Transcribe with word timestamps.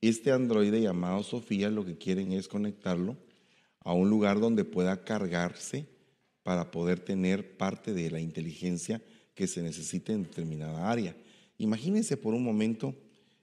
Este 0.00 0.32
androide 0.32 0.80
llamado 0.80 1.22
Sofía 1.22 1.68
lo 1.68 1.84
que 1.84 1.98
quieren 1.98 2.32
es 2.32 2.48
conectarlo 2.48 3.18
a 3.80 3.92
un 3.92 4.08
lugar 4.08 4.40
donde 4.40 4.64
pueda 4.64 5.04
cargarse 5.04 5.86
para 6.42 6.70
poder 6.70 7.00
tener 7.00 7.58
parte 7.58 7.92
de 7.92 8.10
la 8.10 8.20
inteligencia 8.20 9.02
que 9.34 9.46
se 9.46 9.62
necesite 9.62 10.12
en 10.12 10.22
determinada 10.22 10.90
área. 10.90 11.14
Imagínense 11.58 12.16
por 12.16 12.32
un 12.32 12.42
momento 12.42 12.94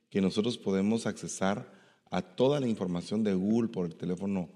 que 0.09 0.19
nosotros 0.19 0.57
podemos 0.57 1.05
accesar 1.05 1.71
a 2.09 2.21
toda 2.23 2.59
la 2.59 2.67
información 2.67 3.23
de 3.23 3.35
Google 3.35 3.69
por 3.69 3.85
el 3.85 3.95
teléfono, 3.95 4.49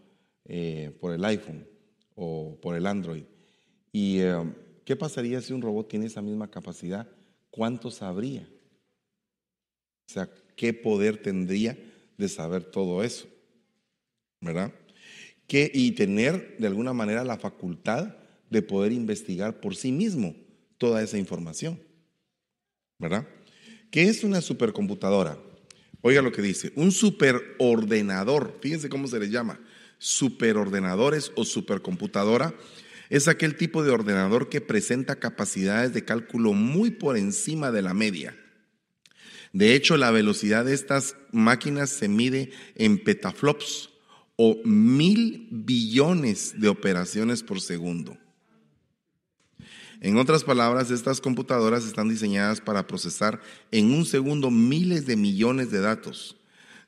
eh, 0.45 0.97
por 0.99 1.13
el 1.13 1.23
iPhone 1.23 1.67
o 2.15 2.57
por 2.59 2.75
el 2.75 2.87
Android. 2.87 3.25
¿Y 3.91 4.19
eh, 4.21 4.35
qué 4.85 4.95
pasaría 4.95 5.39
si 5.41 5.53
un 5.53 5.61
robot 5.61 5.87
tiene 5.87 6.07
esa 6.07 6.21
misma 6.23 6.49
capacidad? 6.49 7.07
¿Cuánto 7.51 7.91
sabría? 7.91 8.47
O 10.07 10.13
sea, 10.13 10.29
¿qué 10.55 10.73
poder 10.73 11.21
tendría 11.21 11.77
de 12.21 12.29
saber 12.29 12.63
todo 12.63 13.03
eso? 13.03 13.27
¿Verdad? 14.39 14.73
y 15.53 15.91
tener 15.91 16.55
de 16.59 16.67
alguna 16.67 16.93
manera 16.93 17.25
la 17.25 17.37
facultad 17.37 18.15
de 18.49 18.61
poder 18.61 18.93
investigar 18.93 19.59
por 19.59 19.75
sí 19.75 19.91
mismo 19.91 20.33
toda 20.77 21.01
esa 21.01 21.17
información. 21.17 21.77
¿Verdad? 22.99 23.27
¿Qué 23.89 24.03
es 24.03 24.23
una 24.23 24.39
supercomputadora? 24.39 25.37
Oiga 26.01 26.21
lo 26.21 26.31
que 26.31 26.41
dice, 26.41 26.71
un 26.75 26.91
superordenador, 26.91 28.57
fíjense 28.61 28.89
cómo 28.89 29.07
se 29.07 29.19
le 29.19 29.29
llama, 29.29 29.59
superordenadores 29.97 31.31
o 31.35 31.43
supercomputadora, 31.43 32.55
es 33.09 33.27
aquel 33.27 33.55
tipo 33.55 33.83
de 33.83 33.91
ordenador 33.91 34.49
que 34.49 34.61
presenta 34.61 35.19
capacidades 35.19 35.93
de 35.93 36.05
cálculo 36.05 36.53
muy 36.53 36.91
por 36.91 37.17
encima 37.17 37.71
de 37.71 37.81
la 37.81 37.93
media. 37.93 38.35
De 39.53 39.75
hecho, 39.75 39.97
la 39.97 40.11
velocidad 40.11 40.65
de 40.65 40.73
estas 40.73 41.15
máquinas 41.31 41.89
se 41.89 42.07
mide 42.07 42.51
en 42.75 42.97
petaflops 43.03 43.89
o 44.37 44.57
mil 44.63 45.47
billones 45.51 46.59
de 46.59 46.69
operaciones 46.69 47.43
por 47.43 47.61
segundo. 47.61 48.17
En 49.99 50.17
otras 50.17 50.43
palabras, 50.43 50.89
estas 50.89 51.21
computadoras 51.21 51.85
están 51.85 52.09
diseñadas 52.09 52.59
para 52.59 52.87
procesar 52.87 53.39
en 53.69 53.93
un 53.93 54.05
segundo 54.05 54.49
miles 54.49 55.05
de 55.05 55.15
millones 55.15 55.69
de 55.69 55.79
datos. 55.79 56.37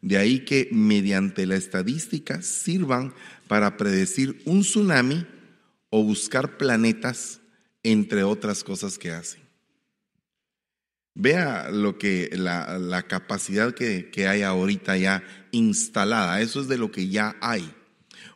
De 0.02 0.18
ahí 0.18 0.40
que 0.40 0.68
mediante 0.72 1.46
la 1.46 1.56
estadística 1.56 2.42
sirvan 2.42 3.14
para 3.48 3.78
predecir 3.78 4.42
un 4.46 4.62
tsunami 4.62 5.28
o 5.92 6.04
buscar 6.04 6.58
planetas, 6.58 7.40
entre 7.84 8.24
otras 8.24 8.64
cosas 8.64 8.98
que 8.98 9.12
hacen. 9.12 9.43
Vea 11.16 11.70
lo 11.70 11.98
que 11.98 12.30
la, 12.34 13.04
capacidad 13.08 13.74
que, 13.74 14.10
que 14.10 14.28
hay 14.28 14.42
ahorita 14.42 14.98
ya 14.98 15.24
instalada. 15.52 16.42
Eso 16.42 16.62
es 16.62 16.68
de 16.68 16.78
lo 16.78 16.92
que 16.92 17.08
ya 17.08 17.36
hay. 17.40 17.72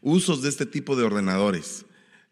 Usos 0.02 0.42
de 0.42 0.50
este 0.50 0.66
tipo 0.66 0.96
de 0.96 1.04
ordenadores 1.04 1.86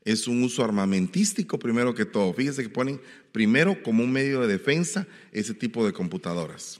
es 0.05 0.27
un 0.27 0.43
uso 0.43 0.63
armamentístico 0.63 1.57
primero 1.57 1.95
que 1.95 2.05
todo. 2.05 2.31
Fíjese 2.33 2.63
que 2.63 2.69
ponen 2.69 3.01
primero 3.31 3.81
como 3.81 4.03
un 4.03 4.11
medio 4.11 4.41
de 4.41 4.47
defensa 4.47 5.07
ese 5.31 5.55
tipo 5.55 5.85
de 5.85 5.93
computadoras. 5.93 6.79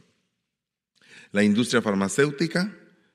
La 1.32 1.44
industria 1.44 1.82
farmacéutica, 1.82 2.74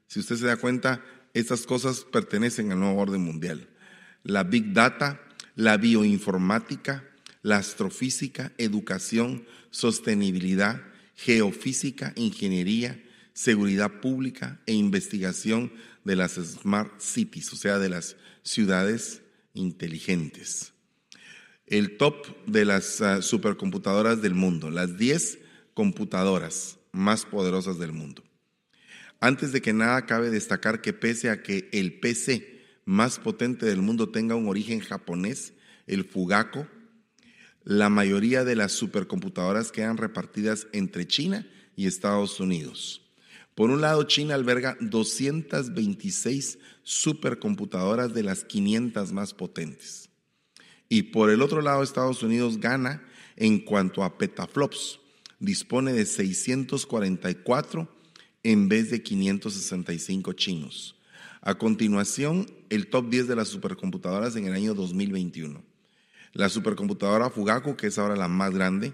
si 0.08 0.20
usted 0.20 0.36
se 0.36 0.46
da 0.46 0.56
cuenta, 0.56 1.02
estas 1.32 1.64
cosas 1.64 2.00
pertenecen 2.00 2.72
al 2.72 2.80
nuevo 2.80 3.00
orden 3.00 3.22
mundial. 3.22 3.68
La 4.24 4.42
big 4.42 4.72
data, 4.72 5.22
la 5.54 5.76
bioinformática, 5.76 7.04
la 7.42 7.56
astrofísica, 7.56 8.52
educación, 8.58 9.46
sostenibilidad, 9.70 10.82
geofísica, 11.14 12.12
ingeniería, 12.16 13.02
seguridad 13.32 14.00
pública 14.00 14.60
e 14.66 14.72
investigación 14.72 15.72
de 16.04 16.16
las 16.16 16.32
smart 16.34 17.00
cities, 17.00 17.52
o 17.52 17.56
sea, 17.56 17.78
de 17.78 17.88
las 17.88 18.16
ciudades 18.42 19.22
inteligentes. 19.54 20.72
El 21.66 21.96
top 21.96 22.26
de 22.46 22.64
las 22.64 23.00
ah, 23.00 23.22
supercomputadoras 23.22 24.22
del 24.22 24.34
mundo, 24.34 24.70
las 24.70 24.98
10 24.98 25.38
computadoras 25.74 26.78
más 26.92 27.24
poderosas 27.24 27.78
del 27.78 27.92
mundo. 27.92 28.24
Antes 29.20 29.52
de 29.52 29.60
que 29.60 29.72
nada, 29.72 30.06
cabe 30.06 30.30
destacar 30.30 30.80
que 30.80 30.92
pese 30.92 31.30
a 31.30 31.42
que 31.42 31.68
el 31.72 32.00
PC 32.00 32.60
más 32.84 33.18
potente 33.18 33.66
del 33.66 33.82
mundo 33.82 34.08
tenga 34.08 34.34
un 34.34 34.48
origen 34.48 34.80
japonés, 34.80 35.52
el 35.86 36.04
Fugaku, 36.04 36.66
la 37.64 37.88
mayoría 37.88 38.44
de 38.44 38.56
las 38.56 38.72
supercomputadoras 38.72 39.72
quedan 39.72 39.96
repartidas 39.96 40.66
entre 40.72 41.06
China 41.06 41.46
y 41.76 41.86
Estados 41.86 42.40
Unidos. 42.40 43.02
Por 43.54 43.70
un 43.70 43.80
lado, 43.80 44.04
China 44.04 44.34
alberga 44.34 44.76
226 44.80 46.58
supercomputadoras 46.82 48.14
de 48.14 48.22
las 48.22 48.44
500 48.44 49.12
más 49.12 49.34
potentes. 49.34 50.08
Y 50.88 51.02
por 51.02 51.30
el 51.30 51.42
otro 51.42 51.60
lado, 51.60 51.82
Estados 51.82 52.22
Unidos 52.22 52.58
gana 52.58 53.02
en 53.36 53.58
cuanto 53.60 54.02
a 54.02 54.16
petaflops. 54.16 54.98
Dispone 55.38 55.92
de 55.92 56.06
644 56.06 57.88
en 58.42 58.68
vez 58.68 58.90
de 58.90 59.02
565 59.02 60.32
chinos. 60.32 60.96
A 61.42 61.56
continuación, 61.56 62.46
el 62.68 62.88
top 62.88 63.08
10 63.08 63.28
de 63.28 63.36
las 63.36 63.48
supercomputadoras 63.48 64.36
en 64.36 64.46
el 64.46 64.54
año 64.54 64.74
2021. 64.74 65.69
La 66.32 66.48
supercomputadora 66.48 67.30
Fugaku, 67.30 67.76
que 67.76 67.88
es 67.88 67.98
ahora 67.98 68.16
la 68.16 68.28
más 68.28 68.54
grande, 68.54 68.92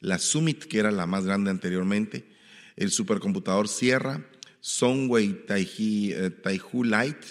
la 0.00 0.18
Summit, 0.18 0.64
que 0.64 0.78
era 0.78 0.90
la 0.90 1.06
más 1.06 1.24
grande 1.24 1.50
anteriormente, 1.50 2.28
el 2.76 2.90
supercomputador 2.90 3.68
Sierra, 3.68 4.24
Sunway 4.60 5.44
eh, 5.48 6.30
Taihu 6.42 6.84
Light, 6.84 7.22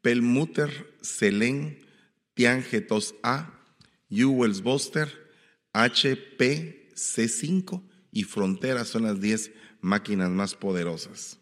Pelmutter, 0.00 0.94
Selen, 1.00 1.78
Tiange 2.34 2.86
2A, 2.86 3.52
Ewells 4.10 4.62
Buster, 4.62 5.08
HP 5.72 6.92
C5 6.94 7.82
y 8.12 8.24
Frontera 8.24 8.84
son 8.84 9.04
las 9.04 9.20
10 9.20 9.52
máquinas 9.80 10.30
más 10.30 10.54
poderosas. 10.54 11.38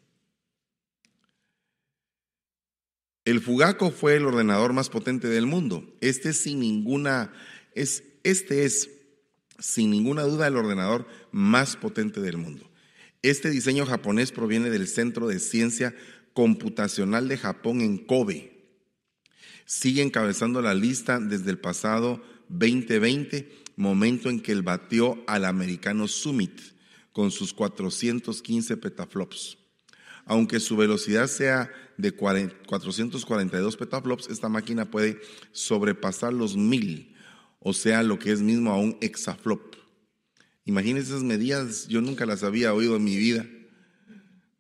El 3.27 3.41
Fugaco 3.41 3.91
fue 3.91 4.15
el 4.15 4.25
ordenador 4.25 4.73
más 4.73 4.89
potente 4.89 5.27
del 5.27 5.47
mundo. 5.47 5.85
Este 6.01 6.33
sin 6.33 6.61
ninguna 6.61 7.33
es 7.75 8.05
este 8.23 8.65
es 8.65 8.89
sin 9.59 9.91
ninguna 9.91 10.23
duda 10.23 10.47
el 10.47 10.57
ordenador 10.57 11.09
más 11.33 11.77
potente 11.77 12.21
del 12.21 12.37
mundo. 12.37 12.71
Este 13.23 13.51
diseño 13.51 13.85
japonés 13.85 14.31
proviene 14.31 14.71
del 14.71 14.87
Centro 14.87 15.27
de 15.27 15.41
Ciencia 15.41 15.93
Computacional 16.35 17.27
de 17.27 17.37
Japón 17.37 17.81
en 17.81 17.99
Kobe. 17.99 18.53
Sigue 19.65 20.03
encabezando 20.03 20.63
la 20.63 20.75
lista 20.75 21.19
desde 21.19 21.51
el 21.51 21.59
pasado 21.59 22.23
2020, 22.49 23.51
momento 23.75 24.31
en 24.31 24.39
que 24.39 24.53
él 24.53 24.63
batió 24.63 25.25
al 25.27 25.47
americano 25.47 26.07
Summit 26.07 26.61
con 27.11 27.33
sus 27.33 27.53
415 27.53 28.77
petaflops. 28.77 29.59
Aunque 30.27 30.61
su 30.61 30.77
velocidad 30.77 31.29
sea 31.29 31.71
de 31.97 32.13
442 32.13 33.77
petaflops, 33.77 34.29
esta 34.29 34.49
máquina 34.49 34.91
puede 34.91 35.21
sobrepasar 35.53 36.33
los 36.33 36.57
1000, 36.57 37.15
o 37.61 37.73
sea, 37.73 38.03
lo 38.03 38.19
que 38.19 38.33
es 38.33 38.43
mismo 38.43 38.73
a 38.73 38.79
un 38.79 38.99
exaflop. 39.01 39.77
Imagínense 40.65 41.11
esas 41.11 41.23
medidas, 41.23 41.87
yo 41.87 42.01
nunca 42.01 42.27
las 42.27 42.43
había 42.43 42.75
oído 42.75 42.97
en 42.97 43.05
mi 43.05 43.17
vida, 43.17 43.47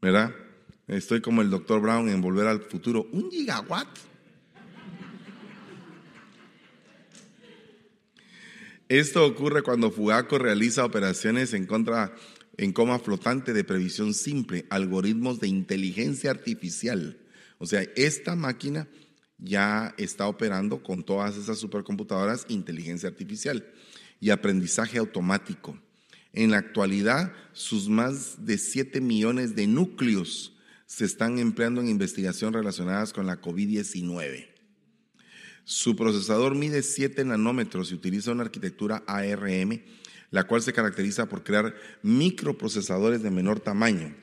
¿verdad? 0.01 0.33
Estoy 0.87 1.21
como 1.21 1.43
el 1.43 1.51
doctor 1.51 1.81
Brown 1.81 2.09
en 2.09 2.21
Volver 2.21 2.47
al 2.47 2.61
Futuro. 2.61 3.09
¿Un 3.11 3.29
gigawatt? 3.29 3.89
Esto 8.89 9.27
ocurre 9.27 9.63
cuando 9.63 9.91
Fugaco 9.91 10.39
realiza 10.39 10.85
operaciones 10.85 11.55
en 11.55 11.67
contra 11.67 12.15
en 12.57 12.73
coma 12.73 12.99
flotante 12.99 13.53
de 13.53 13.65
previsión 13.65 14.15
simple, 14.15 14.67
algoritmos 14.71 15.41
de 15.41 15.49
inteligencia 15.49 16.31
artificial. 16.31 17.19
O 17.59 17.67
sea, 17.67 17.83
esta 17.97 18.35
máquina 18.35 18.89
ya 19.39 19.95
está 19.99 20.27
operando 20.27 20.83
con 20.83 21.05
todas 21.05 21.37
esas 21.37 21.59
supercomputadoras 21.59 22.47
inteligencia 22.49 23.09
artificial 23.09 23.67
y 24.21 24.31
aprendizaje 24.31 24.99
automático. 24.99 25.79
En 26.33 26.51
la 26.51 26.59
actualidad, 26.59 27.33
sus 27.53 27.89
más 27.89 28.45
de 28.45 28.59
7 28.59 29.01
millones 29.01 29.55
de 29.55 29.67
núcleos 29.67 30.55
se 30.87 31.05
están 31.05 31.39
empleando 31.39 31.81
en 31.81 31.89
investigación 31.89 32.53
relacionadas 32.53 33.13
con 33.13 33.27
la 33.27 33.41
COVID-19. 33.41 34.47
Su 35.65 35.97
procesador 35.97 36.55
mide 36.55 36.83
7 36.83 37.25
nanómetros 37.25 37.91
y 37.91 37.95
utiliza 37.95 38.31
una 38.31 38.45
arquitectura 38.45 39.03
ARM, 39.07 39.83
la 40.31 40.45
cual 40.45 40.63
se 40.63 40.73
caracteriza 40.73 41.29
por 41.29 41.43
crear 41.43 41.75
microprocesadores 42.03 43.23
de 43.23 43.31
menor 43.31 43.61
tamaño, 43.61 44.15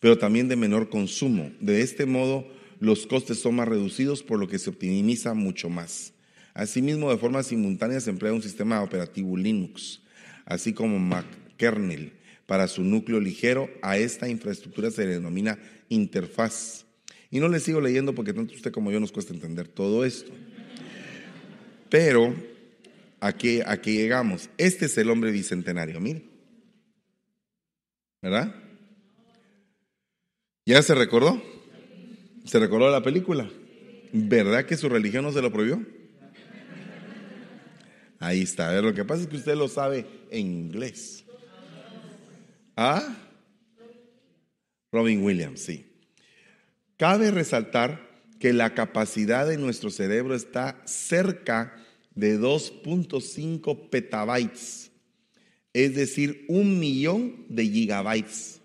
pero 0.00 0.18
también 0.18 0.48
de 0.48 0.56
menor 0.56 0.88
consumo. 0.88 1.52
De 1.60 1.82
este 1.82 2.06
modo, 2.06 2.46
los 2.80 3.06
costes 3.06 3.38
son 3.40 3.56
más 3.56 3.68
reducidos, 3.68 4.22
por 4.22 4.38
lo 4.38 4.48
que 4.48 4.58
se 4.58 4.70
optimiza 4.70 5.34
mucho 5.34 5.68
más. 5.68 6.12
Asimismo, 6.54 7.10
de 7.10 7.18
forma 7.18 7.42
simultánea 7.42 8.00
se 8.00 8.10
emplea 8.10 8.32
un 8.32 8.42
sistema 8.42 8.82
operativo 8.82 9.36
Linux 9.36 10.00
así 10.48 10.72
como 10.72 10.98
McKernel, 10.98 12.12
Para 12.46 12.66
su 12.66 12.82
núcleo 12.82 13.20
ligero, 13.20 13.68
a 13.82 13.98
esta 13.98 14.26
infraestructura 14.26 14.90
se 14.90 15.04
le 15.04 15.12
denomina 15.12 15.58
interfaz. 15.90 16.86
Y 17.30 17.40
no 17.40 17.48
le 17.48 17.60
sigo 17.60 17.78
leyendo 17.82 18.14
porque 18.14 18.32
tanto 18.32 18.54
usted 18.54 18.72
como 18.72 18.90
yo 18.90 18.98
nos 19.00 19.12
cuesta 19.12 19.34
entender 19.34 19.68
todo 19.68 20.06
esto. 20.06 20.32
Pero 21.90 22.34
aquí, 23.20 23.60
aquí 23.66 23.96
llegamos. 23.96 24.50
Este 24.58 24.86
es 24.86 24.98
el 24.98 25.10
hombre 25.10 25.30
bicentenario, 25.30 26.00
mire. 26.00 26.24
¿Verdad? 28.20 28.54
¿Ya 30.66 30.82
se 30.82 30.94
recordó? 30.94 31.42
¿Se 32.44 32.58
recordó 32.58 32.90
la 32.90 33.02
película? 33.02 33.48
¿Verdad 34.12 34.66
que 34.66 34.76
su 34.76 34.88
religión 34.88 35.24
no 35.24 35.32
se 35.32 35.42
lo 35.42 35.52
prohibió? 35.52 35.84
Ahí 38.18 38.42
está. 38.42 38.68
A 38.68 38.72
ver, 38.72 38.84
lo 38.84 38.94
que 38.94 39.04
pasa 39.04 39.22
es 39.22 39.28
que 39.28 39.36
usted 39.36 39.54
lo 39.54 39.68
sabe 39.68 40.06
en 40.30 40.46
inglés. 40.46 41.24
¿Ah? 42.76 43.16
Robin 44.90 45.22
Williams, 45.22 45.60
sí. 45.60 45.86
Cabe 46.96 47.30
resaltar 47.30 48.08
que 48.40 48.52
la 48.52 48.74
capacidad 48.74 49.46
de 49.46 49.58
nuestro 49.58 49.90
cerebro 49.90 50.34
está 50.34 50.80
cerca 50.84 51.74
de 52.18 52.36
2.5 52.36 53.90
petabytes, 53.90 54.90
es 55.72 55.94
decir, 55.94 56.44
un 56.48 56.80
millón 56.80 57.46
de 57.48 57.64
gigabytes. 57.64 58.60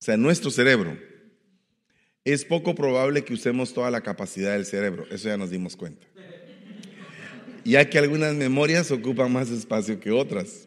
O 0.00 0.04
sea, 0.04 0.16
nuestro 0.16 0.50
cerebro. 0.50 0.98
Es 2.24 2.44
poco 2.44 2.74
probable 2.74 3.22
que 3.22 3.32
usemos 3.32 3.72
toda 3.72 3.92
la 3.92 4.00
capacidad 4.00 4.54
del 4.54 4.66
cerebro, 4.66 5.06
eso 5.12 5.28
ya 5.28 5.36
nos 5.36 5.50
dimos 5.50 5.76
cuenta. 5.76 6.04
Ya 7.64 7.88
que 7.88 7.98
algunas 7.98 8.34
memorias 8.34 8.90
ocupan 8.90 9.32
más 9.32 9.50
espacio 9.50 10.00
que 10.00 10.10
otras. 10.10 10.66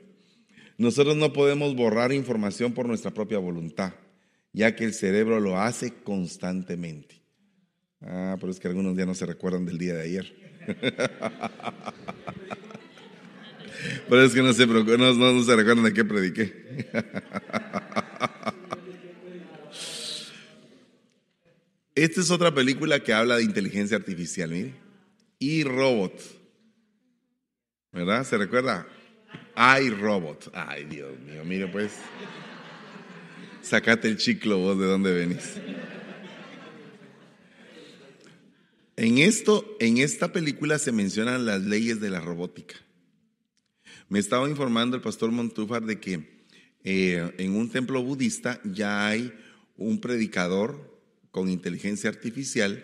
Nosotros 0.77 1.17
no 1.17 1.33
podemos 1.33 1.75
borrar 1.75 2.13
información 2.13 2.71
por 2.71 2.88
nuestra 2.88 3.12
propia 3.12 3.38
voluntad, 3.38 3.95
ya 4.53 4.77
que 4.77 4.85
el 4.85 4.94
cerebro 4.94 5.41
lo 5.41 5.59
hace 5.59 5.94
constantemente. 6.05 7.21
Ah, 8.00 8.38
pero 8.39 8.50
es 8.50 8.62
que 8.62 8.69
algunos 8.69 8.95
ya 8.95 9.05
no 9.05 9.13
se 9.13 9.25
recuerdan 9.25 9.65
del 9.65 9.77
día 9.77 9.95
de 9.95 10.03
ayer. 10.03 10.49
Pero 14.09 14.23
es 14.23 14.33
que 14.33 14.41
no 14.41 14.53
se, 14.53 14.67
no, 14.67 15.13
no 15.13 15.44
se 15.44 15.56
recuerdan 15.56 15.85
de 15.85 15.94
qué 15.94 16.03
prediqué. 16.06 16.88
Esta 21.95 22.21
es 22.21 22.31
otra 22.31 22.53
película 22.53 23.01
que 23.01 23.13
habla 23.13 23.38
de 23.38 23.44
inteligencia 23.44 23.97
artificial, 23.97 24.50
mire. 24.51 24.73
Y 25.38 25.63
Robot. 25.63 26.13
¿Verdad? 27.91 28.23
¿Se 28.23 28.38
recuerda? 28.38 28.88
Ay, 29.55 29.89
Robot. 29.89 30.50
Ay, 30.53 30.85
Dios 30.85 31.19
mío, 31.19 31.44
mire 31.44 31.67
pues. 31.67 31.94
Sacate 33.62 34.07
el 34.07 34.17
chiclo 34.17 34.57
vos 34.59 34.79
de 34.79 34.85
dónde 34.85 35.13
venís. 35.13 35.55
En 39.01 39.18
esto, 39.18 39.78
en 39.80 39.98
esta 39.98 40.34
película 40.34 40.78
se 40.78 40.92
mencionan 40.92 41.46
las 41.46 41.62
leyes 41.62 42.01
de 42.01 42.10
la 42.10 42.19
robótica. 42.19 42.75
Me 44.10 44.19
estaba 44.19 44.50
informando 44.50 44.98
el 44.98 45.01
pastor 45.01 45.31
Montúfar 45.31 45.86
de 45.86 46.01
que 46.01 46.44
eh, 46.84 47.34
en 47.38 47.56
un 47.56 47.69
templo 47.69 48.04
budista 48.04 48.60
ya 48.66 49.07
hay 49.07 49.31
un 49.78 50.01
predicador 50.01 51.00
con 51.31 51.48
inteligencia 51.48 52.10
artificial 52.10 52.84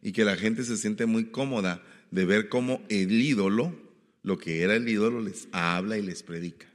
y 0.00 0.12
que 0.12 0.24
la 0.24 0.36
gente 0.36 0.64
se 0.64 0.78
siente 0.78 1.04
muy 1.04 1.26
cómoda 1.26 1.82
de 2.10 2.24
ver 2.24 2.48
cómo 2.48 2.80
el 2.88 3.12
ídolo, 3.12 3.78
lo 4.22 4.38
que 4.38 4.62
era 4.62 4.74
el 4.74 4.88
ídolo, 4.88 5.20
les 5.20 5.48
habla 5.52 5.98
y 5.98 6.02
les 6.02 6.22
predica. 6.22 6.66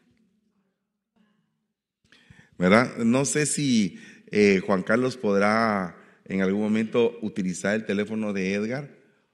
¿Verdad? 2.59 2.95
No 2.97 3.25
sé 3.25 3.47
si 3.47 3.97
eh, 4.27 4.61
Juan 4.63 4.83
Carlos 4.83 5.17
podrá 5.17 5.97
en 6.27 6.41
algún 6.41 6.61
momento 6.61 7.17
utilizar 7.21 7.75
el 7.75 7.85
teléfono 7.85 8.33
de 8.33 8.53
Edgar 8.53 8.89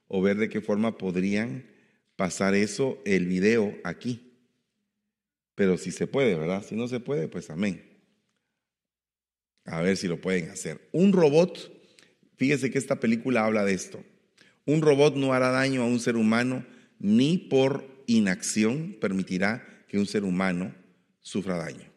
o 0.06 0.22
ver 0.22 0.36
de 0.36 0.48
qué 0.48 0.60
forma 0.60 0.96
podrían 0.96 1.66
pasar 2.16 2.54
eso, 2.54 3.00
el 3.04 3.26
video 3.26 3.76
aquí. 3.82 4.32
Pero 5.54 5.76
si 5.76 5.90
se 5.90 6.06
puede, 6.06 6.36
¿verdad? 6.36 6.64
Si 6.66 6.76
no 6.76 6.88
se 6.88 7.00
puede, 7.00 7.28
pues 7.28 7.50
amén. 7.50 7.82
A 9.64 9.80
ver 9.80 9.96
si 9.96 10.06
lo 10.06 10.20
pueden 10.20 10.50
hacer. 10.50 10.88
Un 10.92 11.12
robot, 11.12 11.72
fíjese 12.36 12.70
que 12.70 12.78
esta 12.78 13.00
película 13.00 13.44
habla 13.44 13.64
de 13.64 13.74
esto. 13.74 14.04
Un 14.66 14.80
robot 14.80 15.16
no 15.16 15.32
hará 15.32 15.50
daño 15.50 15.82
a 15.82 15.86
un 15.86 16.00
ser 16.00 16.16
humano 16.16 16.64
ni 16.98 17.38
por 17.38 18.04
inacción 18.06 18.96
permitirá 19.00 19.66
que 19.88 19.98
un 19.98 20.06
ser 20.06 20.24
humano 20.24 20.74
sufra 21.20 21.56
daño. 21.56 21.93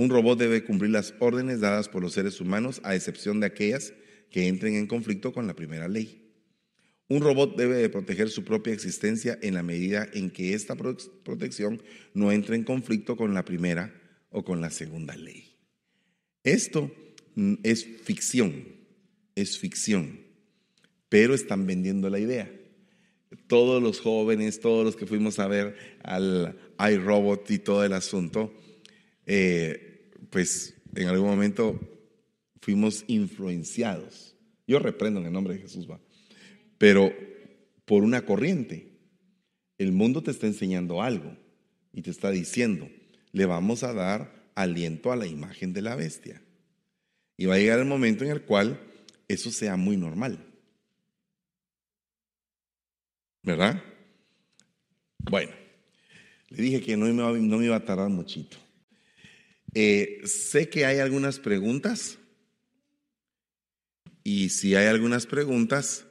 Un 0.00 0.08
robot 0.08 0.38
debe 0.38 0.64
cumplir 0.64 0.92
las 0.92 1.12
órdenes 1.18 1.60
dadas 1.60 1.90
por 1.90 2.00
los 2.00 2.14
seres 2.14 2.40
humanos, 2.40 2.80
a 2.84 2.94
excepción 2.94 3.38
de 3.38 3.44
aquellas 3.44 3.92
que 4.30 4.48
entren 4.48 4.74
en 4.76 4.86
conflicto 4.86 5.34
con 5.34 5.46
la 5.46 5.54
primera 5.54 5.88
ley. 5.88 6.32
Un 7.08 7.20
robot 7.20 7.54
debe 7.54 7.74
de 7.74 7.90
proteger 7.90 8.30
su 8.30 8.42
propia 8.42 8.72
existencia 8.72 9.38
en 9.42 9.52
la 9.52 9.62
medida 9.62 10.08
en 10.14 10.30
que 10.30 10.54
esta 10.54 10.74
protección 10.74 11.82
no 12.14 12.32
entre 12.32 12.56
en 12.56 12.64
conflicto 12.64 13.14
con 13.14 13.34
la 13.34 13.44
primera 13.44 13.92
o 14.30 14.42
con 14.42 14.62
la 14.62 14.70
segunda 14.70 15.14
ley. 15.16 15.54
Esto 16.44 16.90
mm, 17.34 17.56
es 17.62 17.84
ficción, 17.84 18.64
es 19.34 19.58
ficción, 19.58 20.20
pero 21.10 21.34
están 21.34 21.66
vendiendo 21.66 22.08
la 22.08 22.20
idea. 22.20 22.50
Todos 23.48 23.82
los 23.82 24.00
jóvenes, 24.00 24.60
todos 24.60 24.82
los 24.82 24.96
que 24.96 25.04
fuimos 25.04 25.38
a 25.38 25.46
ver 25.46 25.76
al 26.02 26.56
iRobot 26.90 27.50
y 27.50 27.58
todo 27.58 27.84
el 27.84 27.92
asunto, 27.92 28.54
eh, 29.26 29.89
pues 30.28 30.74
en 30.94 31.08
algún 31.08 31.28
momento 31.28 31.80
fuimos 32.60 33.04
influenciados. 33.06 34.36
Yo 34.66 34.78
reprendo 34.78 35.20
en 35.20 35.26
el 35.26 35.32
nombre 35.32 35.54
de 35.54 35.60
Jesús, 35.60 35.90
va. 35.90 36.00
Pero 36.78 37.12
por 37.90 38.04
una 38.04 38.24
corriente. 38.24 38.86
El 39.76 39.90
mundo 39.90 40.22
te 40.22 40.30
está 40.30 40.46
enseñando 40.46 41.02
algo 41.02 41.36
y 41.92 42.02
te 42.02 42.10
está 42.10 42.30
diciendo, 42.30 42.88
le 43.32 43.46
vamos 43.46 43.82
a 43.82 43.92
dar 43.92 44.52
aliento 44.54 45.10
a 45.10 45.16
la 45.16 45.26
imagen 45.26 45.72
de 45.72 45.82
la 45.82 45.96
bestia. 45.96 46.40
Y 47.36 47.46
va 47.46 47.56
a 47.56 47.58
llegar 47.58 47.80
el 47.80 47.86
momento 47.86 48.22
en 48.22 48.30
el 48.30 48.42
cual 48.42 48.78
eso 49.26 49.50
sea 49.50 49.76
muy 49.76 49.96
normal. 49.96 50.38
¿Verdad? 53.42 53.82
Bueno, 55.18 55.50
le 56.50 56.62
dije 56.62 56.80
que 56.80 56.96
no 56.96 57.06
me, 57.06 57.64
iba 57.64 57.74
a 57.74 57.84
tardar 57.84 58.08
muchito. 58.08 58.56
Eh, 59.74 60.20
sé 60.24 60.68
que 60.68 60.84
hay 60.84 60.98
algunas 60.98 61.38
preguntas 61.38 62.18
y 64.24 64.50
si 64.50 64.74
hay 64.74 64.86
algunas 64.86 65.26
preguntas, 65.26 66.06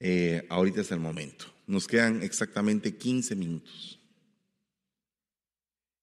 eh, 0.00 0.46
ahorita 0.48 0.80
es 0.80 0.92
el 0.92 1.00
momento. 1.00 1.46
Nos 1.66 1.86
quedan 1.86 2.22
exactamente 2.22 2.96
15 2.96 3.36
minutos. 3.36 4.00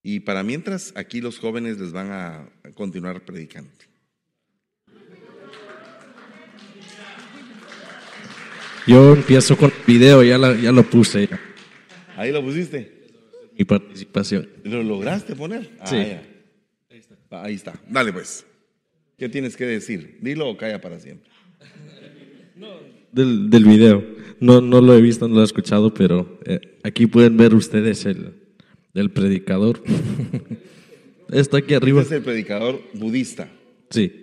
Y 0.04 0.22
para 0.22 0.44
mientras, 0.44 0.94
aquí 0.96 1.22
los 1.22 1.38
jóvenes 1.38 1.80
les 1.80 1.92
van 1.92 2.12
a 2.12 2.50
continuar 2.74 3.24
predicando. 3.24 3.72
Yo 8.88 9.14
empiezo 9.14 9.56
con 9.56 9.70
el 9.70 9.86
video, 9.86 10.24
ya, 10.24 10.38
ya 10.60 10.72
lo 10.72 10.84
puse. 10.90 11.30
¿Ahí 12.18 12.32
lo 12.32 12.42
pusiste? 12.44 13.08
Mi 13.56 13.64
participación. 13.64 14.50
¿Lo 14.64 14.82
lograste 14.82 15.36
poner? 15.36 15.70
Ah, 15.80 15.88
sí. 15.88 16.31
Ahí 17.32 17.56
está. 17.56 17.74
Dale 17.88 18.12
pues. 18.12 18.46
¿Qué 19.18 19.30
tienes 19.30 19.56
que 19.56 19.66
decir? 19.66 20.18
Dilo 20.22 20.50
o 20.50 20.58
calla 20.58 20.82
para 20.82 21.00
siempre. 21.00 21.30
Del, 23.12 23.50
del 23.50 23.66
video. 23.66 24.04
No, 24.40 24.62
no 24.62 24.82
lo 24.82 24.96
he 24.96 25.02
visto, 25.02 25.28
no 25.28 25.36
lo 25.36 25.42
he 25.42 25.46
escuchado, 25.46 25.94
pero 25.94 26.40
eh, 26.46 26.80
aquí 26.84 27.06
pueden 27.06 27.38
ver 27.38 27.54
ustedes 27.54 28.06
el, 28.06 28.34
del 28.94 29.12
predicador. 29.12 29.84
Está 31.32 31.58
aquí 31.58 31.74
arriba. 31.74 32.02
Este 32.02 32.16
es 32.16 32.20
el 32.20 32.24
predicador 32.26 32.82
budista. 32.94 33.50
Sí. 33.90 34.21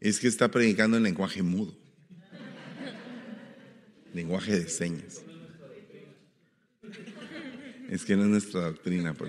Es 0.00 0.20
que 0.20 0.28
está 0.28 0.50
predicando 0.50 0.96
en 0.96 1.02
lenguaje 1.02 1.42
mudo. 1.42 1.76
lenguaje 4.12 4.60
de 4.60 4.68
señas. 4.68 5.22
Es 7.88 8.04
que 8.04 8.16
no 8.16 8.22
es 8.22 8.28
nuestra 8.28 8.60
doctrina, 8.62 9.14
por. 9.14 9.28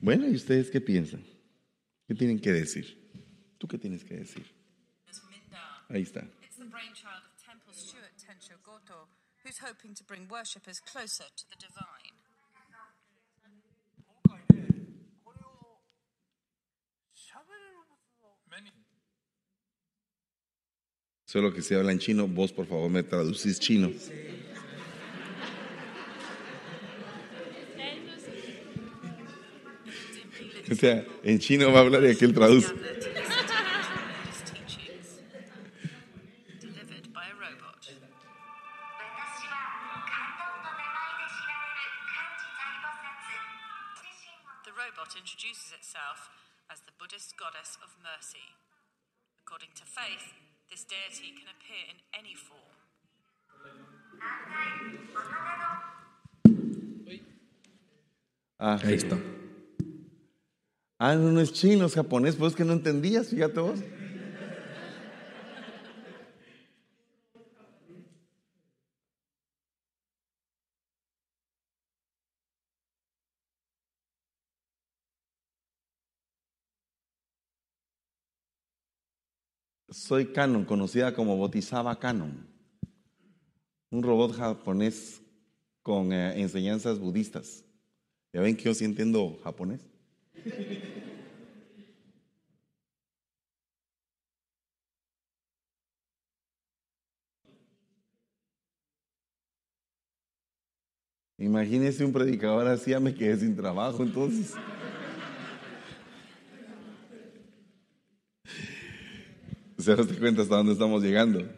Bueno, 0.00 0.28
¿y 0.28 0.34
ustedes 0.34 0.70
qué 0.70 0.80
piensan? 0.80 1.24
¿Qué 2.06 2.14
tienen 2.14 2.40
que 2.40 2.52
decir? 2.52 3.10
¿Tú 3.58 3.66
qué 3.66 3.78
tienes 3.78 4.04
que 4.04 4.16
decir? 4.16 4.46
Ahí 5.88 6.02
está. 6.02 6.28
Who's 9.44 9.58
hoping 9.58 9.94
to 9.94 10.04
bring 10.04 10.28
worshippers 10.28 10.80
closer 10.80 11.24
to 11.24 11.44
the 11.48 11.56
divine. 11.56 12.17
Solo 21.28 21.52
que 21.52 21.60
si 21.60 21.74
habla 21.74 21.92
en 21.92 21.98
chino, 21.98 22.26
vos 22.26 22.52
por 22.52 22.64
favor 22.64 22.88
me 22.88 23.02
traducís 23.02 23.60
chino. 23.60 23.92
O 30.70 30.74
sea, 30.74 31.04
en 31.22 31.38
chino 31.38 31.70
va 31.70 31.80
a 31.80 31.82
hablar 31.82 32.02
y 32.04 32.06
aquel 32.06 32.32
traduce. 32.32 32.72
Ah, 61.64 61.66
no, 61.66 61.78
no 61.78 61.86
es 61.86 61.86
chino, 61.86 61.86
es 61.86 61.94
japonés, 61.94 62.36
pues 62.36 62.52
es 62.52 62.56
que 62.56 62.64
no 62.64 62.72
entendías, 62.72 63.28
fíjate 63.28 63.60
vos. 63.60 63.80
Soy 79.90 80.32
Canon, 80.32 80.66
conocida 80.66 81.14
como 81.14 81.36
Bodhisattva 81.36 81.98
Canon, 81.98 82.46
un 83.90 84.02
robot 84.02 84.36
japonés 84.36 85.22
con 85.82 86.12
eh, 86.12 86.40
enseñanzas 86.40 86.98
budistas. 86.98 87.64
Ya 88.34 88.42
ven 88.42 88.54
que 88.54 88.64
yo 88.64 88.74
sí 88.74 88.84
entiendo 88.84 89.40
japonés. 89.42 89.80
Imagínese 101.38 102.04
un 102.04 102.12
predicador 102.12 102.66
así, 102.66 102.90
ya 102.90 102.98
me 102.98 103.14
quedé 103.14 103.36
sin 103.36 103.54
trabajo, 103.54 104.02
entonces. 104.02 104.54
¿Se 109.78 109.94
das 109.94 110.06
cuenta 110.18 110.42
hasta 110.42 110.56
dónde 110.56 110.72
estamos 110.72 111.00
llegando? 111.00 111.48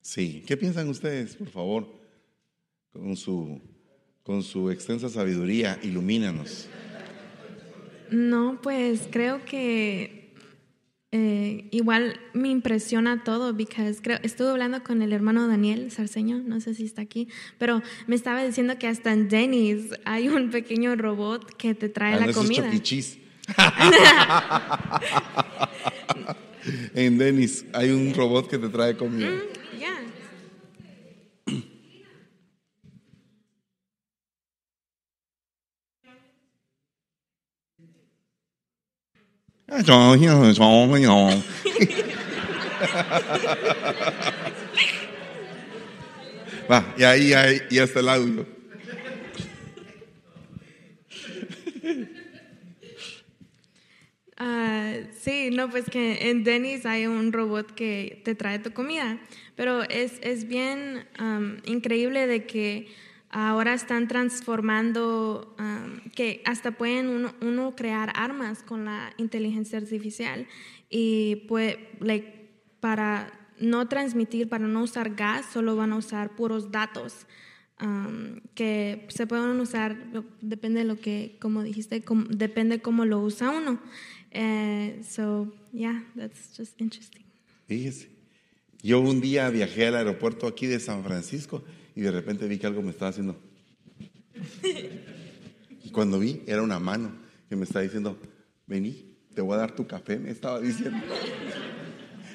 Sí. 0.00 0.42
¿Qué 0.46 0.56
piensan 0.56 0.88
ustedes, 0.88 1.36
por 1.36 1.48
favor? 1.48 1.86
Con 2.90 3.14
su, 3.14 3.60
con 4.22 4.42
su 4.42 4.70
extensa 4.70 5.10
sabiduría, 5.10 5.78
ilumínanos. 5.82 6.68
No, 8.10 8.58
pues 8.62 9.08
creo 9.10 9.44
que 9.44 10.21
eh, 11.12 11.68
igual 11.70 12.18
me 12.32 12.48
impresiona 12.48 13.22
todo, 13.22 13.54
porque 13.54 13.94
creo, 14.02 14.18
estuve 14.22 14.50
hablando 14.50 14.82
con 14.82 15.02
el 15.02 15.12
hermano 15.12 15.46
Daniel 15.46 15.90
Sarceño, 15.90 16.38
no 16.38 16.60
sé 16.60 16.74
si 16.74 16.84
está 16.84 17.02
aquí, 17.02 17.28
pero 17.58 17.82
me 18.06 18.16
estaba 18.16 18.42
diciendo 18.42 18.78
que 18.78 18.88
hasta 18.88 19.12
en 19.12 19.28
Denny's 19.28 19.90
hay 20.04 20.28
un 20.28 20.50
pequeño 20.50 20.96
robot 20.96 21.54
que 21.56 21.74
te 21.74 21.88
trae 21.88 22.14
Ah, 22.14 22.26
la 22.26 22.32
comida. 22.32 22.70
En 26.94 27.18
Denis 27.18 27.64
hay 27.72 27.90
un 27.90 28.14
robot 28.14 28.48
que 28.48 28.58
te 28.58 28.68
trae 28.68 28.96
comida. 28.96 29.28
Ya. 29.28 29.51
Va, 46.70 46.94
y 46.96 47.02
ahí, 47.04 47.32
ahí 47.32 47.60
ya 47.70 47.84
está 47.84 48.00
el 48.00 48.08
audio. 48.08 48.46
Ah, 54.44 54.94
sí, 55.20 55.50
no, 55.52 55.70
pues 55.70 55.88
que 55.88 56.28
en 56.30 56.42
Denny's 56.42 56.84
hay 56.84 57.06
un 57.06 57.32
robot 57.32 57.72
que 57.74 58.20
te 58.24 58.34
trae 58.34 58.58
tu 58.58 58.72
comida, 58.72 59.20
pero 59.54 59.84
es, 59.84 60.18
es 60.20 60.48
bien 60.48 61.06
am, 61.16 61.62
increíble 61.64 62.26
de 62.26 62.44
que 62.44 62.88
ahora 63.32 63.74
están 63.74 64.06
transformando, 64.08 65.54
am, 65.58 66.00
que 66.14 66.42
hasta 66.44 66.72
pueden 66.72 67.08
uno, 67.08 67.34
uno 67.40 67.74
crear 67.74 68.12
armas 68.14 68.62
con 68.62 68.84
la 68.84 69.12
inteligencia 69.16 69.78
artificial 69.78 70.46
y 70.88 71.36
pues, 71.48 71.76
like, 72.00 72.50
para 72.80 73.32
no 73.58 73.88
transmitir, 73.88 74.48
para 74.48 74.66
no 74.66 74.82
usar 74.82 75.14
gas, 75.14 75.46
solo 75.52 75.76
van 75.76 75.92
a 75.92 75.96
usar 75.96 76.36
puros 76.36 76.70
datos. 76.70 77.26
am, 77.78 78.40
que 78.54 79.06
se 79.08 79.26
pueden 79.26 79.58
usar, 79.60 79.96
depende 80.40 80.80
de 80.80 80.86
lo 80.86 81.00
que, 81.00 81.36
como 81.40 81.62
dijiste, 81.64 82.02
com- 82.04 82.28
depende 82.28 82.80
cómo 82.80 83.04
lo 83.04 83.20
usa 83.20 83.50
uno. 83.50 83.80
Eh, 84.30 85.02
so, 85.02 85.52
yeah, 85.72 86.04
that's 86.14 86.56
just 86.56 86.80
interesting. 86.80 87.24
Fíjese. 87.66 88.08
Yo 88.82 89.00
un 89.00 89.20
día 89.20 89.48
viajé 89.50 89.86
al 89.86 89.96
aeropuerto 89.96 90.46
aquí 90.46 90.66
de 90.66 90.80
San 90.80 91.02
Francisco 91.04 91.62
y 91.94 92.00
de 92.00 92.10
repente 92.10 92.46
vi 92.46 92.58
que 92.58 92.66
algo 92.66 92.82
me 92.82 92.90
estaba 92.90 93.10
haciendo. 93.10 93.36
Y 95.84 95.90
cuando 95.90 96.18
vi, 96.18 96.42
era 96.46 96.62
una 96.62 96.78
mano 96.78 97.12
que 97.48 97.56
me 97.56 97.64
estaba 97.64 97.82
diciendo, 97.82 98.18
vení, 98.66 99.14
te 99.34 99.40
voy 99.40 99.54
a 99.54 99.58
dar 99.58 99.74
tu 99.74 99.86
café, 99.86 100.18
me 100.18 100.30
estaba 100.30 100.60
diciendo. 100.60 100.98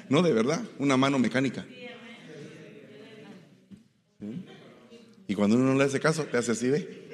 No, 0.09 0.21
de 0.21 0.33
verdad, 0.33 0.61
una 0.79 0.97
mano 0.97 1.19
mecánica. 1.19 1.65
Y 5.27 5.35
cuando 5.35 5.55
uno 5.57 5.65
no 5.73 5.77
le 5.77 5.83
hace 5.83 5.99
caso, 5.99 6.23
te 6.25 6.37
hace 6.37 6.51
así, 6.53 6.69
ve. 6.69 7.07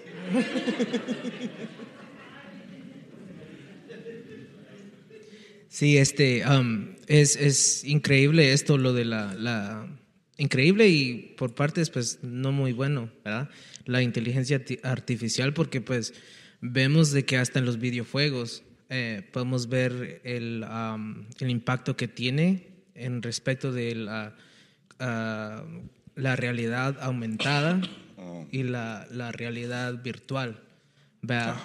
Sí, 5.70 5.98
este, 5.98 6.44
am, 6.44 6.96
es, 7.08 7.36
es 7.36 7.84
increíble 7.84 8.54
esto, 8.54 8.78
lo 8.78 8.94
de 8.94 9.06
la- 9.06 9.88
increíble 10.38 10.88
y 10.90 11.34
por 11.38 11.54
partes, 11.56 11.90
pues, 11.90 12.20
no 12.24 12.52
muy 12.52 12.72
bueno, 12.74 13.10
¿verdad? 13.24 13.50
La 13.86 14.02
inteligencia 14.02 14.58
arti- 14.64 14.80
artificial, 14.84 15.54
porque, 15.54 15.82
pues, 15.82 16.14
vemos 16.62 17.12
de 17.12 17.26
que 17.26 17.38
hasta 17.38 17.60
en 17.60 17.66
los 17.66 17.80
videojuegos 17.80 18.64
eh, 18.90 19.28
podemos 19.32 19.70
ver 19.70 20.22
el, 20.24 20.64
am, 20.68 21.26
el 21.40 21.50
impacto 21.50 21.96
que 21.98 22.08
tiene 22.08 22.68
en 22.96 23.22
respecto 23.22 23.72
de 23.72 23.96
la, 23.96 24.36
ah, 25.00 25.64
la 26.16 26.36
realidad 26.36 26.98
aumentada 27.02 27.82
y 28.52 28.64
la, 28.64 29.08
la 29.12 29.32
realidad 29.32 30.02
virtual, 30.04 30.62
¿verdad? 31.22 31.56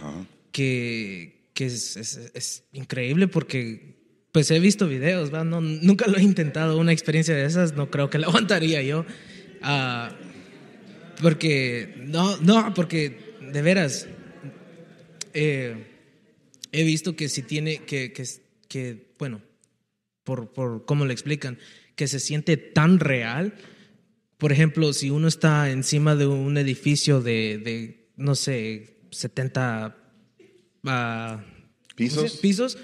Que, 0.52 1.50
que 1.54 1.66
es, 1.66 1.96
es- 1.96 2.30
es 2.34 2.64
increíble 2.72 3.28
porque 3.28 3.97
pues 4.38 4.52
he 4.52 4.60
visto 4.60 4.86
videos, 4.86 5.34
¿va? 5.34 5.42
No, 5.42 5.60
nunca 5.60 6.06
lo 6.06 6.16
he 6.16 6.22
intentado, 6.22 6.78
una 6.78 6.92
experiencia 6.92 7.34
de 7.34 7.44
esas 7.44 7.74
no 7.74 7.90
creo 7.90 8.08
que 8.08 8.18
la 8.18 8.26
aguantaría 8.28 8.80
yo. 8.82 9.04
Ah, 9.62 10.16
porque, 11.20 11.94
no, 12.06 12.36
no, 12.36 12.72
porque 12.72 13.34
de 13.52 13.62
veras, 13.62 14.06
eh, 15.34 15.88
he 16.70 16.84
visto 16.84 17.16
que 17.16 17.28
si 17.28 17.42
tiene, 17.42 17.78
que, 17.78 18.12
que, 18.12 18.22
que 18.68 19.08
bueno, 19.18 19.42
por, 20.22 20.52
por 20.52 20.84
cómo 20.84 21.04
lo 21.04 21.10
explican, 21.10 21.58
que 21.96 22.06
se 22.06 22.20
siente 22.20 22.56
tan 22.56 23.00
real. 23.00 23.54
Por 24.36 24.52
ejemplo, 24.52 24.92
si 24.92 25.10
uno 25.10 25.26
está 25.26 25.68
encima 25.72 26.14
de 26.14 26.28
un 26.28 26.58
edificio 26.58 27.20
de, 27.20 27.58
de 27.58 28.08
no 28.14 28.36
sé, 28.36 28.98
70 29.10 29.96
ah, 30.84 31.44
¿Pisos? 31.96 32.16
¿cómo 32.18 32.28
se- 32.28 32.38
pisos, 32.38 32.78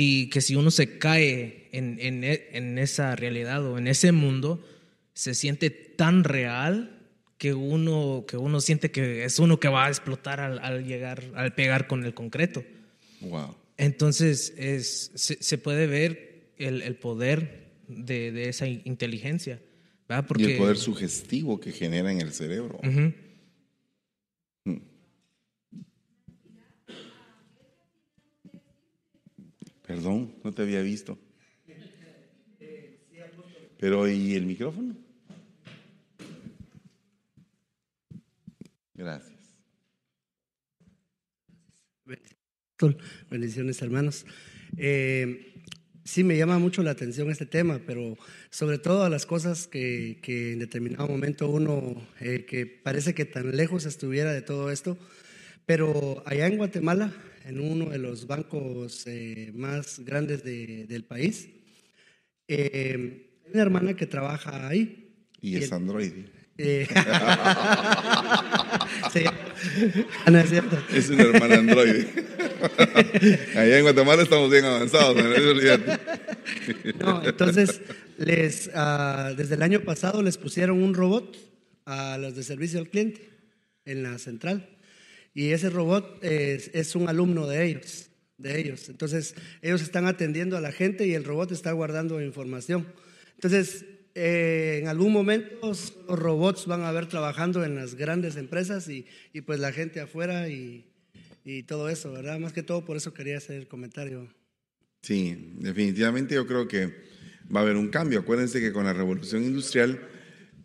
y 0.00 0.30
que 0.30 0.40
si 0.40 0.54
uno 0.54 0.70
se 0.70 0.96
cae 0.98 1.68
en, 1.72 1.98
en 2.00 2.22
e- 2.22 2.50
en 2.52 2.78
esa 2.78 3.16
realidad 3.16 3.66
o 3.66 3.78
en 3.78 3.88
ese 3.88 4.12
mundo, 4.12 4.64
se 5.12 5.34
siente 5.34 5.70
tan 5.70 6.22
real 6.22 7.00
que 7.36 7.52
uno, 7.52 8.24
que 8.28 8.36
uno 8.36 8.60
siente 8.60 8.92
que 8.92 9.24
es 9.24 9.40
uno 9.40 9.58
que 9.58 9.66
va 9.66 9.86
a 9.86 9.88
explotar 9.88 10.38
al, 10.38 10.60
al 10.60 10.84
llegar, 10.86 11.24
al 11.34 11.52
pegar 11.52 11.88
con 11.88 12.04
el 12.04 12.14
concreto. 12.14 12.62
Wow. 13.22 13.56
Entonces, 13.76 14.54
es, 14.56 15.10
se, 15.16 15.42
se 15.42 15.58
puede 15.58 15.88
ver 15.88 16.52
el, 16.58 16.82
el 16.82 16.94
poder 16.94 17.66
de, 17.88 18.30
de 18.30 18.48
esa 18.48 18.68
inteligencia. 18.68 19.60
¿verdad? 20.08 20.26
Porque, 20.28 20.44
Y 20.44 20.52
el 20.52 20.58
poder 20.58 20.76
sugestivo 20.76 21.58
que 21.58 21.72
genera 21.72 22.12
en 22.12 22.20
el 22.20 22.32
cerebro. 22.32 22.78
Ujú. 22.84 23.12
Perdón, 29.88 30.34
no 30.44 30.52
te 30.52 30.60
había 30.60 30.82
visto. 30.82 31.18
Pero 33.78 34.06
¿y 34.06 34.34
el 34.34 34.44
micrófono? 34.44 34.94
Gracias. 38.92 39.54
Bendiciones, 43.30 43.80
hermanos. 43.80 44.26
Eh, 44.76 45.54
sí, 46.04 46.22
me 46.22 46.36
llama 46.36 46.58
mucho 46.58 46.82
la 46.82 46.90
atención 46.90 47.30
este 47.30 47.46
tema, 47.46 47.80
pero 47.86 48.18
sobre 48.50 48.78
todo 48.78 49.08
las 49.08 49.24
cosas 49.24 49.66
que, 49.66 50.18
que 50.22 50.52
en 50.52 50.58
determinado 50.58 51.08
momento 51.08 51.48
uno, 51.48 52.06
eh, 52.20 52.44
que 52.44 52.66
parece 52.66 53.14
que 53.14 53.24
tan 53.24 53.56
lejos 53.56 53.86
estuviera 53.86 54.34
de 54.34 54.42
todo 54.42 54.70
esto, 54.70 54.98
pero 55.64 56.22
allá 56.26 56.46
en 56.46 56.58
Guatemala, 56.58 57.10
en 57.44 57.60
uno 57.60 57.90
de 57.90 57.98
los 57.98 58.26
bancos 58.26 59.06
eh, 59.06 59.52
más 59.54 60.00
grandes 60.00 60.42
de- 60.44 60.86
del 60.86 61.04
país, 61.04 61.48
eh, 62.48 63.26
hay 63.44 63.50
una 63.52 63.62
hermana 63.62 63.94
que 63.94 64.06
trabaja 64.06 64.68
ahí. 64.68 65.14
Y 65.40 65.56
es 65.56 65.66
el- 65.68 65.74
Android. 65.74 66.12
eh, 66.58 66.86
sí. 69.12 69.24
Ah, 70.24 70.30
no 70.30 70.38
es 70.40 70.50
cierto. 70.50 70.78
Es 70.92 71.08
una 71.10 71.22
hermana 71.24 71.56
Android. 71.56 72.04
Allá 73.54 73.78
en 73.78 73.82
Guatemala 73.84 74.22
estamos 74.22 74.50
bien 74.50 74.64
avanzados. 74.64 75.16
¿no? 76.98 77.24
Entonces, 77.24 77.80
les, 78.18 78.70
ah, 78.74 79.32
desde 79.36 79.54
el 79.54 79.62
año 79.62 79.80
pasado 79.80 80.22
les 80.22 80.36
pusieron 80.38 80.82
un 80.82 80.94
robot 80.94 81.36
a 81.86 82.18
los 82.18 82.34
de 82.34 82.42
servicio 82.42 82.80
al 82.80 82.88
cliente 82.88 83.28
en 83.84 84.02
la 84.02 84.18
central. 84.18 84.68
Y 85.38 85.52
ese 85.52 85.70
robot 85.70 86.18
es, 86.24 86.68
es 86.74 86.96
un 86.96 87.08
alumno 87.08 87.46
de 87.46 87.64
ellos, 87.64 88.10
de 88.38 88.58
ellos. 88.58 88.88
Entonces, 88.88 89.36
ellos 89.62 89.82
están 89.82 90.06
atendiendo 90.06 90.56
a 90.56 90.60
la 90.60 90.72
gente 90.72 91.06
y 91.06 91.14
el 91.14 91.22
robot 91.22 91.52
está 91.52 91.70
guardando 91.70 92.20
información. 92.20 92.88
Entonces, 93.36 93.84
eh, 94.16 94.80
en 94.82 94.88
algún 94.88 95.12
momento 95.12 95.54
los 95.62 95.94
robots 96.08 96.66
van 96.66 96.80
a 96.82 96.90
ver 96.90 97.06
trabajando 97.06 97.64
en 97.64 97.76
las 97.76 97.94
grandes 97.94 98.34
empresas 98.34 98.88
y, 98.88 99.06
y 99.32 99.42
pues 99.42 99.60
la 99.60 99.70
gente 99.70 100.00
afuera 100.00 100.48
y, 100.48 100.90
y 101.44 101.62
todo 101.62 101.88
eso, 101.88 102.10
¿verdad? 102.10 102.40
Más 102.40 102.52
que 102.52 102.64
todo, 102.64 102.84
por 102.84 102.96
eso 102.96 103.14
quería 103.14 103.36
hacer 103.36 103.58
el 103.58 103.68
comentario. 103.68 104.34
Sí, 105.02 105.54
definitivamente 105.60 106.34
yo 106.34 106.48
creo 106.48 106.66
que 106.66 106.86
va 107.54 107.60
a 107.60 107.62
haber 107.62 107.76
un 107.76 107.90
cambio. 107.90 108.18
Acuérdense 108.18 108.58
que 108.58 108.72
con 108.72 108.86
la 108.86 108.92
revolución 108.92 109.44
industrial 109.44 110.00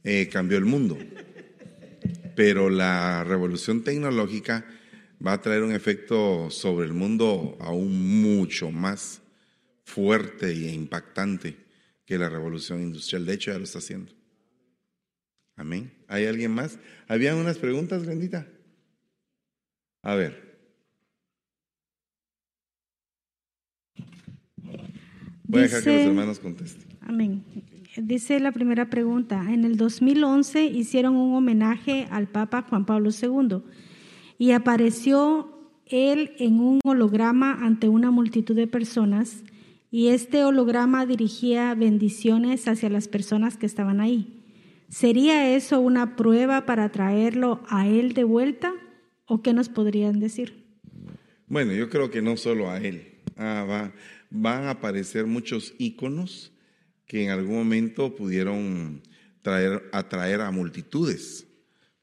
eh, 0.04 0.28
cambió 0.30 0.58
el 0.58 0.66
mundo, 0.66 0.98
pero 2.36 2.70
la 2.70 3.24
revolución 3.24 3.84
tecnológica 3.84 4.66
va 5.26 5.34
a 5.34 5.42
traer 5.42 5.64
un 5.64 5.74
efecto 5.74 6.50
sobre 6.50 6.86
el 6.86 6.94
mundo 6.94 7.58
aún 7.62 8.22
mucho 8.22 8.72
más 8.72 9.22
fuerte 9.84 10.48
e 10.50 10.74
impactante 10.74 11.58
que 12.06 12.18
la 12.18 12.30
revolución 12.30 12.82
industrial. 12.82 13.26
De 13.26 13.34
hecho, 13.34 13.52
ya 13.52 13.58
lo 13.58 13.64
está 13.64 13.80
haciendo. 13.80 14.12
Amén. 15.56 15.94
¿Hay 16.08 16.26
alguien 16.26 16.52
más? 16.52 16.80
¿Habían 17.08 17.38
unas 17.38 17.58
preguntas, 17.58 18.04
Glendita? 18.04 18.48
A 20.02 20.16
ver. 20.16 20.54
Voy 25.44 25.60
a 25.60 25.64
dejar 25.64 25.84
que 25.84 25.98
los 25.98 26.08
hermanos 26.08 26.40
contesten. 26.40 26.98
Amén. 27.02 27.44
Dice 27.98 28.40
la 28.40 28.52
primera 28.52 28.90
pregunta, 28.90 29.54
en 29.54 29.66
el 29.66 29.78
2011 29.78 30.66
hicieron 30.66 31.16
un 31.16 31.36
homenaje 31.36 32.08
al 32.10 32.28
Papa 32.28 32.64
Juan 32.68 32.86
Pablo 32.86 33.12
II 33.12 33.60
y 34.40 34.52
apareció 34.52 35.50
él 35.86 36.32
en 36.40 36.60
un 36.60 36.80
holograma 36.84 37.60
ante 37.64 37.90
una 37.90 38.10
multitud 38.10 38.56
de 38.56 38.66
personas 38.66 39.44
y 39.92 40.08
este 40.08 40.44
holograma 40.44 41.06
dirigía 41.06 41.76
bendiciones 41.76 42.68
hacia 42.68 42.90
las 42.90 43.08
personas 43.08 43.58
que 43.58 43.68
estaban 43.68 44.02
ahí. 44.02 44.40
¿Sería 44.90 45.56
eso 45.56 45.80
una 45.80 46.16
prueba 46.16 46.66
para 46.66 46.92
traerlo 46.92 47.62
a 47.68 47.88
él 47.88 48.14
de 48.14 48.24
vuelta 48.24 48.74
o 49.28 49.44
qué 49.44 49.54
nos 49.54 49.70
podrían 49.70 50.20
decir? 50.20 50.64
Bueno, 51.48 51.74
yo 51.74 51.90
creo 51.90 52.10
que 52.10 52.24
no 52.24 52.38
solo 52.38 52.72
a 52.72 52.80
él. 52.80 53.20
Ah, 53.38 53.66
va- 53.70 53.92
van 54.32 54.64
a 54.64 54.72
aparecer 54.72 55.28
muchos 55.28 55.76
íconos 55.78 56.53
que 57.14 57.26
en 57.26 57.30
algún 57.30 57.58
momento 57.58 58.16
pudieron 58.16 59.00
traer, 59.44 59.88
atraer 59.92 60.42
a 60.42 60.50
multitudes, 60.50 61.46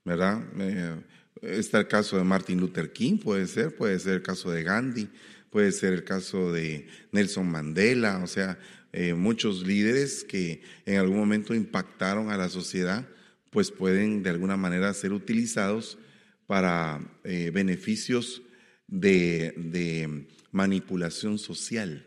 ¿verdad? 0.05 0.41
Eh, 0.57 1.03
está 1.43 1.81
el 1.81 1.89
caso 1.89 2.17
de 2.17 2.23
Martin 2.23 2.61
Luther 2.61 2.93
King, 2.93 3.19
puede 3.19 3.49
ser, 3.49 3.75
puede 3.75 3.99
ser 3.99 4.15
el 4.15 4.23
caso 4.23 4.53
de 4.53 4.63
Gandhi, 4.63 5.09
puede 5.51 5.73
ser 5.73 5.95
el 5.95 6.05
caso 6.05 6.53
de 6.53 6.87
Nelson 7.11 7.51
Mandela, 7.51 8.23
o 8.23 8.29
sea, 8.29 8.57
eh, 8.93 9.15
muchos 9.15 9.67
líderes 9.67 10.23
que 10.23 10.63
en 10.87 10.99
algún 10.99 11.17
momento 11.17 11.57
impactaron 11.57 12.31
a 12.31 12.37
la 12.37 12.49
sociedad, 12.49 13.05
pues 13.51 13.73
pueden 13.73 14.23
de 14.23 14.31
alguna 14.31 14.57
manera 14.57 14.95
ser 14.95 15.13
utilizados 15.13 15.99
para 16.47 17.01
eh, 17.25 17.51
beneficios 17.53 18.43
de, 18.87 19.55
de 19.57 20.29
manipulación 20.53 21.37
social, 21.37 22.07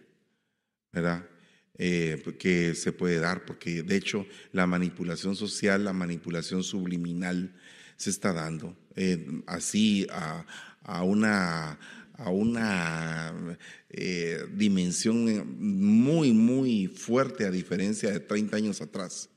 ¿verdad? 0.93 1.32
Eh, 1.79 2.21
que 2.37 2.75
se 2.75 2.91
puede 2.91 3.19
dar, 3.19 3.45
porque 3.45 3.81
de 3.81 3.95
hecho 3.95 4.27
la 4.51 4.67
manipulación 4.67 5.35
social, 5.35 5.83
la 5.83 5.93
manipulación 5.93 6.63
subliminal 6.63 7.55
se 7.97 8.11
está 8.11 8.31
dando 8.31 8.77
eh, 8.95 9.25
así 9.47 10.05
a, 10.11 10.45
a 10.83 11.01
una, 11.01 11.79
a 12.13 12.29
una 12.29 13.57
eh, 13.89 14.45
dimensión 14.53 15.57
muy, 15.57 16.31
muy 16.31 16.85
fuerte 16.85 17.47
a 17.47 17.51
diferencia 17.51 18.11
de 18.11 18.19
30 18.19 18.55
años 18.55 18.81
atrás. 18.81 19.29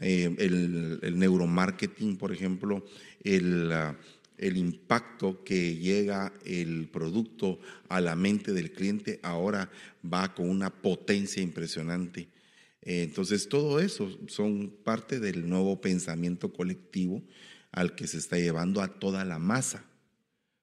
El, 0.00 1.16
neuromarketing, 1.16 2.16
por 2.16 2.32
ejemplo, 2.32 2.84
el, 3.22 3.72
el 4.42 4.56
impacto 4.56 5.44
que 5.44 5.76
llega 5.76 6.32
el 6.44 6.88
producto 6.88 7.60
a 7.88 8.00
la 8.00 8.16
mente 8.16 8.52
del 8.52 8.72
cliente 8.72 9.20
ahora 9.22 9.70
va 10.04 10.34
con 10.34 10.50
una 10.50 10.70
potencia 10.70 11.42
impresionante. 11.42 12.28
Eh, 12.82 13.04
entonces, 13.04 13.48
todo 13.48 13.78
eso 13.78 14.18
son 14.26 14.74
parte 14.82 15.20
del 15.20 15.48
nuevo 15.48 15.80
pensamiento 15.80 16.52
colectivo 16.52 17.22
al 17.70 17.94
que 17.94 18.08
se 18.08 18.18
está 18.18 18.36
llevando 18.36 18.82
a 18.82 18.98
toda 18.98 19.24
la 19.24 19.38
masa. 19.38 19.84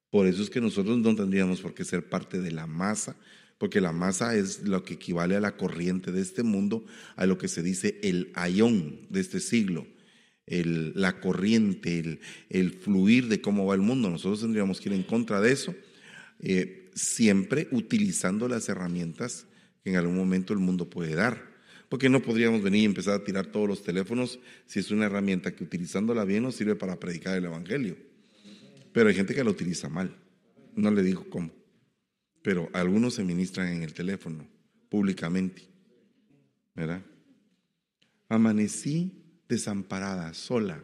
Por 0.09 0.27
eso 0.27 0.43
es 0.43 0.49
que 0.49 0.59
nosotros 0.59 0.97
no 0.97 1.15
tendríamos 1.15 1.61
por 1.61 1.73
qué 1.73 1.85
ser 1.85 2.09
parte 2.09 2.41
de 2.41 2.51
la 2.51 2.67
masa, 2.67 3.15
porque 3.57 3.79
la 3.79 3.93
masa 3.93 4.35
es 4.35 4.63
lo 4.63 4.83
que 4.83 4.95
equivale 4.95 5.35
a 5.35 5.39
la 5.39 5.55
corriente 5.55 6.11
de 6.11 6.21
este 6.21 6.43
mundo, 6.43 6.85
a 7.15 7.25
lo 7.25 7.37
que 7.37 7.47
se 7.47 7.63
dice 7.63 7.99
el 8.03 8.31
ayón 8.33 9.07
de 9.09 9.21
este 9.21 9.39
siglo, 9.39 9.87
la 10.49 11.19
corriente, 11.19 11.99
el, 11.99 12.19
el 12.49 12.71
fluir 12.71 13.27
de 13.27 13.41
cómo 13.41 13.65
va 13.65 13.75
el 13.75 13.81
mundo. 13.81 14.09
Nosotros 14.09 14.41
tendríamos 14.41 14.81
que 14.81 14.89
ir 14.89 14.95
en 14.95 15.03
contra 15.03 15.39
de 15.41 15.51
eso, 15.51 15.75
eh, 16.39 16.89
siempre 16.93 17.67
utilizando 17.71 18.47
las 18.47 18.67
herramientas 18.69 19.45
que 19.83 19.91
en 19.91 19.95
algún 19.95 20.17
momento 20.17 20.53
el 20.53 20.59
mundo 20.59 20.89
puede 20.89 21.15
dar. 21.15 21.49
Porque 21.87 22.09
no 22.09 22.21
podríamos 22.21 22.61
venir 22.61 22.83
y 22.83 22.85
empezar 22.85 23.15
a 23.15 23.23
tirar 23.23 23.47
todos 23.47 23.67
los 23.67 23.83
teléfonos 23.83 24.39
si 24.67 24.79
es 24.79 24.91
una 24.91 25.07
herramienta 25.07 25.55
que 25.55 25.63
utilizándola 25.63 26.23
bien 26.23 26.43
nos 26.43 26.55
sirve 26.55 26.75
para 26.75 26.99
predicar 26.99 27.35
el 27.35 27.45
Evangelio. 27.45 27.97
Pero 28.91 29.09
hay 29.09 29.15
gente 29.15 29.33
que 29.33 29.43
la 29.43 29.49
utiliza 29.49 29.89
mal. 29.89 30.15
No 30.75 30.91
le 30.91 31.01
digo 31.01 31.25
cómo. 31.29 31.51
Pero 32.43 32.69
algunos 32.73 33.15
se 33.15 33.23
ministran 33.23 33.69
en 33.69 33.83
el 33.83 33.93
teléfono 33.93 34.47
públicamente. 34.87 35.63
¿Verdad? 36.75 37.01
Amanecí 38.29 39.18
desamparada, 39.49 40.33
sola. 40.35 40.81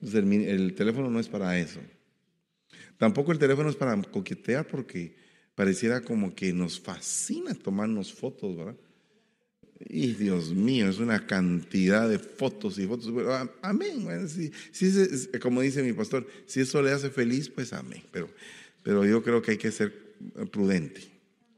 El, 0.00 0.74
teléfono 0.74 1.10
no 1.10 1.18
es 1.18 1.28
para 1.28 1.58
eso. 1.58 1.80
Tampoco 2.96 3.32
el 3.32 3.38
teléfono 3.38 3.68
es 3.68 3.76
para 3.76 4.00
coquetear 4.00 4.66
porque 4.68 5.16
pareciera 5.56 6.00
como 6.00 6.34
que 6.34 6.52
nos 6.52 6.78
fascina 6.78 7.54
tomarnos 7.54 8.14
fotos, 8.14 8.56
¿verdad? 8.56 8.76
Y 9.80 10.14
Dios 10.14 10.54
mío, 10.54 10.88
es 10.88 10.98
una 10.98 11.26
cantidad 11.26 12.08
de 12.08 12.18
fotos 12.18 12.78
y 12.78 12.86
fotos. 12.86 13.12
Amén. 13.60 14.06
como 15.42 15.60
dice 15.60 15.82
mi 15.82 15.92
pastor, 15.92 16.26
si 16.46 16.60
eso 16.60 16.80
le 16.80 16.92
hace 16.92 17.10
feliz, 17.10 17.50
pues 17.50 17.72
amén. 17.72 18.04
Pero, 18.12 18.28
pero 18.84 19.04
yo 19.04 19.22
creo 19.22 19.42
que 19.42 19.52
hay 19.52 19.58
que 19.58 19.72
ser 19.72 19.92
prudente. 20.50 21.02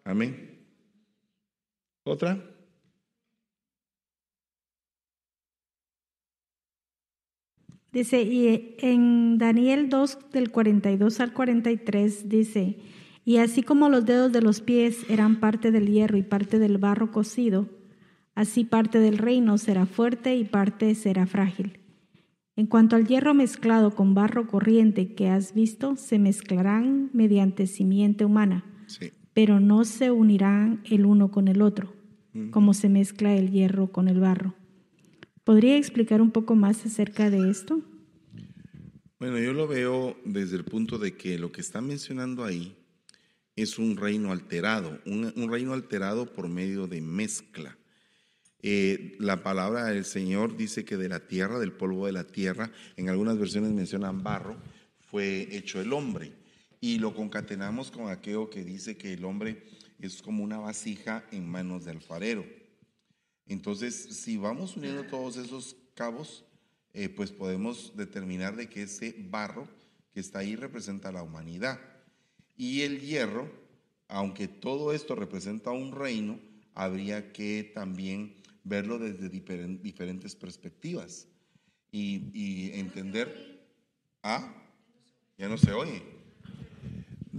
Amén. 0.04 0.57
¿Otra? 2.08 2.38
Dice, 7.92 8.22
y 8.22 8.76
en 8.78 9.38
Daniel 9.38 9.88
2 9.88 10.30
del 10.32 10.50
42 10.50 11.20
al 11.20 11.32
43 11.32 12.28
dice, 12.28 12.78
y 13.24 13.38
así 13.38 13.62
como 13.62 13.88
los 13.88 14.04
dedos 14.06 14.32
de 14.32 14.42
los 14.42 14.60
pies 14.60 15.04
eran 15.10 15.40
parte 15.40 15.70
del 15.70 15.86
hierro 15.88 16.16
y 16.16 16.22
parte 16.22 16.58
del 16.58 16.78
barro 16.78 17.10
cocido, 17.10 17.68
así 18.34 18.64
parte 18.64 18.98
del 19.00 19.18
reino 19.18 19.58
será 19.58 19.86
fuerte 19.86 20.36
y 20.36 20.44
parte 20.44 20.94
será 20.94 21.26
frágil. 21.26 21.80
En 22.56 22.66
cuanto 22.66 22.96
al 22.96 23.06
hierro 23.06 23.34
mezclado 23.34 23.94
con 23.94 24.14
barro 24.14 24.46
corriente 24.46 25.14
que 25.14 25.28
has 25.28 25.54
visto, 25.54 25.96
se 25.96 26.18
mezclarán 26.18 27.10
mediante 27.12 27.66
simiente 27.66 28.24
humana, 28.24 28.64
Sí. 28.86 29.12
pero 29.32 29.60
no 29.60 29.84
se 29.84 30.10
unirán 30.10 30.80
el 30.84 31.06
uno 31.06 31.30
con 31.30 31.48
el 31.48 31.62
otro, 31.62 31.92
como 32.50 32.74
se 32.74 32.88
mezcla 32.88 33.34
el 33.34 33.50
hierro 33.50 33.90
con 33.90 34.08
el 34.08 34.20
barro. 34.20 34.54
¿Podría 35.44 35.76
explicar 35.76 36.20
un 36.20 36.30
poco 36.30 36.54
más 36.54 36.84
acerca 36.84 37.30
de 37.30 37.50
esto? 37.50 37.82
Bueno, 39.18 39.38
yo 39.38 39.52
lo 39.52 39.66
veo 39.66 40.16
desde 40.24 40.56
el 40.56 40.64
punto 40.64 40.98
de 40.98 41.16
que 41.16 41.38
lo 41.38 41.50
que 41.50 41.60
está 41.60 41.80
mencionando 41.80 42.44
ahí 42.44 42.76
es 43.56 43.78
un 43.78 43.96
reino 43.96 44.30
alterado, 44.30 45.00
un, 45.06 45.32
un 45.34 45.50
reino 45.50 45.72
alterado 45.72 46.32
por 46.32 46.48
medio 46.48 46.86
de 46.86 47.00
mezcla. 47.00 47.76
Eh, 48.60 49.16
la 49.20 49.42
palabra 49.42 49.84
del 49.84 50.04
Señor 50.04 50.56
dice 50.56 50.84
que 50.84 50.96
de 50.96 51.08
la 51.08 51.26
tierra, 51.26 51.58
del 51.58 51.72
polvo 51.72 52.06
de 52.06 52.12
la 52.12 52.24
tierra, 52.24 52.70
en 52.96 53.08
algunas 53.08 53.38
versiones 53.38 53.72
mencionan 53.72 54.22
barro, 54.22 54.56
fue 55.00 55.48
hecho 55.56 55.80
el 55.80 55.92
hombre. 55.92 56.32
Y 56.80 56.98
lo 56.98 57.14
concatenamos 57.14 57.90
con 57.90 58.08
aquello 58.08 58.50
que 58.50 58.64
dice 58.64 58.96
que 58.96 59.14
el 59.14 59.24
hombre 59.24 59.64
es 59.98 60.22
como 60.22 60.44
una 60.44 60.58
vasija 60.58 61.26
en 61.32 61.48
manos 61.48 61.84
de 61.84 61.90
alfarero. 61.92 62.44
Entonces, 63.46 63.94
si 63.94 64.36
vamos 64.36 64.76
uniendo 64.76 65.04
todos 65.04 65.36
esos 65.36 65.76
cabos, 65.94 66.44
eh, 66.92 67.08
pues 67.08 67.30
podemos 67.32 67.96
determinar 67.96 68.56
de 68.56 68.68
que 68.68 68.82
ese 68.82 69.14
barro 69.30 69.68
que 70.12 70.20
está 70.20 70.40
ahí 70.40 70.56
representa 70.56 71.12
la 71.12 71.22
humanidad. 71.22 71.80
Y 72.56 72.82
el 72.82 73.00
hierro, 73.00 73.50
aunque 74.08 74.48
todo 74.48 74.92
esto 74.92 75.14
representa 75.14 75.70
un 75.70 75.92
reino, 75.92 76.38
habría 76.74 77.32
que 77.32 77.70
también 77.74 78.36
verlo 78.64 78.98
desde 78.98 79.30
diferen- 79.30 79.80
diferentes 79.80 80.34
perspectivas 80.34 81.26
y, 81.90 82.30
y 82.34 82.78
entender, 82.78 83.66
ah, 84.22 84.54
ya 85.38 85.48
no 85.48 85.56
se 85.56 85.72
oye, 85.72 86.02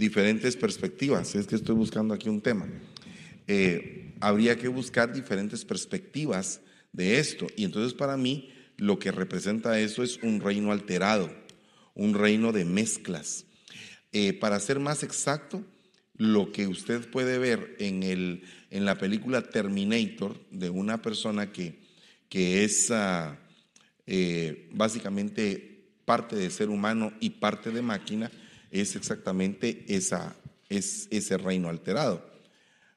diferentes 0.00 0.56
perspectivas, 0.56 1.34
es 1.34 1.46
que 1.46 1.54
estoy 1.54 1.76
buscando 1.76 2.14
aquí 2.14 2.28
un 2.28 2.40
tema. 2.40 2.66
Eh, 3.46 4.14
habría 4.18 4.56
que 4.56 4.66
buscar 4.66 5.12
diferentes 5.12 5.64
perspectivas 5.64 6.62
de 6.92 7.20
esto. 7.20 7.46
Y 7.54 7.64
entonces 7.64 7.92
para 7.92 8.16
mí 8.16 8.50
lo 8.78 8.98
que 8.98 9.12
representa 9.12 9.78
eso 9.78 10.02
es 10.02 10.18
un 10.22 10.40
reino 10.40 10.72
alterado, 10.72 11.30
un 11.94 12.14
reino 12.14 12.50
de 12.50 12.64
mezclas. 12.64 13.44
Eh, 14.12 14.32
para 14.32 14.58
ser 14.58 14.80
más 14.80 15.02
exacto, 15.02 15.62
lo 16.16 16.50
que 16.50 16.66
usted 16.66 17.08
puede 17.10 17.38
ver 17.38 17.76
en, 17.78 18.02
el, 18.02 18.44
en 18.70 18.86
la 18.86 18.96
película 18.96 19.42
Terminator 19.42 20.40
de 20.50 20.70
una 20.70 21.02
persona 21.02 21.52
que, 21.52 21.78
que 22.30 22.64
es 22.64 22.90
ah, 22.90 23.38
eh, 24.06 24.70
básicamente 24.72 25.90
parte 26.06 26.36
de 26.36 26.50
ser 26.50 26.70
humano 26.70 27.12
y 27.20 27.30
parte 27.30 27.70
de 27.70 27.82
máquina, 27.82 28.30
es 28.70 28.96
exactamente 28.96 29.84
esa, 29.88 30.36
es, 30.68 31.08
ese 31.10 31.36
reino 31.36 31.68
alterado. 31.68 32.28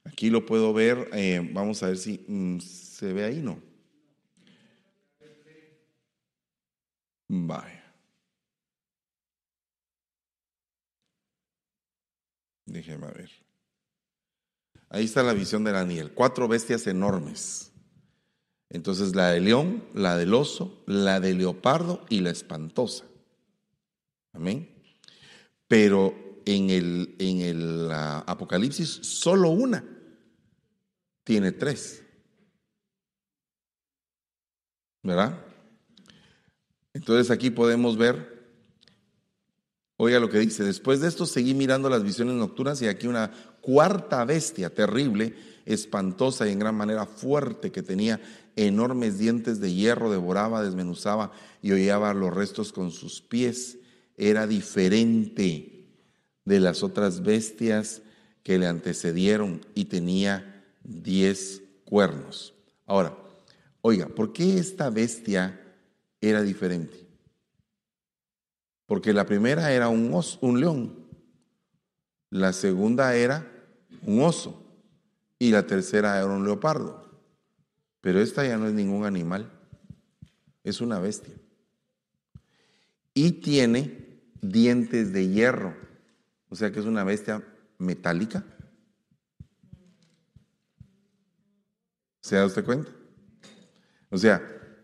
Aquí 0.06 0.30
lo 0.30 0.46
puedo 0.46 0.74
ver, 0.74 1.10
eh, 1.14 1.48
vamos 1.54 1.82
a 1.84 1.88
ver 1.88 1.98
si 1.98 2.24
mm, 2.28 2.60
se 2.60 3.14
ve 3.14 3.24
ahí, 3.24 3.42
¿no? 3.42 3.62
Vaya. 7.28 7.84
Déjeme 12.66 13.08
ver. 13.08 13.30
Ahí 14.90 15.06
está 15.06 15.24
la 15.24 15.34
visión 15.34 15.64
de 15.64 15.72
Daniel. 15.72 16.12
Cuatro 16.14 16.48
bestias 16.48 16.86
enormes. 16.86 17.72
Entonces 18.70 19.16
la 19.16 19.32
de 19.32 19.40
león, 19.40 19.84
la 19.94 20.18
del 20.18 20.34
oso, 20.34 20.84
la 20.86 21.20
de 21.20 21.34
leopardo 21.34 22.06
y 22.10 22.20
la 22.20 22.32
espantosa. 22.32 23.06
Amén. 24.34 24.73
Pero 25.74 26.14
en 26.46 26.70
el, 26.70 27.16
en 27.18 27.42
el 27.42 27.90
ah, 27.92 28.24
Apocalipsis 28.28 28.90
solo 29.02 29.50
una 29.50 29.84
tiene 31.24 31.52
tres. 31.52 32.04
¿Verdad? 35.02 35.36
Entonces 36.94 37.32
aquí 37.32 37.50
podemos 37.50 37.98
ver, 37.98 38.52
oiga 39.98 40.20
lo 40.20 40.30
que 40.30 40.38
dice, 40.38 40.64
después 40.64 41.02
de 41.02 41.08
esto 41.08 41.26
seguí 41.26 41.56
mirando 41.56 41.90
las 41.90 42.04
visiones 42.04 42.36
nocturnas 42.36 42.80
y 42.84 42.88
aquí 42.88 43.08
una 43.08 43.32
cuarta 43.60 44.24
bestia 44.26 44.72
terrible, 44.72 45.36
espantosa 45.66 46.48
y 46.48 46.52
en 46.52 46.60
gran 46.60 46.76
manera 46.76 47.08
fuerte 47.08 47.72
que 47.72 47.82
tenía 47.82 48.22
enormes 48.56 49.18
dientes 49.18 49.60
de 49.60 49.74
hierro, 49.74 50.12
devoraba, 50.12 50.62
desmenuzaba 50.62 51.32
y 51.64 51.72
hollaba 51.72 52.14
los 52.14 52.32
restos 52.32 52.72
con 52.72 52.92
sus 52.92 53.22
pies. 53.22 53.80
Era 54.18 54.48
diferente 54.48 55.88
de 56.46 56.60
las 56.60 56.84
otras 56.84 57.24
bestias 57.24 58.02
que 58.44 58.58
le 58.58 58.68
antecedieron 58.68 59.62
y 59.74 59.86
tenía 59.86 60.66
diez 60.84 61.62
cuernos. 61.86 62.54
Ahora, 62.86 63.18
oiga, 63.82 64.08
¿por 64.08 64.34
qué 64.34 64.58
esta 64.58 64.90
bestia 64.90 65.60
era 66.20 66.42
diferente? 66.42 67.08
Porque 68.86 69.14
la 69.14 69.26
primera 69.26 69.72
era 69.72 69.88
un, 69.90 70.14
oso, 70.14 70.38
un 70.42 70.60
león, 70.60 71.08
la 72.30 72.52
segunda 72.52 73.16
era 73.16 73.50
un 74.06 74.22
oso 74.22 74.62
y 75.40 75.52
la 75.52 75.66
tercera 75.66 76.18
era 76.18 76.28
un 76.28 76.44
leopardo. 76.44 77.04
Pero 78.02 78.20
esta 78.20 78.46
ya 78.46 78.58
no 78.58 78.68
es 78.68 78.74
ningún 78.74 79.06
animal, 79.06 79.50
es 80.64 80.82
una 80.82 81.00
bestia. 81.00 81.34
Y 83.14 83.32
tiene 83.34 84.03
dientes 84.44 85.14
de 85.14 85.28
hierro, 85.28 85.74
o 86.50 86.56
sea 86.56 86.72
que 86.72 86.80
es 86.80 86.86
una 86.86 87.04
bestia 87.04 87.44
metálica. 87.78 88.44
¿Se 92.22 92.36
da 92.36 92.46
usted 92.46 92.64
cuenta? 92.64 92.92
O 94.10 94.18
sea, 94.18 94.42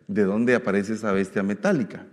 ¿de 0.08 0.24
dónde 0.24 0.56
aparece 0.56 0.94
esa 0.94 1.12
bestia 1.12 1.44
metálica? 1.44 2.06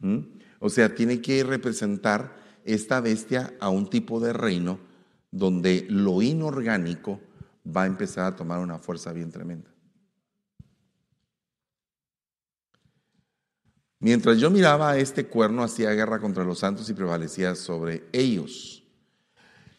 ¿Mm? 0.00 0.18
O 0.58 0.68
sea, 0.68 0.94
tiene 0.94 1.20
que 1.20 1.42
representar 1.44 2.36
esta 2.64 3.00
bestia 3.00 3.54
a 3.58 3.70
un 3.70 3.88
tipo 3.88 4.20
de 4.20 4.32
reino 4.32 4.78
donde 5.30 5.86
lo 5.88 6.20
inorgánico 6.22 7.20
va 7.64 7.84
a 7.84 7.86
empezar 7.86 8.26
a 8.26 8.36
tomar 8.36 8.60
una 8.60 8.78
fuerza 8.78 9.12
bien 9.12 9.30
tremenda. 9.30 9.71
Mientras 14.02 14.38
yo 14.38 14.50
miraba 14.50 14.90
a 14.90 14.98
este 14.98 15.28
cuerno, 15.28 15.62
hacía 15.62 15.92
guerra 15.92 16.18
contra 16.18 16.42
los 16.42 16.58
santos 16.58 16.90
y 16.90 16.92
prevalecía 16.92 17.54
sobre 17.54 18.02
ellos. 18.10 18.82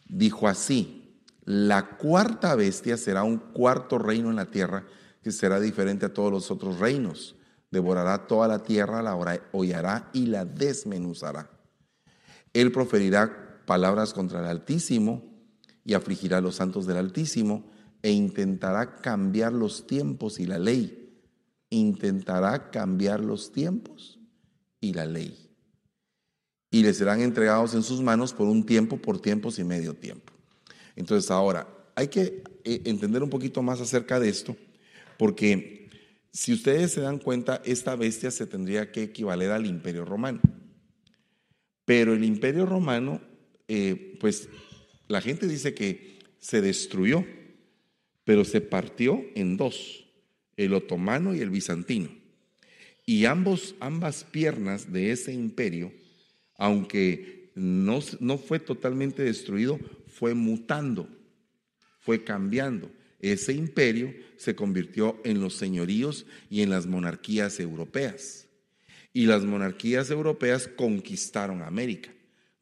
Dijo 0.07 0.47
así, 0.47 1.19
la 1.43 1.97
cuarta 1.97 2.55
bestia 2.55 2.95
será 2.95 3.23
un 3.23 3.37
cuarto 3.37 3.97
reino 3.97 4.29
en 4.29 4.37
la 4.37 4.49
tierra 4.49 4.85
que 5.21 5.33
será 5.33 5.59
diferente 5.59 6.05
a 6.05 6.13
todos 6.13 6.31
los 6.31 6.51
otros 6.51 6.79
reinos. 6.79 7.35
Devorará 7.69 8.25
toda 8.25 8.47
la 8.47 8.63
tierra, 8.63 9.01
la 9.01 9.17
hollará 9.51 10.09
y 10.13 10.27
la 10.27 10.45
desmenuzará. 10.45 11.49
Él 12.53 12.71
proferirá 12.71 13.59
palabras 13.65 14.13
contra 14.13 14.39
el 14.39 14.45
Altísimo 14.45 15.21
y 15.83 15.95
afligirá 15.95 16.37
a 16.37 16.41
los 16.41 16.55
santos 16.55 16.87
del 16.87 16.95
Altísimo 16.95 17.69
e 18.01 18.11
intentará 18.11 19.01
cambiar 19.01 19.51
los 19.51 19.85
tiempos 19.85 20.39
y 20.39 20.45
la 20.45 20.59
ley. 20.59 21.02
Intentará 21.73 22.69
cambiar 22.69 23.19
los 23.19 23.51
tiempos 23.51 24.19
y 24.79 24.93
la 24.93 25.05
ley. 25.05 25.49
Y 26.69 26.83
le 26.83 26.93
serán 26.93 27.21
entregados 27.21 27.73
en 27.73 27.81
sus 27.81 28.01
manos 28.01 28.31
por 28.31 28.47
un 28.47 28.63
tiempo, 28.63 28.97
por 28.97 29.19
tiempos 29.19 29.57
y 29.57 29.63
medio 29.63 29.95
tiempo. 29.95 30.33
Entonces 30.95 31.31
ahora, 31.31 31.67
hay 31.95 32.09
que 32.09 32.43
eh, 32.63 32.81
entender 32.85 33.23
un 33.23 33.29
poquito 33.29 33.63
más 33.63 33.81
acerca 33.81 34.19
de 34.19 34.29
esto, 34.29 34.55
porque 35.17 35.89
si 36.31 36.53
ustedes 36.53 36.91
se 36.91 37.01
dan 37.01 37.17
cuenta, 37.17 37.61
esta 37.65 37.95
bestia 37.95 38.29
se 38.29 38.45
tendría 38.45 38.91
que 38.91 39.03
equivaler 39.03 39.51
al 39.51 39.65
imperio 39.65 40.05
romano. 40.05 40.41
Pero 41.85 42.13
el 42.13 42.23
imperio 42.23 42.65
romano, 42.65 43.19
eh, 43.67 44.17
pues 44.19 44.47
la 45.07 45.21
gente 45.21 45.47
dice 45.47 45.73
que 45.73 46.19
se 46.39 46.61
destruyó, 46.61 47.25
pero 48.23 48.45
se 48.45 48.61
partió 48.61 49.23
en 49.35 49.57
dos, 49.57 50.02
el 50.57 50.73
otomano 50.73 51.35
y 51.35 51.39
el 51.39 51.49
bizantino. 51.49 52.09
Y 53.05 53.25
ambas 53.25 54.23
piernas 54.31 54.91
de 54.91 55.11
ese 55.11 55.33
imperio, 55.33 55.91
aunque 56.57 57.51
no, 57.55 57.99
no 58.19 58.37
fue 58.37 58.59
totalmente 58.59 59.23
destruido, 59.23 59.79
fue 60.07 60.33
mutando, 60.33 61.09
fue 61.99 62.23
cambiando. 62.23 62.91
Ese 63.19 63.53
imperio 63.53 64.13
se 64.37 64.55
convirtió 64.55 65.19
en 65.23 65.39
los 65.39 65.55
señoríos 65.55 66.25
y 66.49 66.61
en 66.61 66.69
las 66.69 66.87
monarquías 66.87 67.59
europeas. 67.59 68.47
Y 69.13 69.25
las 69.27 69.43
monarquías 69.43 70.09
europeas 70.09 70.67
conquistaron 70.67 71.61
América. 71.61 72.11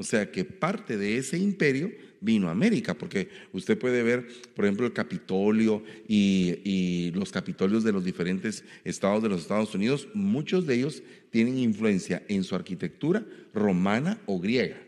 O 0.01 0.03
sea 0.03 0.31
que 0.31 0.43
parte 0.43 0.97
de 0.97 1.17
ese 1.17 1.37
imperio 1.37 1.91
vino 2.21 2.47
a 2.47 2.51
América, 2.53 2.95
porque 2.95 3.29
usted 3.53 3.77
puede 3.77 4.01
ver, 4.01 4.27
por 4.55 4.65
ejemplo, 4.65 4.87
el 4.87 4.93
Capitolio 4.93 5.83
y, 6.07 7.11
los 7.13 7.31
capitolios 7.31 7.83
de 7.83 7.91
los 7.91 8.03
diferentes 8.03 8.63
estados 8.83 9.21
de 9.21 9.29
los 9.29 9.41
Estados 9.41 9.75
Unidos, 9.75 10.07
muchos 10.15 10.65
de 10.65 10.73
ellos 10.73 11.03
tienen 11.29 11.59
influencia 11.59 12.23
en 12.29 12.43
su 12.43 12.55
arquitectura 12.55 13.23
romana 13.53 14.19
o 14.25 14.39
griega. 14.39 14.81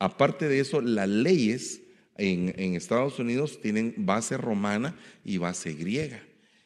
Aparte 0.00 0.48
de 0.48 0.58
eso, 0.58 0.80
las 0.80 1.08
leyes 1.08 1.82
en 2.16 2.74
Estados 2.74 3.20
Unidos 3.20 3.60
tienen 3.60 3.94
base 3.98 4.36
romana 4.36 4.96
y 5.24 5.38
base 5.38 5.74
griega. 5.74 6.23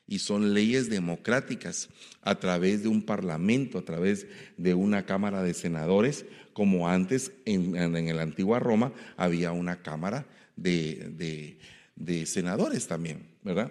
Y 0.08 0.20
son 0.20 0.54
leyes 0.54 0.88
democráticas 0.88 1.90
a 2.22 2.40
través 2.40 2.82
de 2.82 2.88
un 2.88 3.02
parlamento, 3.02 3.78
a 3.78 3.84
través 3.84 4.26
de 4.56 4.72
una 4.74 5.04
Cámara 5.04 5.42
de 5.42 5.52
Senadores, 5.54 6.24
como 6.54 6.88
antes 6.88 7.30
en, 7.44 7.76
en- 7.76 8.16
la 8.16 8.22
antigua 8.22 8.58
Roma 8.58 8.92
había 9.16 9.52
una 9.52 9.82
Cámara 9.82 10.26
de, 10.56 11.58
de- 11.94 12.26
Senadores 12.26 12.86
también, 12.86 13.26
¿verdad? 13.42 13.70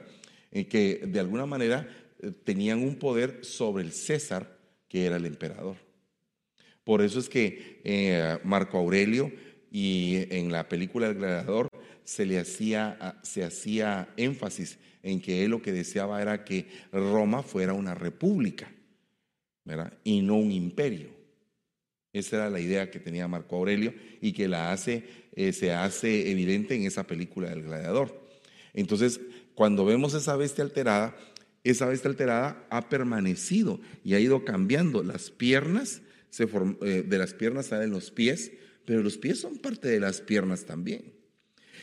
En 0.52 0.66
que 0.66 1.02
de 1.08 1.20
alguna 1.20 1.46
manera 1.46 1.90
eh, 2.22 2.32
tenían 2.44 2.84
un 2.84 2.96
poder 2.96 3.40
sobre 3.44 3.84
el 3.84 3.92
César, 3.92 4.58
que 4.88 5.06
era 5.06 5.16
el 5.18 5.26
emperador. 5.26 5.76
Por 6.84 7.02
eso 7.02 7.20
es 7.20 7.28
que 7.30 7.82
eh, 7.84 8.38
Marco 8.44 8.78
Aurelio 8.78 9.32
y 9.72 10.26
en 10.30 10.52
la 10.52 10.68
película 10.70 11.08
El 11.08 11.16
Gladiador 11.16 11.70
se 12.04 12.26
le 12.26 12.40
hacía, 12.40 13.20
se 13.24 13.44
hacía 13.44 14.10
énfasis 14.18 14.78
en 15.04 15.22
que 15.22 15.44
él 15.44 15.52
lo 15.52 15.62
que 15.62 15.72
deseaba 15.72 16.22
era 16.22 16.44
que 16.44 16.68
Roma 16.92 17.44
fuera 17.44 17.74
una 17.74 17.96
república. 17.96 18.72
Y 20.04 20.22
no 20.22 20.36
un 20.38 20.52
imperio. 20.52 21.10
Esa 22.14 22.38
era 22.38 22.50
la 22.50 22.60
idea 22.62 22.90
que 22.90 23.00
tenía 23.00 23.28
Marco 23.28 23.58
Aurelio 23.58 23.94
y 24.22 24.32
que 24.32 24.48
la 24.48 24.72
hace, 24.72 25.04
eh, 25.36 25.52
se 25.52 25.74
hace 25.74 26.32
evidente 26.32 26.74
en 26.74 26.84
esa 26.84 27.06
película 27.06 27.50
del 27.50 27.64
gladiador. 27.64 28.28
Entonces, 28.74 29.20
cuando 29.56 29.86
vemos 29.86 30.14
esa 30.14 30.38
bestia 30.38 30.64
alterada, 30.64 31.18
esa 31.64 31.86
bestia 31.88 32.10
alterada 32.10 32.66
ha 32.70 32.88
permanecido 32.90 33.82
y 34.04 34.14
ha 34.14 34.20
ido 34.20 34.46
cambiando. 34.46 35.04
Las 35.04 35.30
piernas, 35.32 36.02
se 36.30 36.48
form- 36.48 36.78
eh, 36.82 37.04
de 37.06 37.18
las 37.18 37.34
piernas 37.34 37.68
salen 37.68 37.92
los 37.92 38.10
pies, 38.10 38.54
pero 38.88 39.04
los 39.04 39.18
pies 39.18 39.42
son 39.42 39.58
parte 39.58 39.90
de 39.90 40.00
las 40.00 40.22
piernas 40.22 40.64
también. 40.64 41.12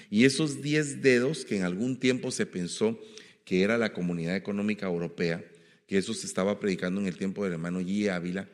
Y 0.09 0.25
esos 0.25 0.63
10 0.63 1.03
dedos 1.03 1.45
que 1.45 1.59
en 1.59 1.65
algún 1.65 1.99
tiempo 1.99 2.31
se 2.31 2.47
pensó 2.47 2.99
que 3.45 3.61
era 3.61 3.77
la 3.77 3.93
comunidad 3.93 4.37
económica 4.37 4.87
europea, 4.87 5.45
que 5.87 5.99
eso 5.99 6.15
se 6.15 6.27
estaba 6.27 6.59
predicando 6.59 7.03
en 7.03 7.07
el 7.07 7.19
tiempo 7.19 7.45
del 7.45 7.53
hermano 7.53 7.83
G. 7.83 8.09
Ávila, 8.09 8.49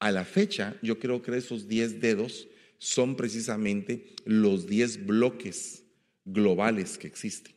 a 0.00 0.10
la 0.10 0.24
fecha 0.24 0.76
yo 0.82 0.98
creo 0.98 1.22
que 1.22 1.36
esos 1.36 1.68
10 1.68 2.00
dedos 2.00 2.48
son 2.78 3.14
precisamente 3.14 4.16
los 4.24 4.66
10 4.66 5.06
bloques 5.06 5.84
globales 6.24 6.98
que 6.98 7.06
existen. 7.06 7.54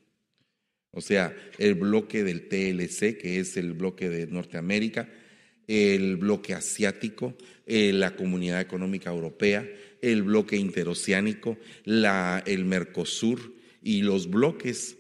O 0.92 1.02
sea, 1.02 1.36
el 1.58 1.74
bloque 1.74 2.24
del 2.24 2.48
TLC, 2.48 3.18
que 3.18 3.40
es 3.40 3.58
el 3.58 3.74
bloque 3.74 4.08
de 4.08 4.28
Norteamérica, 4.28 5.10
el 5.68 6.16
bloque 6.16 6.54
asiático, 6.54 7.36
eh, 7.66 7.92
la 7.92 8.16
Comunidad 8.16 8.62
Económica 8.62 9.10
Europea, 9.10 9.68
el 10.02 10.24
bloque 10.24 10.58
interoceánico, 10.58 11.58
la, 11.84 12.44
el 12.46 12.66
Mercosur 12.66 13.54
y 13.82 14.02
los 14.02 14.30
bloques 14.30 14.98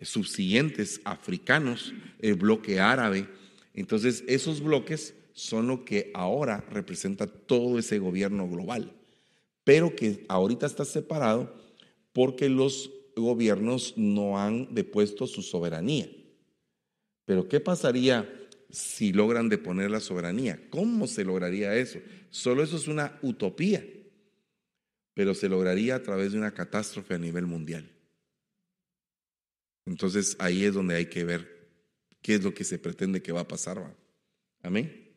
subsiguientes 0.00 1.00
africanos, 1.04 1.94
el 2.20 2.34
bloque 2.34 2.80
árabe. 2.80 3.28
Entonces, 3.74 4.24
esos 4.26 4.62
bloques 4.62 5.14
son 5.32 5.68
lo 5.68 5.84
que 5.84 6.10
ahora 6.14 6.64
representa 6.70 7.26
todo 7.26 7.78
ese 7.78 7.98
gobierno 7.98 8.48
global, 8.48 8.92
pero 9.64 9.94
que 9.94 10.24
ahorita 10.28 10.66
está 10.66 10.84
separado 10.84 11.54
porque 12.12 12.48
los 12.48 12.90
gobiernos 13.16 13.94
no 13.96 14.38
han 14.38 14.74
depuesto 14.74 15.26
su 15.26 15.42
soberanía. 15.42 16.08
Pero 17.24 17.48
¿qué 17.48 17.60
pasaría 17.60 18.28
si 18.70 19.12
logran 19.12 19.48
deponer 19.48 19.90
la 19.90 20.00
soberanía? 20.00 20.60
¿Cómo 20.70 21.06
se 21.06 21.24
lograría 21.24 21.74
eso? 21.76 22.00
Solo 22.30 22.62
eso 22.62 22.76
es 22.76 22.88
una 22.88 23.18
utopía, 23.22 23.84
pero 25.14 25.34
se 25.34 25.48
lograría 25.48 25.96
a 25.96 26.02
través 26.02 26.32
de 26.32 26.38
una 26.38 26.52
catástrofe 26.52 27.14
a 27.14 27.18
nivel 27.18 27.46
mundial. 27.46 27.90
Entonces 29.86 30.36
ahí 30.38 30.64
es 30.64 30.74
donde 30.74 30.94
hay 30.94 31.06
que 31.06 31.24
ver 31.24 31.68
qué 32.22 32.34
es 32.34 32.44
lo 32.44 32.54
que 32.54 32.64
se 32.64 32.78
pretende 32.78 33.22
que 33.22 33.32
va 33.32 33.40
a 33.40 33.48
pasar. 33.48 33.78
¿va? 33.78 33.94
Amén. 34.62 35.08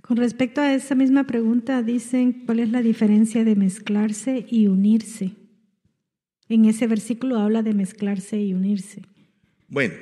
Con 0.00 0.16
respecto 0.16 0.60
a 0.60 0.74
esa 0.74 0.94
misma 0.94 1.26
pregunta, 1.26 1.82
dicen 1.82 2.44
cuál 2.46 2.60
es 2.60 2.70
la 2.70 2.82
diferencia 2.82 3.44
de 3.44 3.56
mezclarse 3.56 4.46
y 4.48 4.66
unirse. 4.66 5.32
En 6.48 6.64
ese 6.64 6.86
versículo 6.86 7.36
habla 7.36 7.62
de 7.62 7.74
mezclarse 7.74 8.40
y 8.40 8.54
unirse. 8.54 9.02
Bueno, 9.68 9.94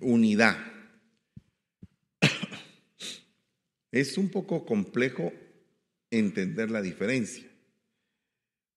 unidad. 0.00 0.56
Es 3.92 4.16
un 4.16 4.30
poco 4.30 4.64
complejo 4.64 5.32
entender 6.12 6.70
la 6.70 6.80
diferencia. 6.80 7.49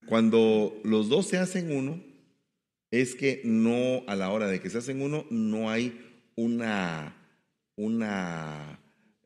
Cuando 0.07 0.79
los 0.83 1.09
dos 1.09 1.27
se 1.27 1.37
hacen 1.37 1.75
uno, 1.75 2.01
es 2.91 3.15
que 3.15 3.41
no, 3.43 4.03
a 4.07 4.15
la 4.15 4.29
hora 4.31 4.47
de 4.47 4.59
que 4.59 4.69
se 4.69 4.77
hacen 4.77 5.01
uno, 5.01 5.25
no 5.29 5.69
hay 5.69 5.99
una, 6.35 7.15
una, 7.75 8.79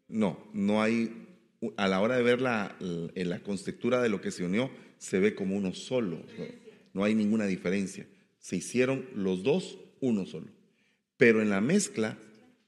no, 0.08 0.50
no 0.54 0.82
hay, 0.82 1.28
a 1.76 1.88
la 1.88 2.00
hora 2.02 2.16
de 2.16 2.24
ver 2.24 2.42
la, 2.42 2.78
la 2.80 3.40
constructura 3.40 4.02
de 4.02 4.10
lo 4.10 4.22
que 4.22 4.32
se 4.32 4.46
unió, 4.46 4.72
se 4.98 5.20
ve 5.20 5.36
como 5.36 5.58
uno 5.58 5.74
solo. 5.74 6.18
No, 6.18 6.46
no 6.94 7.04
hay 7.04 7.16
ninguna 7.16 7.46
diferencia. 7.46 8.08
Se 8.40 8.56
hicieron 8.56 9.06
los 9.14 9.44
dos 9.44 9.78
uno 10.00 10.26
solo. 10.26 10.48
Pero 11.18 11.42
en 11.42 11.50
la 11.50 11.62
mezcla 11.62 12.18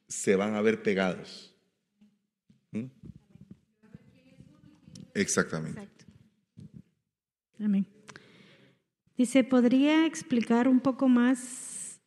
se 0.07 0.35
van 0.35 0.55
a 0.55 0.61
ver 0.61 0.83
pegados. 0.83 1.55
¿Mm? 2.71 2.85
Exactamente. 5.13 5.87
Amén. 7.59 7.85
Dice, 9.19 9.43
¿podría 9.43 10.05
explicar 10.05 10.69
un 10.69 10.79
poco 10.79 11.09
más 11.09 11.99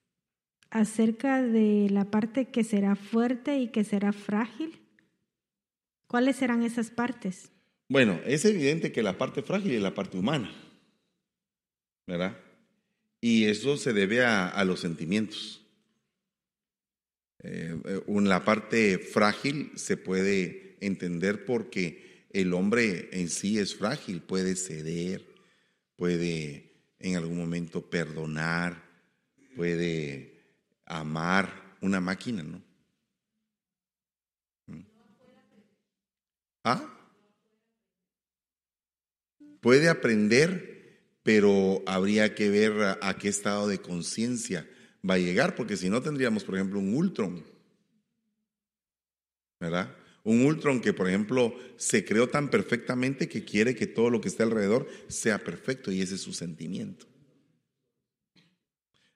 acerca 0.71 1.43
de 1.43 1.91
la 1.91 2.11
parte 2.11 2.47
que 2.47 2.65
será 2.65 2.97
fuerte 2.97 3.59
y 3.59 3.69
que 3.69 3.85
será 3.85 4.15
frágil? 4.15 4.81
¿Cuáles 6.07 6.37
serán 6.37 6.63
esas 6.63 6.89
partes? 6.89 7.51
Bueno, 7.91 8.19
es 8.25 8.47
evidente 8.47 8.93
que 8.93 9.03
la 9.03 9.19
parte 9.19 9.43
frágil 9.43 9.73
es 9.73 9.83
la 9.83 9.95
parte 9.95 10.17
humana, 10.17 10.51
¿verdad? 12.07 12.39
Y 13.21 13.45
eso 13.45 13.77
se 13.77 13.93
debe 13.93 14.25
a, 14.25 14.65
los 14.65 14.81
sentimientos. 14.81 15.67
Eh, 17.43 17.77
la 18.07 18.43
parte 18.43 18.97
frágil 18.97 19.71
se 19.75 19.99
puede 19.99 20.79
entender 20.81 21.45
porque 21.45 22.25
el 22.31 22.55
hombre 22.55 23.11
en 23.13 23.29
sí 23.29 23.59
es 23.59 23.77
frágil, 23.77 24.23
puede 24.23 24.57
ceder, 24.57 25.27
puede 25.97 26.72
en 27.03 27.17
algún 27.17 27.37
momento 27.37 27.83
perdonar, 27.83 28.81
puede 29.57 30.41
amar 30.87 31.77
una 31.81 32.01
máquina, 32.01 32.43
¿no? 32.43 32.63
¿Ah? 36.65 36.89
Puede 39.61 39.89
aprender, 39.89 41.19
pero 41.25 41.83
habría 41.87 42.35
que 42.35 42.49
ver 42.51 42.73
a, 42.83 42.99
a 43.03 43.19
qué 43.19 43.29
estado 43.29 43.67
de 43.67 43.81
conciencia 43.81 44.69
va 45.09 45.15
a 45.15 45.19
llegar, 45.19 45.57
porque 45.57 45.77
si 45.77 45.91
no 45.91 46.03
tendríamos, 46.03 46.45
por 46.45 46.55
ejemplo, 46.55 46.79
un 46.79 46.95
Ultron, 46.95 47.45
¿verdad? 49.59 49.97
Un 50.25 50.45
Ultron 50.45 50.81
que, 50.81 50.93
por 50.93 51.09
ejemplo, 51.09 51.55
se 51.77 52.05
creó 52.05 52.29
tan 52.29 52.49
perfectamente 52.49 53.29
que 53.29 53.45
quiere 53.45 53.75
que 53.75 53.87
todo 53.87 54.09
lo 54.09 54.21
que 54.21 54.29
esté 54.29 54.45
alrededor 54.45 54.89
sea 55.09 55.43
perfecto 55.43 55.91
y 55.91 56.01
ese 56.01 56.15
es 56.15 56.21
su 56.21 56.33
sentimiento. 56.33 57.07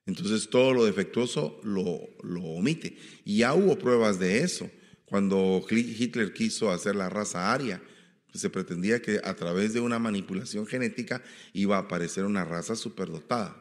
Entonces 0.04 0.48
todo 0.48 0.72
lo 0.72 0.84
defectuoso 0.84 1.60
lo, 1.64 2.08
lo 2.22 2.42
omite. 2.42 2.96
Y 3.24 3.38
ya 3.38 3.54
hubo 3.54 3.78
pruebas 3.78 4.18
de 4.18 4.38
eso. 4.38 4.70
Cuando 5.04 5.64
Hitler 5.68 6.32
quiso 6.32 6.70
hacer 6.70 6.96
la 6.96 7.08
raza 7.08 7.52
aria, 7.52 7.82
pues 8.26 8.40
se 8.40 8.50
pretendía 8.50 9.00
que 9.00 9.20
a 9.22 9.34
través 9.34 9.72
de 9.72 9.80
una 9.80 9.98
manipulación 9.98 10.66
genética 10.66 11.22
iba 11.52 11.76
a 11.76 11.80
aparecer 11.80 12.24
una 12.24 12.44
raza 12.44 12.76
superdotada. 12.76 13.56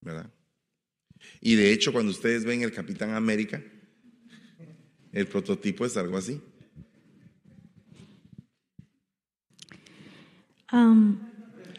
¿Verdad? 0.00 0.30
Y 1.40 1.56
de 1.56 1.72
hecho, 1.72 1.92
cuando 1.92 2.12
ustedes 2.12 2.44
ven 2.44 2.62
el 2.62 2.72
Capitán 2.72 3.10
América, 3.10 3.62
el 5.12 5.26
prototipo 5.26 5.84
es 5.86 5.96
algo 5.96 6.16
así. 6.18 6.40
Um, 10.72 11.18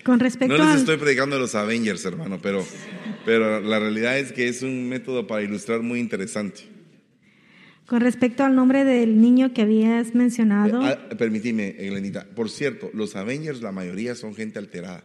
con 0.03 0.19
respecto 0.19 0.57
No 0.57 0.63
les 0.63 0.73
al- 0.73 0.79
estoy 0.79 0.97
predicando 0.97 1.35
a 1.35 1.39
los 1.39 1.53
Avengers, 1.55 2.03
hermano, 2.05 2.39
pero, 2.41 2.65
pero 3.25 3.59
la 3.59 3.79
realidad 3.79 4.17
es 4.17 4.31
que 4.31 4.47
es 4.47 4.63
un 4.63 4.89
método 4.89 5.27
para 5.27 5.43
ilustrar 5.43 5.81
muy 5.81 5.99
interesante. 5.99 6.61
Con 7.85 8.01
respecto 8.01 8.43
al 8.43 8.55
nombre 8.55 8.85
del 8.85 9.19
niño 9.19 9.53
que 9.53 9.63
habías 9.63 10.13
mencionado, 10.15 10.79
Ah, 10.83 11.09
permíteme, 11.17 11.75
Elenita. 11.79 12.25
Por 12.35 12.49
cierto, 12.49 12.89
los 12.93 13.15
Avengers, 13.15 13.61
la 13.61 13.71
mayoría 13.71 14.15
son 14.15 14.35
gente 14.35 14.59
alterada. 14.59 15.03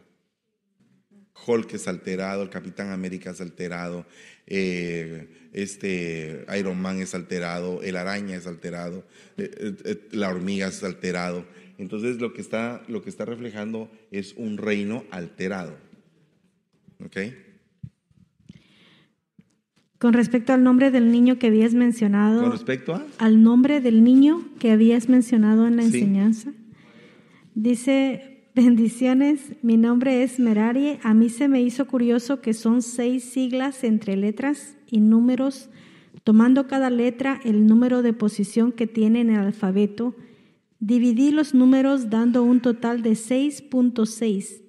Hulk 1.47 1.75
es 1.75 1.89
alterado, 1.89 2.43
el 2.43 2.51
Capitán 2.51 2.91
América 2.91 3.31
es 3.31 3.41
alterado, 3.41 4.07
eh, 4.47 5.29
este 5.53 6.45
Iron 6.59 6.81
Man 6.81 7.01
es 7.01 7.15
alterado, 7.15 7.83
el 7.83 7.97
araña 7.97 8.37
es 8.37 8.47
alterado, 8.47 9.05
eh, 9.37 9.51
eh, 9.85 10.09
la 10.13 10.29
hormiga 10.31 10.69
es 10.69 10.83
alterado. 10.83 11.45
Entonces 11.79 12.21
lo 12.21 12.33
que 12.33 12.41
está, 12.41 12.83
lo 12.89 13.03
que 13.03 13.11
está 13.11 13.25
reflejando 13.25 13.91
es 14.11 14.35
un 14.37 14.59
reino 14.59 15.05
alterado. 15.11 15.77
¿Ok? 17.05 17.17
con 19.99 20.13
respecto 20.13 20.53
al 20.53 20.63
nombre 20.63 20.91
del 20.91 21.11
niño 21.11 21.39
que 21.39 21.47
habías 21.47 21.73
mencionado, 21.73 22.43
Con 22.43 22.53
respecto 22.53 22.95
a... 22.95 23.07
al 23.17 23.43
nombre 23.43 23.81
del 23.81 24.05
niño 24.05 24.47
que 24.59 24.71
habías 24.71 25.09
mencionado 25.09 25.67
en 25.67 25.77
la 25.77 25.83
Sí. 25.85 25.99
enseñanza, 25.99 26.53
dice, 27.55 28.34
bendiciones, 28.55 29.41
mi 29.63 29.77
nombre 29.77 30.23
es 30.23 30.39
Merari, 30.39 30.99
a 31.03 31.13
mí 31.13 31.29
se 31.29 31.49
me 31.49 31.61
hizo 31.61 31.87
curioso 31.87 32.41
que 32.41 32.55
son 32.55 32.83
seis 32.83 33.25
siglas 33.25 33.83
entre 33.85 34.17
letras 34.17 34.77
y 34.91 35.01
números, 35.01 35.71
tomando 36.23 36.67
cada 36.69 36.91
letra 36.91 37.41
el 37.45 37.67
número 37.67 38.03
de 38.03 38.13
posición 38.13 38.73
que 38.73 38.87
tiene 38.87 39.21
en 39.21 39.31
el 39.31 39.41
alfabeto, 39.41 40.15
dividí 40.79 41.31
los 41.31 41.55
números 41.55 42.11
dando 42.11 42.45
un 42.45 42.61
total 42.61 43.03
de 43.03 43.13
6.6. 43.13 44.63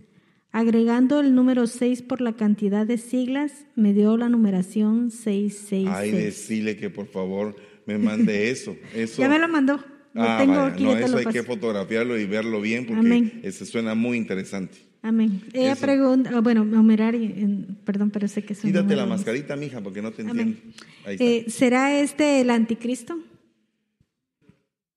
Agregando 0.51 1.19
el 1.19 1.35
número 1.35 1.67
6 1.67 2.01
por 2.01 2.21
la 2.21 2.33
cantidad 2.33 2.87
de 2.87 2.97
siglas, 2.97 3.65
me 3.75 3.93
dio 3.93 4.15
la 4.15 4.29
numeración 4.29 5.11
666. 5.11 5.87
Ay, 5.89 6.11
decirle 6.11 6.77
que 6.77 6.89
por 6.89 7.07
favor 7.07 7.57
me 7.85 7.97
mande 7.97 8.49
eso. 8.49 8.75
eso. 8.95 9.21
Ya 9.21 9.27
me 9.27 9.37
lo 9.37 9.49
mandó. 9.49 9.83
Lo 10.15 10.23
Ah, 10.23 10.37
tengo 10.39 10.53
vaya, 10.55 10.67
aquí, 10.67 10.83
no, 10.85 10.95
eso 10.97 11.17
hay 11.17 11.25
que 11.25 11.43
fotografiarlo 11.43 12.17
y 12.17 12.25
verlo 12.25 12.61
bien 12.61 12.85
porque 12.85 12.99
Amén. 13.01 13.41
ese 13.43 13.65
suena 13.65 13.95
muy 13.95 14.17
interesante. 14.17 14.77
Amén. 15.01 15.41
Ella 15.53 15.73
Eso. 15.73 15.81
pregunta, 15.81 16.31
ah, 16.33 16.39
bueno, 16.39 16.63
Merari, 16.63 17.25
en- 17.25 17.77
perdón, 17.83 18.09
pero 18.11 18.27
sé 18.29 18.41
que 18.43 18.53
un 18.53 18.59
Quítate 18.61 18.95
la 18.95 19.05
mascarita, 19.05 19.55
mija, 19.57 19.81
porque 19.81 20.01
no 20.01 20.11
te 20.11 20.21
entiendo. 20.23 20.57
Ahí 21.05 21.15
está. 21.15 21.23
Eh, 21.25 21.45
¿Será 21.49 21.99
este 21.99 22.39
el 22.41 22.49
anticristo? 22.49 23.19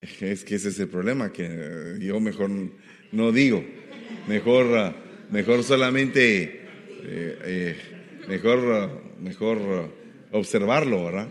Es 0.21 0.45
que 0.45 0.55
ese 0.55 0.69
es 0.69 0.79
el 0.79 0.89
problema, 0.89 1.33
que 1.33 1.47
eh, 1.51 1.99
yo 2.01 2.21
mejor 2.21 2.51
no 3.11 3.33
digo, 3.33 3.65
mejor, 4.29 4.67
ah, 4.79 4.97
mejor 5.33 5.65
solamente, 5.65 6.43
eh, 7.03 7.39
eh, 7.45 7.77
mejor, 8.29 8.59
ah, 8.73 8.89
mejor 9.21 9.93
observarlo, 10.31 11.05
¿verdad? 11.07 11.29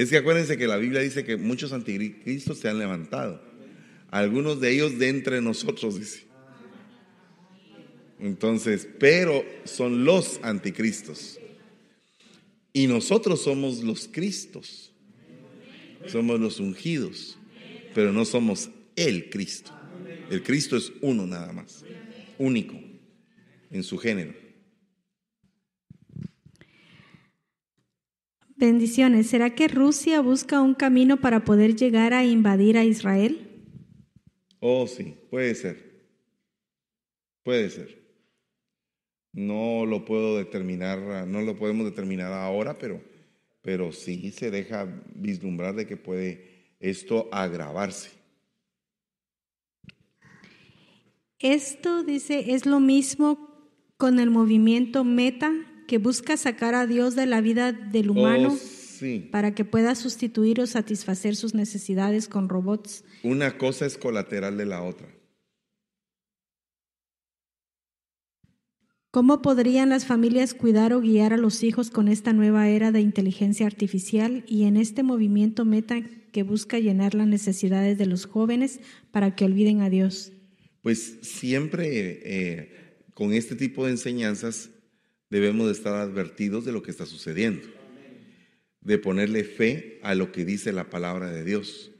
Es 0.00 0.08
que 0.08 0.16
acuérdense 0.16 0.56
que 0.56 0.66
la 0.66 0.78
Biblia 0.78 1.02
dice 1.02 1.24
que 1.24 1.36
muchos 1.36 1.74
anticristos 1.74 2.56
se 2.56 2.70
han 2.70 2.78
levantado, 2.78 3.38
algunos 4.10 4.58
de 4.58 4.72
ellos 4.72 4.98
de 4.98 5.10
entre 5.10 5.42
nosotros, 5.42 6.00
dice. 6.00 6.22
Entonces, 8.18 8.88
pero 8.98 9.44
son 9.64 10.06
los 10.06 10.40
anticristos. 10.42 11.38
Y 12.72 12.86
nosotros 12.86 13.42
somos 13.42 13.82
los 13.82 14.08
Cristos. 14.08 14.90
Somos 16.06 16.40
los 16.40 16.60
ungidos, 16.60 17.36
pero 17.94 18.10
no 18.10 18.24
somos 18.24 18.70
el 18.96 19.28
Cristo. 19.28 19.70
El 20.30 20.42
Cristo 20.42 20.78
es 20.78 20.94
uno 21.02 21.26
nada 21.26 21.52
más, 21.52 21.84
único 22.38 22.80
en 23.70 23.82
su 23.82 23.98
género. 23.98 24.32
Bendiciones. 28.60 29.28
¿Será 29.28 29.54
que 29.54 29.68
Rusia 29.68 30.20
busca 30.20 30.60
un 30.60 30.74
camino 30.74 31.16
para 31.16 31.46
poder 31.46 31.76
llegar 31.76 32.12
a 32.12 32.26
invadir 32.26 32.76
a 32.76 32.84
Israel? 32.84 33.64
Oh, 34.60 34.86
sí, 34.86 35.16
puede 35.30 35.54
ser. 35.54 36.04
Puede 37.42 37.70
ser. 37.70 37.98
No 39.32 39.86
lo 39.86 40.04
puedo 40.04 40.36
determinar, 40.36 41.26
no 41.26 41.40
lo 41.40 41.56
podemos 41.56 41.86
determinar 41.86 42.34
ahora, 42.34 42.78
pero, 42.78 43.00
pero 43.62 43.92
sí 43.92 44.30
se 44.30 44.50
deja 44.50 44.86
vislumbrar 45.14 45.74
de 45.74 45.86
que 45.86 45.96
puede 45.96 46.74
esto 46.80 47.30
agravarse. 47.32 48.10
Esto, 51.38 52.02
dice, 52.04 52.52
es 52.52 52.66
lo 52.66 52.78
mismo 52.78 53.72
con 53.96 54.20
el 54.20 54.28
movimiento 54.28 55.02
Meta 55.02 55.50
que 55.90 55.98
busca 55.98 56.36
sacar 56.36 56.76
a 56.76 56.86
Dios 56.86 57.16
de 57.16 57.26
la 57.26 57.40
vida 57.40 57.72
del 57.72 58.10
humano 58.10 58.52
Oh, 58.52 58.56
sí. 58.56 59.28
para 59.32 59.56
que 59.56 59.64
pueda 59.64 59.96
sustituir 59.96 60.60
o 60.60 60.68
satisfacer 60.68 61.34
sus 61.34 61.52
necesidades 61.52 62.28
con 62.28 62.48
robots. 62.48 63.02
Una 63.24 63.58
cosa 63.58 63.86
es 63.86 63.98
colateral 63.98 64.56
de 64.56 64.66
la 64.66 64.84
otra. 64.84 65.08
¿Cómo 69.10 69.42
podrían 69.42 69.88
las 69.88 70.06
familias 70.06 70.54
cuidar 70.54 70.92
o 70.92 71.00
guiar 71.00 71.32
a 71.32 71.36
los 71.36 71.64
hijos 71.64 71.90
con 71.90 72.06
esta 72.06 72.32
nueva 72.32 72.68
era 72.68 72.92
de 72.92 73.00
inteligencia 73.00 73.66
artificial 73.66 74.44
y 74.46 74.66
en 74.66 74.76
este 74.76 75.02
movimiento 75.02 75.64
Meta 75.64 76.02
que 76.30 76.44
busca 76.44 76.78
llenar 76.78 77.16
las 77.16 77.26
necesidades 77.26 77.98
de 77.98 78.06
los 78.06 78.26
jóvenes 78.26 78.78
para 79.10 79.34
que 79.34 79.44
olviden 79.44 79.80
a 79.80 79.90
Dios? 79.90 80.30
Pues 80.82 81.18
siempre 81.22 82.20
eh, 82.22 83.02
con 83.12 83.32
este 83.32 83.56
tipo 83.56 83.86
de 83.86 83.90
enseñanzas 83.90 84.70
debemos 85.30 85.66
de 85.66 85.72
estar 85.72 85.94
advertidos 85.94 86.64
de 86.64 86.72
lo 86.72 86.82
que 86.82 86.90
está 86.90 87.06
sucediendo, 87.06 87.66
de 88.80 88.98
ponerle 88.98 89.44
fe 89.44 90.00
a 90.02 90.14
lo 90.14 90.32
que 90.32 90.44
dice 90.44 90.72
la 90.72 90.90
palabra 90.90 91.30
de 91.30 91.44
Dios. 91.44 91.92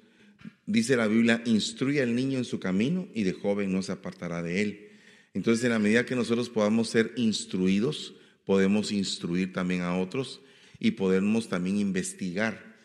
Dice 0.67 0.97
la 0.97 1.07
Biblia, 1.07 1.43
instruye 1.47 2.03
al 2.03 2.15
niño 2.15 2.39
en 2.39 2.45
su 2.45 2.59
camino 2.61 3.09
y 3.15 3.23
de 3.23 3.33
joven 3.33 3.73
no 3.73 3.83
se 3.83 3.93
apartará 3.93 4.43
de 4.43 4.63
él. 4.63 4.89
Entonces, 5.33 5.65
en 5.65 5.71
la 5.71 5.79
medida 5.79 6.07
que 6.07 6.17
nosotros 6.17 6.51
podamos 6.51 6.89
ser 6.89 7.13
instruidos, 7.17 8.15
podemos 8.45 8.91
instruir 8.91 9.53
también 9.53 9.83
a 9.83 9.97
otros 9.97 10.41
y 10.81 10.93
podemos 10.93 11.49
también 11.49 11.79
investigar. 11.79 12.77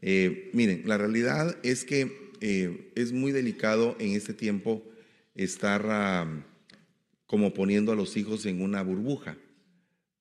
Eh, 0.00 0.50
miren, 0.52 0.82
la 0.84 0.98
realidad 0.98 1.56
es 1.62 1.84
que 1.84 2.32
eh, 2.40 2.92
es 2.96 3.12
muy 3.12 3.32
delicado 3.32 3.96
en 4.00 4.12
este 4.12 4.34
tiempo 4.34 4.82
estar 5.34 5.86
ah, 5.88 6.44
como 7.26 7.54
poniendo 7.54 7.92
a 7.92 7.96
los 7.96 8.16
hijos 8.16 8.46
en 8.46 8.62
una 8.62 8.82
burbuja 8.82 9.38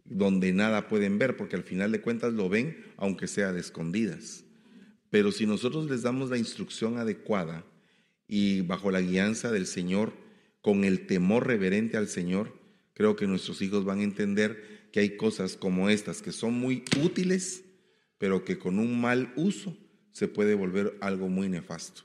donde 0.05 0.53
nada 0.53 0.87
pueden 0.87 1.17
ver, 1.17 1.35
porque 1.35 1.55
al 1.55 1.63
final 1.63 1.91
de 1.91 2.01
cuentas 2.01 2.33
lo 2.33 2.47
ven, 2.47 2.77
aunque 2.97 3.27
sea 3.27 3.51
de 3.51 3.59
escondidas. 3.59 4.45
Pero 5.09 5.31
si 5.31 5.45
nosotros 5.45 5.89
les 5.89 6.03
damos 6.03 6.29
la 6.29 6.37
instrucción 6.37 6.97
adecuada 6.97 7.65
y 8.27 8.61
bajo 8.61 8.91
la 8.91 9.01
guianza 9.01 9.51
del 9.51 9.65
Señor, 9.65 10.13
con 10.61 10.83
el 10.83 11.05
temor 11.07 11.47
reverente 11.47 11.97
al 11.97 12.07
Señor, 12.07 12.57
creo 12.93 13.15
que 13.15 13.27
nuestros 13.27 13.61
hijos 13.61 13.85
van 13.85 13.99
a 13.99 14.03
entender 14.03 14.89
que 14.91 14.99
hay 14.99 15.17
cosas 15.17 15.57
como 15.57 15.89
estas 15.89 16.21
que 16.21 16.31
son 16.31 16.53
muy 16.53 16.83
útiles, 17.03 17.63
pero 18.17 18.45
que 18.45 18.57
con 18.57 18.79
un 18.79 18.99
mal 18.99 19.33
uso 19.35 19.77
se 20.11 20.27
puede 20.27 20.55
volver 20.55 20.97
algo 21.01 21.27
muy 21.27 21.49
nefasto. 21.49 22.03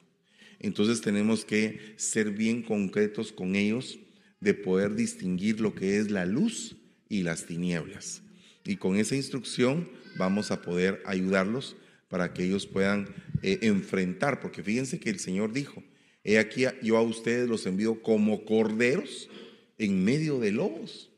Entonces 0.59 1.01
tenemos 1.01 1.45
que 1.45 1.95
ser 1.97 2.33
bien 2.33 2.63
concretos 2.63 3.33
con 3.33 3.57
ellos 3.57 3.99
de 4.41 4.55
poder 4.55 4.95
distinguir 4.95 5.61
lo 5.61 5.75
que 5.75 5.99
es 5.99 6.11
la 6.11 6.27
luz 6.27 6.77
y 7.11 7.23
las 7.23 7.45
tinieblas. 7.45 8.23
Y 8.65 8.77
con 8.77 8.97
esa 8.97 9.17
instrucción 9.17 9.91
vamos 10.17 10.51
a 10.51 10.63
poder 10.63 11.03
ayudarlos 11.05 11.77
para 12.09 12.33
que 12.33 12.45
ellos 12.45 12.67
puedan 12.67 13.15
eh, 13.43 13.59
enfrentar, 13.63 14.41
porque 14.41 14.63
fíjense 14.63 14.99
que 14.99 15.11
el 15.11 15.19
Señor 15.19 15.53
dijo, 15.53 15.83
he 16.25 16.39
aquí 16.39 16.65
yo 16.83 16.97
a 16.97 17.03
ustedes 17.03 17.49
los 17.49 17.67
envío 17.67 18.03
como 18.03 18.45
corderos 18.45 19.29
en 19.77 20.03
medio 20.05 20.39
de 20.39 20.53
lobos. 20.53 21.11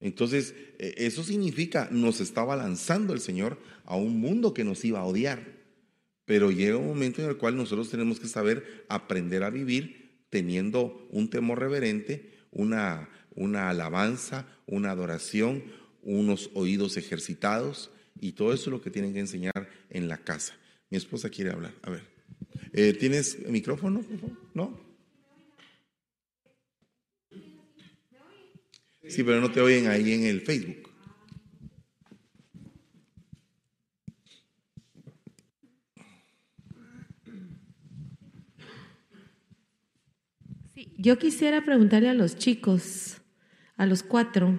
Entonces, 0.00 0.54
eh, 0.78 0.94
eso 0.98 1.24
significa, 1.24 1.88
nos 1.90 2.20
estaba 2.20 2.56
lanzando 2.56 3.12
el 3.12 3.20
Señor 3.20 3.58
a 3.84 3.96
un 3.96 4.20
mundo 4.20 4.54
que 4.54 4.64
nos 4.64 4.84
iba 4.84 5.00
a 5.00 5.04
odiar. 5.04 5.56
Pero 6.24 6.50
llega 6.50 6.76
un 6.76 6.88
momento 6.88 7.22
en 7.22 7.28
el 7.28 7.36
cual 7.36 7.56
nosotros 7.56 7.90
tenemos 7.90 8.20
que 8.20 8.26
saber 8.26 8.84
aprender 8.88 9.44
a 9.44 9.50
vivir 9.50 10.24
teniendo 10.28 11.06
un 11.10 11.30
temor 11.30 11.60
reverente, 11.60 12.34
una, 12.50 13.08
una 13.36 13.70
alabanza, 13.70 14.46
una 14.66 14.90
adoración, 14.90 15.64
unos 16.02 16.50
oídos 16.54 16.96
ejercitados 16.96 17.90
y 18.20 18.32
todo 18.32 18.52
eso 18.52 18.64
es 18.64 18.72
lo 18.72 18.80
que 18.80 18.90
tienen 18.90 19.12
que 19.12 19.20
enseñar 19.20 19.68
en 19.90 20.08
la 20.08 20.18
casa. 20.18 20.54
Mi 20.90 20.96
esposa 20.96 21.30
quiere 21.30 21.52
hablar. 21.52 21.74
A 21.82 21.90
ver. 21.90 22.02
Eh, 22.72 22.92
¿Tienes 22.92 23.46
micrófono? 23.48 24.04
¿No? 24.54 24.80
Sí, 29.08 29.22
pero 29.22 29.40
no 29.40 29.52
te 29.52 29.60
oyen 29.60 29.86
ahí 29.86 30.12
en 30.12 30.24
el 30.24 30.40
Facebook. 30.40 30.90
Yo 40.98 41.18
quisiera 41.18 41.64
preguntarle 41.64 42.08
a 42.08 42.14
los 42.14 42.36
chicos, 42.36 43.18
a 43.76 43.86
los 43.86 44.02
cuatro, 44.02 44.58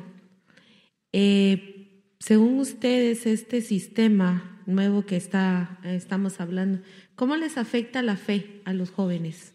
eh, 1.11 2.03
según 2.19 2.59
ustedes, 2.59 3.25
este 3.25 3.61
sistema 3.61 4.61
nuevo 4.65 5.05
que 5.05 5.15
está, 5.15 5.79
estamos 5.83 6.39
hablando. 6.39 6.81
¿Cómo 7.15 7.35
les 7.35 7.57
afecta 7.57 8.01
la 8.01 8.17
fe 8.17 8.61
a 8.65 8.73
los 8.73 8.91
jóvenes? 8.91 9.53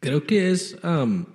Creo 0.00 0.26
que 0.26 0.50
es, 0.50 0.78
am, 0.82 1.26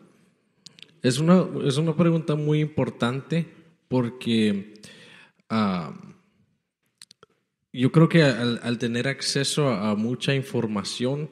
es, 1.01 1.19
una, 1.19 1.45
es 1.65 1.78
una 1.78 1.95
pregunta 1.95 2.36
muy 2.36 2.59
importante 2.59 3.47
porque 3.88 4.73
yo 7.71 7.91
creo 7.91 8.09
que 8.09 8.23
al, 8.23 8.59
al 8.63 8.78
tener 8.80 9.07
acceso 9.07 9.69
a 9.69 9.95
mucha 9.95 10.34
información 10.34 11.30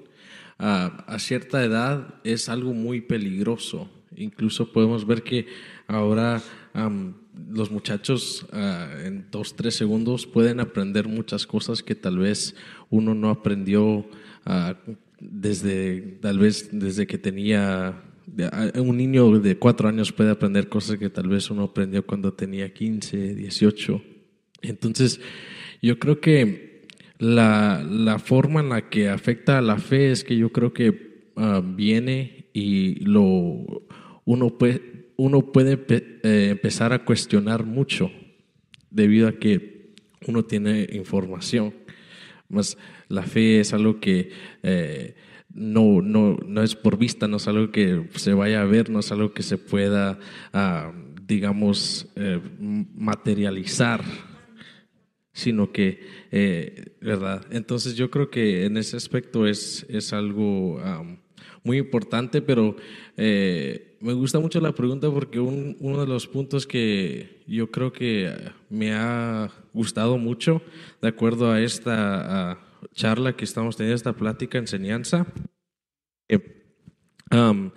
a, 0.64 0.86
a 1.08 1.20
cierta 1.20 1.62
edad 1.62 2.22
es 2.24 2.48
algo 2.48 2.74
muy 2.74 3.02
peligroso. 3.02 3.90
Incluso 4.16 4.72
podemos 4.72 5.06
ver 5.06 5.22
que 5.22 5.48
ahora 5.88 6.42
am, 6.74 7.16
los 7.50 7.70
muchachos 7.70 8.46
ah, 8.54 8.88
en 9.04 9.26
dos, 9.30 9.58
tres 9.58 9.76
segundos 9.76 10.26
pueden 10.26 10.62
aprender 10.62 11.10
muchas 11.10 11.46
cosas 11.46 11.84
que 11.84 11.96
tal 11.96 12.18
vez 12.18 12.56
uno 12.90 13.14
no 13.14 13.30
aprendió 13.30 14.08
ah, 14.46 14.78
desde, 15.20 16.00
tal 16.22 16.40
vez 16.40 16.70
desde 16.72 17.08
que 17.08 17.18
tenía, 17.18 18.02
ah, 18.52 18.72
un 18.78 18.96
niño 18.96 19.40
de 19.40 19.58
cuatro 19.58 19.90
años 19.90 20.14
puede 20.14 20.32
aprender 20.32 20.70
cosas 20.70 20.98
que 20.98 21.10
tal 21.10 21.28
vez 21.28 21.50
uno 21.52 21.64
aprendió 21.64 22.06
cuando 22.06 22.34
tenía 22.34 22.74
15, 22.74 23.36
18. 23.36 24.02
Entonces, 24.62 25.20
yo 25.82 26.00
creo 26.00 26.22
que 26.22 26.73
la, 27.24 27.82
la 27.90 28.20
forma 28.20 28.60
en 28.60 28.70
la 28.70 28.90
que 28.90 29.10
afecta 29.10 29.58
a 29.58 29.62
la 29.62 29.78
fe 29.78 30.12
es 30.12 30.26
que 30.26 30.36
yo 30.36 30.52
creo 30.52 30.74
que 30.74 31.32
ah, 31.38 31.62
viene 31.64 32.50
y 32.52 32.96
lo 33.06 33.86
uno 34.26 34.50
puede, 34.58 35.12
uno 35.16 35.52
puede 35.54 35.80
eh, 35.90 36.50
empezar 36.52 36.92
a 36.92 37.06
cuestionar 37.06 37.64
mucho 37.64 38.12
debido 38.90 39.30
a 39.30 39.34
que 39.40 39.94
uno 40.28 40.44
tiene 40.44 40.88
información. 40.92 41.74
Más 42.50 42.78
la 43.08 43.24
fe 43.24 43.62
es 43.62 43.74
algo 43.74 44.02
que 44.02 44.32
eh, 44.62 45.16
no, 45.54 46.02
no, 46.02 46.38
no 46.46 46.62
es 46.62 46.76
por 46.76 46.98
vista, 46.98 47.30
no 47.30 47.38
es 47.38 47.48
algo 47.48 47.72
que 47.72 48.06
se 48.16 48.34
vaya 48.34 48.62
a 48.62 48.66
ver, 48.66 48.90
no 48.90 49.00
es 49.00 49.12
algo 49.14 49.34
que 49.34 49.44
se 49.44 49.58
pueda, 49.58 50.20
ah, 50.52 50.92
digamos, 51.26 52.12
eh, 52.18 52.42
materializar 52.60 54.04
sino 55.34 55.72
que, 55.72 56.02
eh, 56.32 56.96
¿verdad? 57.02 57.46
Entonces 57.52 57.96
yo 57.96 58.10
creo 58.12 58.30
que 58.30 58.66
en 58.66 58.78
ese 58.78 58.98
aspecto 58.98 59.48
es, 59.48 59.86
es 59.90 60.14
algo 60.14 60.80
am, 60.82 61.20
muy 61.64 61.78
importante, 61.78 62.42
pero 62.42 62.76
eh, 63.18 63.98
me 64.02 64.14
gusta 64.14 64.40
mucho 64.40 64.60
la 64.62 64.74
pregunta 64.74 65.10
porque 65.12 65.40
un- 65.40 65.76
uno 65.80 66.02
de 66.02 66.08
los 66.08 66.28
puntos 66.28 66.68
que 66.68 67.42
yo 67.48 67.72
creo 67.72 67.92
que 67.94 68.32
me 68.70 68.94
ha 68.94 69.50
gustado 69.74 70.18
mucho, 70.18 70.62
de 71.02 71.08
acuerdo 71.08 71.52
a 71.52 71.62
esta 71.62 72.52
ah, 72.52 72.60
charla 72.94 73.36
que 73.36 73.46
estamos 73.46 73.76
teniendo, 73.78 73.96
esta 73.96 74.14
plática, 74.14 74.58
enseñanza, 74.58 75.26
am, 77.30 77.72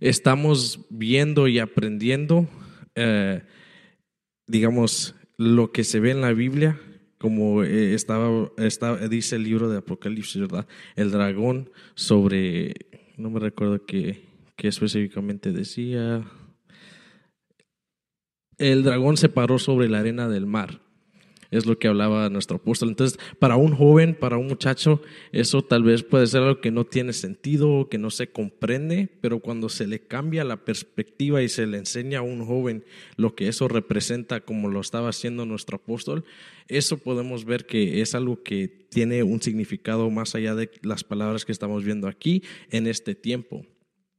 estamos 0.00 0.80
viendo 0.90 1.48
y 1.48 1.58
aprendiendo, 1.58 2.48
eh, 2.94 3.42
digamos, 4.46 5.14
lo 5.36 5.72
que 5.72 5.84
se 5.84 6.00
ve 6.00 6.10
en 6.10 6.20
la 6.20 6.32
Biblia, 6.32 6.78
como 7.22 7.62
eh, 7.62 7.94
estaba, 7.94 8.50
dice 9.08 9.36
el 9.36 9.44
libro 9.44 9.70
de 9.70 9.78
Apocalipsis, 9.78 10.40
¿verdad? 10.40 10.66
El 10.96 11.12
dragón 11.12 11.70
sobre, 11.94 12.74
no 13.16 13.30
me 13.30 13.38
recuerdo 13.38 13.86
qué, 13.86 14.24
qué 14.56 14.66
específicamente 14.66 15.52
decía. 15.52 16.24
El 18.58 18.82
dragón 18.82 19.16
se 19.16 19.28
paró 19.28 19.60
sobre 19.60 19.88
la 19.88 20.00
arena 20.00 20.28
del 20.28 20.46
mar. 20.46 20.80
Es 21.52 21.66
lo 21.66 21.78
que 21.78 21.86
hablaba 21.86 22.28
nuestro 22.30 22.56
apóstol. 22.56 22.88
Entonces, 22.88 23.20
para 23.38 23.54
un 23.56 23.76
joven, 23.76 24.16
para 24.18 24.38
un 24.38 24.48
muchacho, 24.48 25.00
eso 25.30 25.62
tal 25.62 25.84
vez 25.84 26.02
puede 26.02 26.26
ser 26.26 26.42
algo 26.42 26.60
que 26.60 26.72
no 26.72 26.84
tiene 26.84 27.12
sentido, 27.12 27.88
que 27.88 27.98
no 27.98 28.10
se 28.10 28.32
comprende, 28.32 29.08
pero 29.20 29.38
cuando 29.38 29.68
se 29.68 29.86
le 29.86 30.00
cambia 30.00 30.42
la 30.42 30.64
perspectiva 30.64 31.42
y 31.42 31.48
se 31.48 31.66
le 31.66 31.78
enseña 31.78 32.18
a 32.18 32.22
un 32.22 32.44
joven 32.44 32.84
lo 33.16 33.36
que 33.36 33.46
eso 33.46 33.68
representa, 33.68 34.40
como 34.40 34.68
lo 34.68 34.80
estaba 34.80 35.10
haciendo 35.10 35.46
nuestro 35.46 35.76
apóstol, 35.76 36.24
eso 36.68 36.98
podemos 36.98 37.44
ver 37.44 37.66
que 37.66 38.00
es 38.00 38.14
algo 38.14 38.42
que 38.42 38.68
tiene 38.88 39.22
un 39.22 39.40
significado 39.40 40.10
más 40.10 40.34
allá 40.34 40.54
de 40.54 40.70
las 40.82 41.04
palabras 41.04 41.44
que 41.44 41.52
estamos 41.52 41.84
viendo 41.84 42.08
aquí 42.08 42.42
en 42.70 42.86
este 42.86 43.14
tiempo. 43.14 43.64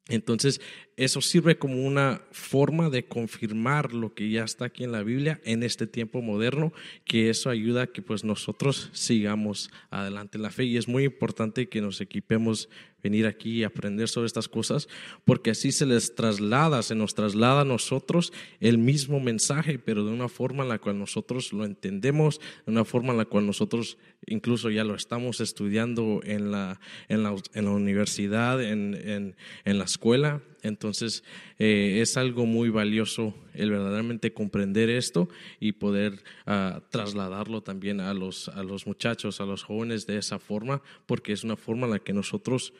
Entonces, 0.09 0.59
eso 0.95 1.21
sirve 1.21 1.57
como 1.57 1.85
una 1.85 2.21
forma 2.31 2.89
de 2.89 3.05
confirmar 3.05 3.93
lo 3.93 4.13
que 4.13 4.29
ya 4.29 4.43
está 4.43 4.65
aquí 4.65 4.83
en 4.83 4.91
la 4.91 5.03
Biblia 5.03 5.41
en 5.43 5.63
este 5.63 5.87
tiempo 5.87 6.21
moderno, 6.21 6.71
que 7.05 7.29
eso 7.29 7.49
ayuda 7.49 7.83
a 7.83 7.87
que 7.87 8.01
pues 8.01 8.23
nosotros 8.23 8.89
sigamos 8.93 9.71
adelante 9.89 10.37
en 10.37 10.43
la 10.43 10.51
fe 10.51 10.65
y 10.65 10.77
es 10.77 10.87
muy 10.87 11.03
importante 11.03 11.67
que 11.67 11.81
nos 11.81 11.99
equipemos 12.01 12.69
venir 13.01 13.27
aquí 13.27 13.59
y 13.59 13.63
aprender 13.63 14.07
sobre 14.07 14.27
estas 14.27 14.47
cosas, 14.47 14.87
porque 15.25 15.51
así 15.51 15.71
se 15.71 15.85
les 15.85 16.15
traslada, 16.15 16.81
se 16.83 16.95
nos 16.95 17.13
traslada 17.13 17.61
a 17.61 17.65
nosotros 17.65 18.31
el 18.61 18.77
mismo 18.77 19.19
mensaje, 19.19 19.77
pero 19.77 20.05
de 20.05 20.11
una 20.11 20.29
forma 20.29 20.63
en 20.63 20.69
la 20.69 20.79
cual 20.79 20.97
nosotros 20.97 21.51
lo 21.51 21.65
entendemos, 21.65 22.39
de 22.65 22.71
una 22.71 22.85
forma 22.85 23.11
en 23.11 23.17
la 23.17 23.25
cual 23.25 23.45
nosotros 23.45 23.97
incluso 24.25 24.69
ya 24.69 24.85
lo 24.85 24.95
estamos 24.95 25.41
estudiando 25.41 26.21
en 26.23 26.51
la, 26.51 26.79
en 27.09 27.23
la, 27.23 27.35
en 27.53 27.65
la 27.65 27.71
universidad, 27.71 28.63
en, 28.63 28.93
en, 28.93 29.35
en 29.65 29.77
la 29.77 29.83
escuela. 29.83 30.41
Entonces, 30.63 31.23
eh, 31.59 31.99
es 32.01 32.15
algo 32.15 32.45
muy 32.45 32.69
valioso 32.69 33.35
el 33.53 33.69
verdaderamente 33.69 34.33
comprender 34.33 34.89
esto 34.89 35.27
y 35.59 35.73
poder 35.73 36.23
ah, 36.45 36.81
trasladarlo 36.89 37.61
también 37.61 37.99
a 37.99 38.13
los, 38.13 38.47
a 38.47 38.63
los 38.63 38.87
muchachos, 38.87 39.41
a 39.41 39.45
los 39.45 39.63
jóvenes 39.63 40.07
de 40.07 40.17
esa 40.17 40.39
forma, 40.39 40.81
porque 41.05 41.33
es 41.33 41.43
una 41.43 41.57
forma 41.57 41.85
en 41.85 41.91
la 41.91 41.99
que 41.99 42.13
nosotros 42.13 42.73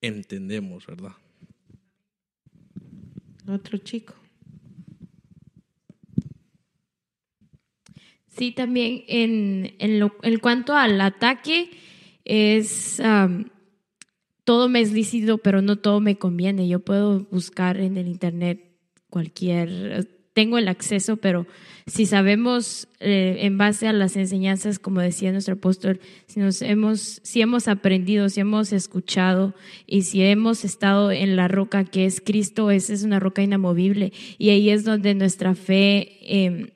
entendemos, 0.00 0.86
¿verdad? 0.86 1.12
Otro 3.46 3.78
chico. 3.78 4.14
Sí, 8.28 8.52
también 8.52 9.04
en, 9.08 9.76
en, 9.78 10.00
lo, 10.00 10.14
en 10.22 10.38
cuanto 10.38 10.74
al 10.74 11.00
ataque, 11.00 11.70
es 12.24 12.98
am, 13.00 13.50
todo 14.46 14.68
me 14.68 14.80
es 14.80 14.92
lícito, 14.92 15.38
pero 15.38 15.60
no 15.60 15.74
todo 15.74 15.98
me 15.98 16.18
conviene. 16.18 16.68
Yo 16.68 16.78
puedo 16.78 17.26
buscar 17.32 17.78
en 17.78 17.96
el 17.96 18.06
internet 18.06 18.60
cualquier, 19.10 20.06
tengo 20.34 20.56
el 20.56 20.68
acceso, 20.68 21.16
pero 21.16 21.48
si 21.86 22.06
sabemos 22.06 22.86
eh, 23.00 23.38
en 23.40 23.58
base 23.58 23.88
a 23.88 23.92
las 23.92 24.14
enseñanzas, 24.14 24.78
como 24.78 25.00
decía 25.00 25.32
nuestro 25.32 25.54
apóstol, 25.54 25.98
si 26.28 26.38
nos 26.38 26.62
hemos, 26.62 27.20
si 27.24 27.40
hemos 27.40 27.66
aprendido, 27.66 28.28
si 28.28 28.38
hemos 28.38 28.72
escuchado 28.72 29.52
y 29.84 30.02
si 30.02 30.22
hemos 30.22 30.64
estado 30.64 31.10
en 31.10 31.34
la 31.34 31.48
roca 31.48 31.82
que 31.82 32.06
es 32.06 32.20
Cristo, 32.20 32.70
esa 32.70 32.92
es 32.92 33.02
una 33.02 33.18
roca 33.18 33.42
inamovible 33.42 34.12
y 34.38 34.50
ahí 34.50 34.70
es 34.70 34.84
donde 34.84 35.16
nuestra 35.16 35.56
fe 35.56 36.18
eh, 36.22 36.72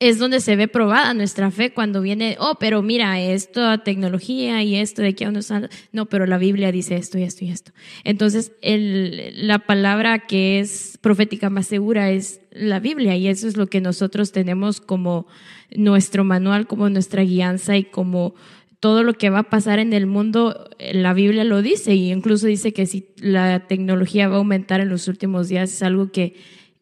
es 0.00 0.18
donde 0.18 0.40
se 0.40 0.56
ve 0.56 0.68
probada 0.68 1.14
nuestra 1.14 1.50
fe 1.50 1.72
cuando 1.72 2.00
viene, 2.00 2.36
oh, 2.40 2.56
pero 2.58 2.82
mira, 2.82 3.20
esto, 3.20 3.78
tecnología 3.80 4.62
y 4.62 4.76
esto 4.76 5.02
de 5.02 5.08
aquí 5.08 5.24
a 5.24 5.28
unos 5.28 5.50
años. 5.50 5.70
No, 5.92 6.06
pero 6.06 6.26
la 6.26 6.36
Biblia 6.36 6.72
dice 6.72 6.96
esto 6.96 7.18
y 7.18 7.22
esto 7.22 7.44
y 7.44 7.50
esto. 7.50 7.72
Entonces, 8.02 8.52
el, 8.60 9.46
la 9.46 9.60
palabra 9.60 10.26
que 10.26 10.58
es 10.58 10.98
profética 11.00 11.48
más 11.48 11.66
segura 11.66 12.10
es 12.10 12.40
la 12.50 12.80
Biblia 12.80 13.16
y 13.16 13.28
eso 13.28 13.46
es 13.46 13.56
lo 13.56 13.68
que 13.68 13.80
nosotros 13.80 14.32
tenemos 14.32 14.80
como 14.80 15.26
nuestro 15.74 16.24
manual, 16.24 16.66
como 16.66 16.90
nuestra 16.90 17.22
guianza 17.22 17.76
y 17.76 17.84
como 17.84 18.34
todo 18.80 19.02
lo 19.02 19.14
que 19.14 19.30
va 19.30 19.38
a 19.38 19.50
pasar 19.50 19.78
en 19.78 19.94
el 19.94 20.06
mundo, 20.06 20.68
la 20.78 21.14
Biblia 21.14 21.44
lo 21.44 21.62
dice 21.62 21.94
y 21.94 22.12
incluso 22.12 22.46
dice 22.46 22.74
que 22.74 22.84
si 22.84 23.06
la 23.16 23.66
tecnología 23.66 24.28
va 24.28 24.34
a 24.34 24.38
aumentar 24.38 24.80
en 24.82 24.90
los 24.90 25.08
últimos 25.08 25.48
días 25.48 25.72
es 25.72 25.82
algo 25.82 26.10
que... 26.10 26.34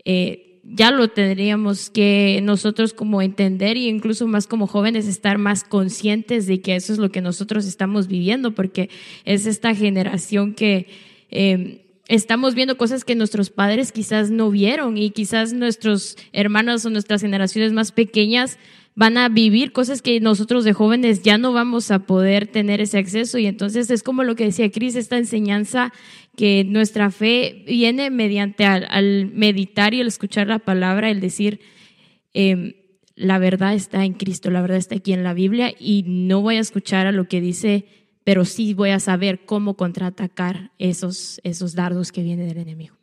Eh, 0.05 0.49
ya 0.65 0.91
lo 0.91 1.09
tendríamos 1.09 1.91
que 1.91 2.41
nosotros 2.43 2.95
como 2.95 3.21
entender 3.21 3.77
e 3.77 3.89
incluso 3.89 4.27
más 4.27 4.47
como 4.47 4.67
jóvenes 4.67 5.07
estar 5.09 5.39
más 5.39 5.65
conscientes 5.65 6.47
de 6.47 6.61
que 6.61 6.77
eso 6.77 6.93
es 6.93 6.99
lo 6.99 7.11
que 7.11 7.21
nosotros 7.21 7.67
estamos 7.67 8.07
viviendo, 8.07 8.55
porque 8.55 8.89
es 9.25 9.47
esta 9.47 9.75
generación 9.75 10.55
que 10.55 10.87
eh, 11.31 11.85
estamos 12.09 12.55
viendo 12.55 12.77
cosas 12.77 13.05
que 13.05 13.15
nuestros 13.15 13.51
padres 13.51 13.91
quizás 13.91 14.31
no 14.31 14.51
vieron 14.51 14.99
y 14.99 15.11
quizás 15.11 15.53
nuestros 15.53 16.17
hermanos 16.33 16.85
o 16.85 16.91
nuestras 16.91 17.23
generaciones 17.23 17.73
más 17.73 17.91
pequeñas 17.91 18.59
van 18.95 19.17
a 19.17 19.29
vivir 19.29 19.73
cosas 19.73 20.03
que 20.03 20.21
nosotros 20.21 20.65
de 20.65 20.75
jóvenes 20.75 21.23
ya 21.23 21.39
no 21.39 21.53
vamos 21.53 21.91
a 21.91 22.01
poder 22.01 22.47
tener 22.47 22.81
ese 22.81 22.99
acceso. 22.99 23.39
Y 23.39 23.47
entonces 23.47 23.91
es 23.91 24.03
como 24.03 24.23
lo 24.23 24.37
que 24.37 24.45
decía 24.45 24.71
Cris, 24.71 24.97
esta 24.97 25.17
enseñanza 25.17 25.93
que 26.37 26.65
nuestra 26.65 27.11
fe 27.11 27.65
viene 27.67 28.11
mediante 28.11 28.65
al, 28.65 28.87
al 28.89 29.31
meditar 29.33 29.95
y 29.95 30.01
el 30.01 30.09
escuchar 30.09 30.47
la 30.47 30.59
palabra, 30.59 31.11
el 31.11 31.21
decir, 31.21 31.61
eh, 32.35 32.99
la 33.15 33.39
verdad 33.39 33.75
está 33.75 34.05
en 34.05 34.15
Cristo, 34.15 34.51
la 34.51 34.63
verdad 34.63 34.79
está 34.79 34.97
aquí 34.97 35.13
en 35.13 35.23
la 35.23 35.35
Biblia 35.35 35.73
y 35.79 36.05
no 36.07 36.41
voy 36.41 36.57
a 36.57 36.61
escuchar 36.61 37.07
a 37.07 37.13
lo 37.13 37.29
que 37.29 37.41
dice, 37.41 37.87
pero 38.25 38.45
sí 38.45 38.75
voy 38.75 38.91
a 38.91 39.01
saber 39.01 39.45
cómo 39.45 39.77
contraatacar 39.77 40.73
esos, 40.79 41.41
esos 41.45 41.75
dardos 41.75 42.13
que 42.13 42.23
vienen 42.23 42.49
del 42.49 42.59
enemigo. 42.59 42.97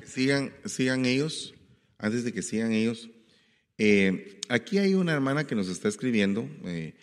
que 0.00 0.06
sigan, 0.06 0.52
sigan 0.64 1.06
ellos, 1.06 1.54
antes 1.98 2.24
de 2.24 2.32
que 2.32 2.42
sigan 2.42 2.72
ellos, 2.72 3.10
eh, 3.78 4.40
aquí 4.48 4.78
hay 4.78 4.94
una 4.94 5.12
hermana 5.12 5.46
que 5.46 5.54
nos 5.54 5.68
está 5.68 5.88
escribiendo 5.88 6.48
eh, 6.64 6.94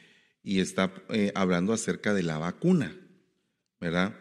y 0.43 0.59
está 0.59 0.93
eh, 1.09 1.31
hablando 1.35 1.73
acerca 1.73 2.13
de 2.13 2.23
la 2.23 2.37
vacuna, 2.37 2.95
¿verdad? 3.79 4.15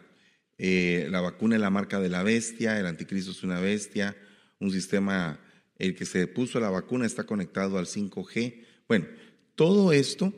Eh, 0.57 1.07
la 1.11 1.19
vacuna 1.19 1.55
es 1.55 1.61
la 1.61 1.69
marca 1.69 1.99
de 1.99 2.09
la 2.09 2.23
bestia, 2.23 2.79
el 2.79 2.85
anticristo 2.85 3.31
es 3.31 3.43
una 3.43 3.59
bestia, 3.59 4.15
un 4.59 4.71
sistema, 4.71 5.39
el 5.77 5.95
que 5.95 6.05
se 6.05 6.25
puso 6.27 6.59
la 6.59 6.69
vacuna 6.69 7.05
está 7.05 7.25
conectado 7.25 7.77
al 7.77 7.85
5G. 7.85 8.63
Bueno, 8.87 9.07
todo 9.55 9.91
esto, 9.91 10.33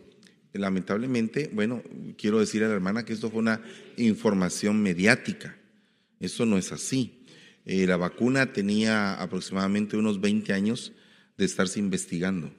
lamentablemente, 0.53 1.49
bueno, 1.53 1.83
quiero 2.17 2.39
decir 2.39 2.63
a 2.63 2.67
la 2.67 2.73
hermana 2.73 3.05
que 3.05 3.13
esto 3.13 3.29
fue 3.29 3.39
una 3.39 3.61
información 3.97 4.81
mediática. 4.81 5.55
Eso 6.19 6.45
no 6.45 6.57
es 6.57 6.71
así. 6.71 7.25
Eh, 7.65 7.85
la 7.85 7.97
vacuna 7.97 8.53
tenía 8.53 9.13
aproximadamente 9.21 9.97
unos 9.97 10.21
20 10.21 10.53
años 10.53 10.93
de 11.37 11.45
estarse 11.45 11.79
investigando. 11.79 12.51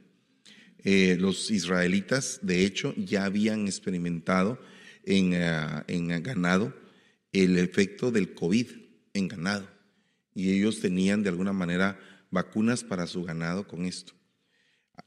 Eh, 0.88 1.16
los 1.18 1.50
israelitas, 1.50 2.38
de 2.42 2.64
hecho, 2.64 2.94
ya 2.94 3.24
habían 3.24 3.66
experimentado 3.66 4.56
en, 5.02 5.34
ah, 5.34 5.84
en 5.88 6.22
ganado 6.22 6.72
el 7.32 7.58
efecto 7.58 8.12
del 8.12 8.34
COVID 8.34 8.68
en 9.12 9.26
ganado. 9.26 9.68
Y 10.32 10.52
ellos 10.52 10.78
tenían 10.78 11.24
de 11.24 11.30
alguna 11.30 11.52
manera 11.52 11.98
vacunas 12.30 12.84
para 12.84 13.08
su 13.08 13.24
ganado 13.24 13.66
con 13.66 13.84
esto. 13.84 14.12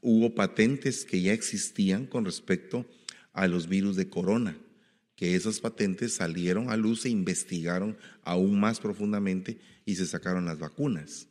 Hubo 0.02 0.34
patentes 0.34 1.06
que 1.06 1.22
ya 1.22 1.32
existían 1.32 2.04
con 2.04 2.26
respecto 2.26 2.84
a 3.32 3.48
los 3.48 3.66
virus 3.66 3.96
de 3.96 4.10
corona, 4.10 4.58
que 5.16 5.34
esas 5.34 5.60
patentes 5.60 6.12
salieron 6.12 6.68
a 6.68 6.76
luz 6.76 7.06
e 7.06 7.08
investigaron 7.08 7.96
aún 8.22 8.60
más 8.60 8.80
profundamente 8.80 9.58
y 9.86 9.96
se 9.96 10.06
sacaron 10.06 10.44
las 10.44 10.58
vacunas. 10.58 11.29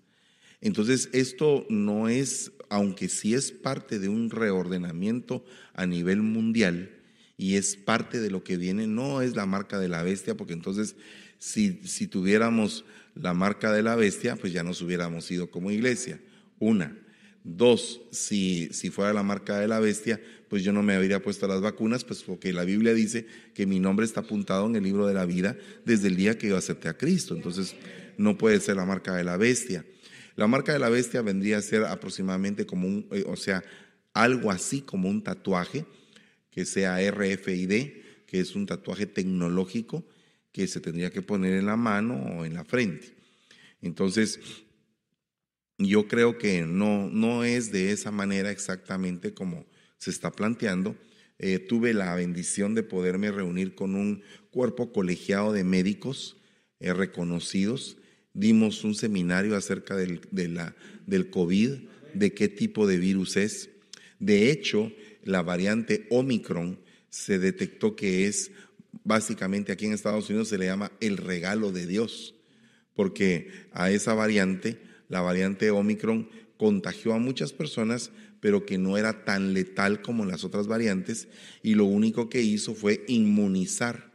Entonces, 0.61 1.09
esto 1.13 1.65
no 1.69 2.09
es, 2.09 2.51
aunque 2.69 3.09
sí 3.09 3.33
es 3.33 3.51
parte 3.51 3.99
de 3.99 4.09
un 4.09 4.29
reordenamiento 4.29 5.45
a 5.73 5.85
nivel 5.85 6.21
mundial 6.21 6.91
y 7.37 7.55
es 7.55 7.77
parte 7.77 8.19
de 8.19 8.29
lo 8.29 8.43
que 8.43 8.57
viene, 8.57 8.85
no 8.85 9.21
es 9.21 9.35
la 9.35 9.45
marca 9.45 9.79
de 9.79 9.87
la 9.87 10.03
bestia, 10.03 10.35
porque 10.35 10.53
entonces 10.53 10.95
si, 11.37 11.79
si 11.85 12.07
tuviéramos 12.07 12.83
la 13.15 13.33
marca 13.33 13.71
de 13.71 13.81
la 13.81 13.95
bestia, 13.95 14.35
pues 14.35 14.53
ya 14.53 14.63
nos 14.63 14.81
hubiéramos 14.81 15.29
ido 15.31 15.49
como 15.49 15.71
iglesia. 15.71 16.19
Una. 16.59 16.95
Dos, 17.45 18.01
si, 18.11 18.67
si 18.73 18.89
fuera 18.89 19.13
la 19.13 19.23
marca 19.23 19.57
de 19.59 19.67
la 19.67 19.79
bestia, 19.79 20.21
pues 20.49 20.63
yo 20.63 20.73
no 20.73 20.83
me 20.83 20.93
habría 20.93 21.21
puesto 21.21 21.47
las 21.47 21.61
vacunas, 21.61 22.03
pues 22.03 22.21
porque 22.21 22.51
la 22.51 22.65
Biblia 22.65 22.93
dice 22.93 23.25
que 23.53 23.65
mi 23.65 23.79
nombre 23.79 24.05
está 24.05 24.19
apuntado 24.19 24.67
en 24.67 24.75
el 24.75 24.83
libro 24.83 25.07
de 25.07 25.13
la 25.13 25.25
vida 25.25 25.55
desde 25.85 26.09
el 26.09 26.17
día 26.17 26.37
que 26.37 26.49
yo 26.49 26.57
acepté 26.57 26.89
a 26.89 26.97
Cristo. 26.97 27.35
Entonces, 27.35 27.75
no 28.17 28.37
puede 28.37 28.59
ser 28.59 28.75
la 28.75 28.85
marca 28.85 29.15
de 29.15 29.23
la 29.23 29.37
bestia. 29.37 29.85
La 30.39 30.47
marca 30.47 30.71
de 30.71 30.79
la 30.79 30.87
bestia 30.87 31.21
vendría 31.21 31.57
a 31.57 31.61
ser 31.61 31.83
aproximadamente 31.83 32.65
como 32.65 32.87
un, 32.87 33.09
eh, 33.11 33.25
o 33.27 33.35
sea, 33.35 33.61
algo 34.13 34.51
así 34.51 34.79
como 34.79 35.09
un 35.09 35.21
tatuaje 35.21 35.85
que 36.49 36.63
sea 36.63 36.97
RFID, 37.11 38.25
que 38.25 38.39
es 38.39 38.55
un 38.55 38.65
tatuaje 38.65 39.05
tecnológico 39.05 40.05
que 40.53 40.65
se 40.67 40.79
tendría 40.79 41.09
que 41.11 41.21
poner 41.21 41.55
en 41.55 41.65
la 41.65 41.75
mano 41.75 42.15
o 42.15 42.45
en 42.45 42.53
la 42.53 42.63
frente. 42.63 43.13
Entonces, 43.81 44.39
yo 45.77 46.07
creo 46.07 46.37
que 46.37 46.61
no, 46.61 47.09
no 47.09 47.43
es 47.43 47.73
de 47.73 47.91
esa 47.91 48.11
manera 48.11 48.49
exactamente 48.49 49.33
como 49.33 49.65
se 49.97 50.09
está 50.09 50.31
planteando. 50.31 50.95
Eh, 51.37 51.59
tuve 51.59 51.93
la 51.93 52.15
bendición 52.15 52.75
de 52.75 52.83
poderme 52.83 53.29
reunir 53.29 53.75
con 53.75 53.93
un 53.93 54.23
cuerpo 54.51 54.93
colegiado 54.93 55.51
de 55.51 55.65
médicos 55.65 56.37
eh, 56.79 56.93
reconocidos. 56.93 57.97
Dimos 58.33 58.83
un 58.83 58.95
seminario 58.95 59.55
acerca 59.55 59.95
del, 59.95 60.21
del 60.31 61.29
COVID, 61.29 61.71
de 62.13 62.33
qué 62.33 62.47
tipo 62.47 62.87
de 62.87 62.97
virus 62.97 63.37
es. 63.37 63.69
De 64.19 64.51
hecho, 64.51 64.91
la 65.23 65.41
variante 65.41 66.07
Omicron 66.09 66.79
se 67.09 67.39
detectó 67.39 67.95
que 67.95 68.27
es 68.27 68.51
básicamente 69.03 69.71
aquí 69.71 69.85
en 69.85 69.93
Estados 69.93 70.29
Unidos 70.29 70.49
se 70.49 70.57
le 70.57 70.65
llama 70.65 70.91
el 70.99 71.17
regalo 71.17 71.71
de 71.71 71.87
Dios, 71.87 72.35
porque 72.95 73.67
a 73.71 73.91
esa 73.91 74.13
variante, 74.13 74.79
la 75.07 75.21
variante 75.21 75.71
Omicron, 75.71 76.29
contagió 76.57 77.13
a 77.13 77.19
muchas 77.19 77.53
personas, 77.53 78.11
pero 78.41 78.65
que 78.65 78.77
no 78.77 78.97
era 78.97 79.25
tan 79.25 79.53
letal 79.53 80.01
como 80.01 80.25
las 80.25 80.43
otras 80.43 80.67
variantes, 80.67 81.27
y 81.63 81.75
lo 81.75 81.85
único 81.85 82.29
que 82.29 82.41
hizo 82.41 82.75
fue 82.75 83.03
inmunizar 83.07 84.09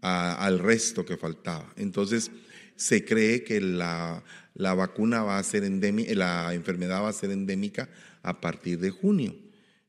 al 0.00 0.58
resto 0.58 1.04
que 1.04 1.16
faltaba. 1.16 1.72
Entonces, 1.76 2.30
se 2.78 3.04
cree 3.04 3.44
que 3.44 3.60
la, 3.60 4.24
la 4.54 4.72
vacuna 4.72 5.22
va 5.22 5.36
a 5.36 5.42
ser 5.42 5.64
endémica, 5.64 6.14
la 6.14 6.54
enfermedad 6.54 7.02
va 7.02 7.10
a 7.10 7.12
ser 7.12 7.30
endémica 7.30 7.90
a 8.22 8.40
partir 8.40 8.78
de 8.78 8.88
junio. 8.88 9.34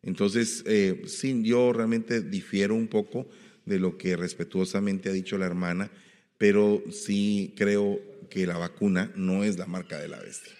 Entonces, 0.03 0.63
eh, 0.65 1.03
sí, 1.07 1.41
yo 1.43 1.71
realmente 1.71 2.21
difiero 2.21 2.75
un 2.75 2.87
poco 2.87 3.29
de 3.65 3.79
lo 3.79 3.97
que 3.97 4.17
respetuosamente 4.17 5.07
ha 5.07 5.13
dicho 5.13 5.37
la 5.37 5.45
hermana, 5.45 5.89
pero 6.37 6.83
sí 6.91 7.53
creo 7.55 8.01
que 8.29 8.45
la 8.45 8.57
vacuna 8.57 9.11
no 9.15 9.45
es 9.45 9.57
la 9.57 9.65
marca 9.65 9.97
de 9.99 10.07
la 10.09 10.19
bestia. 10.19 10.53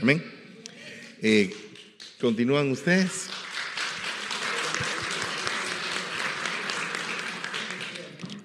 Amén. 0.00 0.22
Eh, 1.22 1.52
Continúan 2.24 2.70
ustedes. 2.70 3.28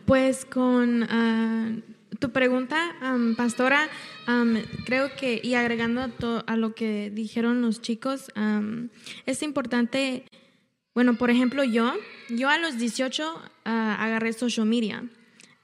Pues 0.05 0.43
con 0.43 1.03
ah, 1.03 1.77
tu 2.17 2.31
pregunta, 2.31 2.95
pastora, 3.37 3.87
creo 4.85 5.15
que, 5.15 5.39
y 5.43 5.53
agregando 5.53 6.01
a, 6.01 6.09
a 6.47 6.57
lo 6.57 6.73
que 6.73 7.11
dijeron 7.11 7.61
los 7.61 7.81
chicos, 7.81 8.31
es 9.25 9.43
importante, 9.43 10.25
bueno, 10.95 11.15
por 11.17 11.29
ejemplo, 11.29 11.63
yo, 11.63 11.93
yo 12.29 12.49
a 12.49 12.57
los 12.57 12.77
18 12.77 13.41
ah, 13.65 13.97
agarré 13.99 14.33
social 14.33 14.65
media. 14.65 15.03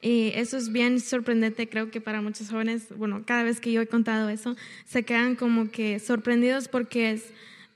Y 0.01 0.31
eso 0.35 0.57
es 0.57 0.71
bien 0.71 0.99
sorprendente, 0.99 1.67
creo 1.67 1.89
que 1.89 1.99
para 1.99 2.21
muchos 2.21 2.49
jóvenes, 2.51 2.95
bueno, 2.95 3.23
cada 3.25 3.41
vez 3.41 3.59
que 3.59 3.71
yo 3.71 3.81
he 3.81 3.87
contado 3.87 4.29
eso, 4.29 4.55
se 4.85 5.03
quedan 5.03 5.35
como 5.35 5.71
que 5.71 5.97
sorprendidos 5.99 6.67
porque 6.67 7.19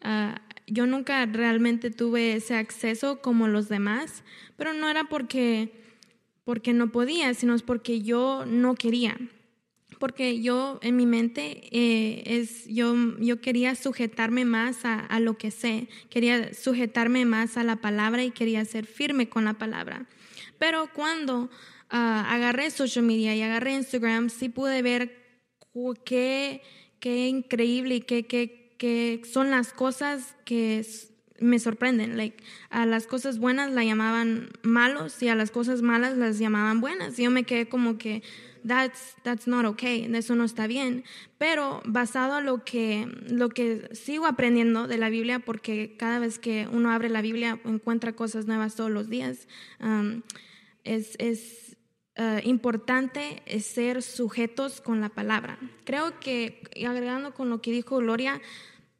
ah, 0.01 0.39
yo 0.67 0.85
nunca 0.85 1.25
realmente 1.25 1.89
tuve 1.89 2.33
ese 2.33 2.55
acceso 2.55 3.21
como 3.21 3.47
los 3.47 3.67
demás, 3.67 4.23
pero 4.57 4.73
no 4.73 4.89
era 4.89 5.05
porque 5.05 5.71
porque 6.49 6.73
no 6.73 6.91
podía, 6.91 7.31
sino 7.35 7.53
es 7.53 7.61
porque 7.61 8.01
yo 8.01 8.43
no 8.47 8.73
quería. 8.73 9.15
Porque 9.99 10.41
yo 10.41 10.79
en 10.81 10.95
mi 10.95 11.05
mente 11.05 11.61
eh, 11.71 12.23
es, 12.25 12.65
yo, 12.65 12.95
yo 13.19 13.39
quería 13.39 13.75
sujetarme 13.75 14.45
más 14.45 14.83
a, 14.83 14.95
a 14.99 15.19
lo 15.19 15.37
que 15.37 15.51
sé, 15.51 15.89
quería 16.09 16.51
sujetarme 16.55 17.23
más 17.25 17.55
a 17.55 17.63
la 17.63 17.75
palabra 17.75 18.23
y 18.23 18.31
quería 18.31 18.65
ser 18.65 18.87
firme 18.87 19.29
con 19.29 19.45
la 19.45 19.59
palabra. 19.59 20.07
Pero 20.57 20.89
cuando 20.91 21.51
ah, 21.91 22.25
agarré 22.33 22.71
social 22.71 23.05
media 23.05 23.35
y 23.35 23.43
agarré 23.43 23.75
Instagram, 23.75 24.31
sí 24.31 24.49
pude 24.49 24.81
ver 24.81 25.45
qué, 26.03 26.63
qué 26.99 27.27
increíble 27.27 27.97
y 27.97 28.01
qué, 28.01 28.25
qué, 28.25 28.75
qué 28.79 29.21
son 29.31 29.51
las 29.51 29.71
cosas 29.71 30.35
que 30.45 30.83
me 31.41 31.59
sorprenden. 31.59 32.17
Like, 32.17 32.43
a 32.69 32.85
las 32.85 33.07
cosas 33.07 33.39
buenas 33.39 33.71
la 33.71 33.83
llamaban 33.83 34.49
malos 34.63 35.21
y 35.21 35.27
a 35.29 35.35
las 35.35 35.51
cosas 35.51 35.81
malas 35.81 36.17
las 36.17 36.39
llamaban 36.39 36.81
buenas. 36.81 37.17
Y 37.19 37.23
yo 37.23 37.31
me 37.31 37.43
quedé 37.43 37.67
como 37.67 37.97
que, 37.97 38.23
that's, 38.65 39.15
that's 39.23 39.47
not 39.47 39.65
okay, 39.65 40.09
eso 40.13 40.35
no 40.35 40.43
está 40.43 40.67
bien. 40.67 41.03
Pero 41.37 41.81
basado 41.85 42.35
a 42.35 42.41
lo 42.41 42.63
que, 42.63 43.07
lo 43.29 43.49
que 43.49 43.89
sigo 43.93 44.25
aprendiendo 44.25 44.87
de 44.87 44.97
la 44.97 45.09
Biblia, 45.09 45.39
porque 45.39 45.95
cada 45.97 46.19
vez 46.19 46.39
que 46.39 46.67
uno 46.71 46.91
abre 46.91 47.09
la 47.09 47.21
Biblia 47.21 47.59
encuentra 47.65 48.13
cosas 48.13 48.45
nuevas 48.45 48.75
todos 48.75 48.91
los 48.91 49.09
días, 49.09 49.47
um, 49.79 50.21
es, 50.83 51.15
es 51.19 51.77
eh, 52.15 52.41
importante 52.43 53.41
ser 53.61 54.01
sujetos 54.01 54.81
con 54.81 54.99
la 54.99 55.07
palabra. 55.07 55.57
Creo 55.85 56.19
que, 56.19 56.61
agregando 56.85 57.33
con 57.33 57.49
lo 57.49 57.61
que 57.61 57.71
dijo 57.71 57.97
Gloria, 57.99 58.41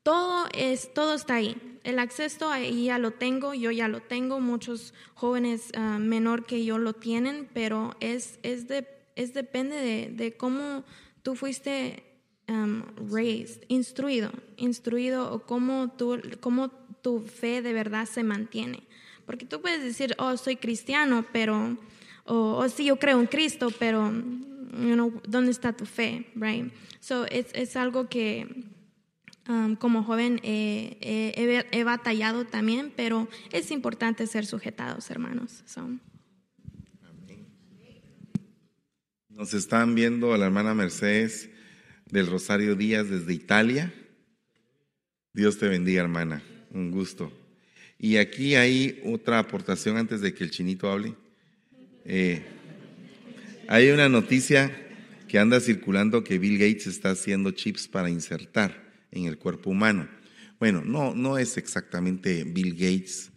todo, 0.04 0.48
es, 0.54 0.94
todo 0.94 1.16
está 1.16 1.36
ahí. 1.36 1.56
El 1.84 2.00
acceso 2.00 2.50
ahí 2.50 2.86
ya 2.86 3.00
lo 3.00 3.12
tengo, 3.12 3.54
yo 3.54 3.72
ya 3.72 3.88
lo 3.88 4.02
tengo, 4.02 4.40
muchos 4.40 4.94
jóvenes 5.14 5.72
ah, 5.76 5.98
menor 6.00 6.46
que 6.46 6.64
yo 6.66 6.78
lo 6.78 6.94
tienen, 6.94 7.50
pero 7.54 7.96
es, 8.00 8.40
es, 8.44 8.68
de, 8.68 8.88
es 9.16 9.34
depende 9.34 9.76
de, 9.76 10.10
de 10.12 10.36
cómo 10.36 10.84
tú 11.24 11.36
fuiste 11.36 12.04
um, 12.50 12.84
raised, 13.12 13.64
instruido, 13.68 14.32
instruido 14.58 15.32
o 15.34 15.40
cómo, 15.40 15.90
tú, 15.98 16.20
cómo 16.40 16.70
tu 17.02 17.22
fe 17.22 17.62
de 17.62 17.74
verdad 17.74 18.06
se 18.06 18.24
mantiene. 18.24 18.84
Porque 19.26 19.46
tú 19.46 19.62
puedes 19.62 19.84
decir, 19.84 20.16
oh, 20.18 20.36
soy 20.38 20.56
cristiano, 20.56 21.24
pero, 21.32 21.78
o 22.26 22.58
oh, 22.58 22.70
sí, 22.70 22.86
yo 22.86 22.98
creo 22.98 23.20
en 23.20 23.28
Cristo, 23.28 23.70
pero, 23.78 24.12
you 24.12 24.94
know, 24.94 25.22
¿dónde 25.28 25.52
está 25.52 25.74
tu 25.74 25.86
fe? 25.86 26.26
Right? 26.36 26.74
So, 27.00 27.26
es, 27.26 27.48
es 27.54 27.76
algo 27.76 28.10
que 28.10 28.66
como 29.80 30.04
joven 30.04 30.40
eh, 30.44 30.98
eh, 31.02 31.66
he, 31.72 31.84
batallado 31.84 32.46
también, 32.46 32.94
pero 32.96 33.28
es 33.52 33.72
importante 33.72 34.28
ser 34.28 34.46
sujetados, 34.46 35.10
hermanos. 35.10 35.64
Nos 39.30 39.54
están 39.56 39.96
viendo 39.96 40.34
a 40.34 40.38
la 40.38 40.46
hermana 40.46 40.76
Mercedes, 40.76 41.50
del 42.06 42.28
Rosario 42.28 42.76
Díaz 42.76 43.10
desde 43.10 43.34
Italia. 43.34 43.94
Dios 45.34 45.58
te 45.58 45.68
bendiga, 45.68 46.02
hermana. 46.02 46.44
Un 46.72 46.92
gusto. 46.92 47.32
Y 47.98 48.18
aquí 48.18 48.56
hay 48.56 49.02
otra 49.04 49.40
aportación 49.40 49.98
antes 49.98 50.22
de 50.22 50.34
que 50.34 50.44
el 50.44 50.52
chinito 50.52 50.92
hable. 50.92 51.16
Eh, 52.06 52.44
hay 53.68 53.90
una 53.90 54.10
noticia 54.10 54.72
que 55.28 55.40
anda 55.40 55.60
circulando 55.60 56.24
que 56.24 56.38
Bill 56.38 56.60
Gates 56.60 56.88
está 56.88 57.12
haciendo 57.12 57.52
chips 57.52 57.88
para 57.88 58.10
insertar 58.10 58.89
en 59.12 59.26
el 59.26 59.38
cuerpo 59.38 59.70
humano. 59.70 60.10
Bueno, 60.60 60.84
no, 60.84 61.16
no 61.16 61.38
es 61.38 61.58
exactamente 61.58 62.44
Bill 62.44 62.74
Gates 62.74 63.32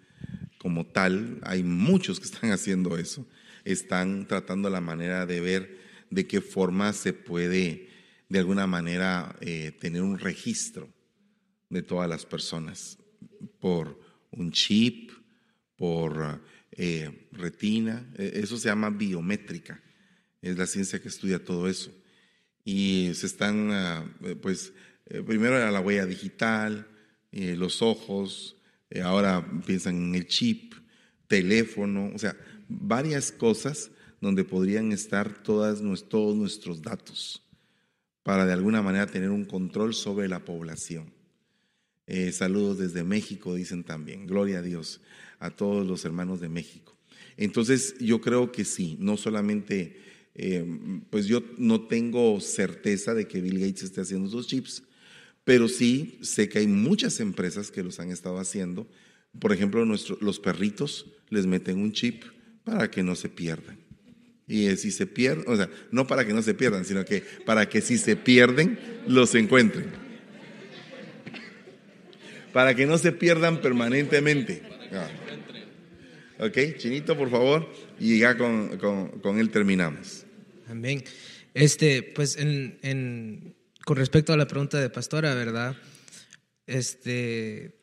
como 0.59 0.87
tal, 0.87 1.41
hay 1.43 1.62
muchos 1.62 2.20
que 2.20 2.27
están 2.27 2.51
haciendo 2.53 2.97
eso, 2.97 3.27
están 3.64 4.27
tratando 4.29 4.70
la 4.70 4.81
manera 4.81 5.27
de 5.27 5.41
ver 5.41 5.79
de 6.11 6.27
qué 6.27 6.41
forma 6.41 6.93
se 6.93 7.12
puede 7.12 7.89
de 8.29 8.39
alguna 8.39 8.66
manera 8.66 9.37
eh, 9.41 9.73
tener 9.81 10.03
un 10.03 10.18
registro 10.18 10.89
de 11.68 11.83
todas 11.83 12.09
las 12.09 12.27
personas 12.27 12.99
por 13.61 14.01
un 14.31 14.53
chip, 14.53 15.11
por 15.77 16.41
eh, 16.73 17.29
retina, 17.33 18.11
e, 18.16 18.41
eso 18.43 18.57
se 18.57 18.68
llama 18.68 18.91
biométrica 18.91 19.83
es 20.43 20.59
la 20.59 20.66
ciencia 20.66 21.01
que 21.01 21.09
estudia 21.09 21.43
todo 21.43 21.68
eso. 21.68 21.93
Y 22.64 23.12
se 23.14 23.27
están, 23.27 23.70
ah, 23.70 24.05
pues, 24.43 24.73
eh, 25.13 25.23
primero 25.23 25.59
era 25.59 25.71
la 25.71 25.81
huella 25.81 26.07
digital, 26.07 26.87
eh, 27.33 27.55
los 27.55 27.83
ojos, 27.83 28.57
eh, 28.89 29.03
ahora 29.03 29.47
piensan 29.67 29.97
en 29.97 30.15
el 30.15 30.27
chip, 30.27 30.73
teléfono, 31.27 32.11
o 32.15 32.19
sea, 32.19 32.35
varias 32.67 33.31
cosas 33.31 33.91
donde 34.23 34.43
podrían 34.45 34.91
estar 34.91 35.43
todas, 35.43 35.83
todos 36.09 36.35
nuestros 36.35 36.81
datos 36.81 37.43
para 38.23 38.47
de 38.47 38.55
alguna 38.55 38.81
manera 38.81 39.07
tener 39.07 39.29
un 39.29 39.45
control 39.45 39.93
sobre 39.93 40.29
la 40.29 40.47
población. 40.47 41.13
saludos 42.33 42.79
desde 42.79 43.05
México, 43.05 43.55
dicen 43.55 43.85
también. 43.85 44.27
Gloria 44.27 44.59
a 44.59 44.63
Dios, 44.63 45.01
a 45.41 45.51
todos 45.51 45.87
los 45.87 46.05
hermanos 46.07 46.41
de 46.41 46.49
México. 46.49 46.97
Entonces, 47.37 47.97
yo 47.99 48.21
creo 48.21 48.53
que 48.53 48.65
sí, 48.65 48.97
no 49.01 49.17
solamente 49.17 50.01
pues 51.11 51.27
yo 51.27 51.43
no 51.59 51.83
tengo 51.83 52.41
certeza 52.41 53.13
de 53.13 53.27
que 53.27 53.43
Bill 53.43 53.59
Gates 53.59 53.83
esté 53.83 54.01
haciendo 54.01 54.29
esos 54.29 54.47
chips, 54.47 54.83
pero 55.45 55.68
sí 55.68 56.18
sé 56.22 56.49
que 56.49 56.59
hay 56.59 56.66
muchas 56.66 57.20
empresas 57.20 57.70
que 57.70 57.82
los 57.82 58.01
han 58.01 58.11
estado 58.11 58.38
haciendo. 58.38 58.88
Por 59.38 59.53
ejemplo, 59.53 59.84
los 59.84 60.40
perritos 60.40 61.07
les 61.30 61.47
meten 61.47 61.78
un 61.78 61.93
chip 61.93 62.24
para 62.64 62.90
que 62.90 63.03
no 63.03 63.14
se 63.14 63.28
pierdan. 63.28 63.78
Y 64.47 64.68
si 64.76 64.90
se 64.90 65.07
pierden, 65.07 65.45
o 65.47 65.57
sea, 65.57 65.70
no 65.90 66.07
para 66.07 66.26
que 66.26 66.32
no 66.32 66.43
se 66.43 66.55
pierdan, 66.55 66.84
sino 66.84 67.05
que 67.05 67.22
para 67.47 67.68
que 67.68 67.80
si 67.80 67.97
se 67.97 68.16
pierden, 68.16 68.78
los 69.07 69.34
encuentren. 69.34 69.86
Para 72.53 72.74
que 72.74 72.84
no 72.84 72.99
se 72.99 73.12
pierdan 73.12 73.62
permanentemente. 73.62 74.62
Ah. 74.93 75.09
Ok, 76.38 76.59
Chinito, 76.76 77.16
por 77.16 77.30
favor, 77.30 77.72
y 77.99 78.18
ya 78.18 78.36
con, 78.36 78.76
con 78.78 79.38
él 79.38 79.51
terminamos. 79.51 80.26
Amén. 80.68 81.03
Este, 81.55 82.03
pues 82.03 82.36
en, 82.36 83.55
con 83.85 83.97
respecto 83.97 84.33
a 84.33 84.37
la 84.37 84.47
pregunta 84.47 84.80
de 84.80 84.91
pastora, 84.91 85.35
¿verdad? 85.35 85.76
Este, 86.66 87.80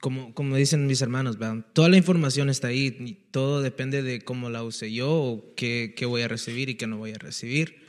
como, 0.00 0.34
como 0.34 0.56
dicen 0.56 0.86
mis 0.86 1.02
hermanos, 1.02 1.38
¿verdad? 1.38 1.66
toda 1.72 1.88
la 1.88 1.96
información 1.96 2.48
está 2.48 2.68
ahí, 2.68 3.28
todo 3.30 3.62
depende 3.62 4.02
de 4.02 4.22
cómo 4.22 4.50
la 4.50 4.62
use 4.62 4.92
yo 4.92 5.12
o 5.12 5.54
qué, 5.54 5.94
qué, 5.96 6.06
voy 6.06 6.22
a 6.22 6.28
recibir 6.28 6.68
y 6.68 6.76
qué 6.76 6.86
no 6.86 6.98
voy 6.98 7.12
a 7.12 7.18
recibir. 7.18 7.86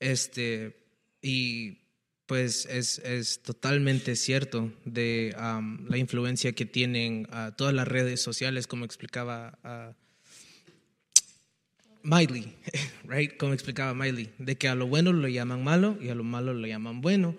Este, 0.00 0.76
y 1.20 1.82
pues 2.26 2.66
es, 2.66 2.98
es 3.00 3.42
totalmente 3.42 4.16
cierto 4.16 4.72
de 4.84 5.34
la 5.36 5.98
influencia 5.98 6.52
que 6.52 6.64
tienen 6.64 7.28
todas 7.56 7.74
las 7.74 7.86
redes 7.86 8.22
sociales, 8.22 8.66
como 8.66 8.84
explicaba 8.84 9.58
uh, 9.64 10.01
Miley, 12.02 12.54
right? 13.04 13.36
Como 13.36 13.52
explicaba 13.52 13.94
Miley, 13.94 14.30
de 14.38 14.56
que 14.56 14.68
a 14.68 14.74
lo 14.74 14.86
bueno 14.86 15.12
lo 15.12 15.28
llaman 15.28 15.62
malo 15.62 15.96
y 16.00 16.08
a 16.08 16.14
lo 16.14 16.24
malo 16.24 16.54
lo 16.54 16.66
llaman 16.66 17.00
bueno. 17.00 17.36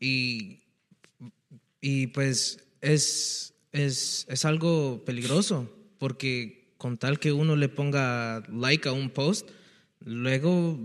Y, 0.00 0.60
y 1.80 2.08
pues 2.08 2.66
es, 2.80 3.54
es, 3.72 4.26
es 4.28 4.44
algo 4.44 5.04
peligroso, 5.04 5.70
porque 5.98 6.74
con 6.78 6.98
tal 6.98 7.18
que 7.18 7.32
uno 7.32 7.56
le 7.56 7.68
ponga 7.68 8.42
like 8.52 8.88
a 8.88 8.92
un 8.92 9.10
post, 9.10 9.48
luego 10.00 10.78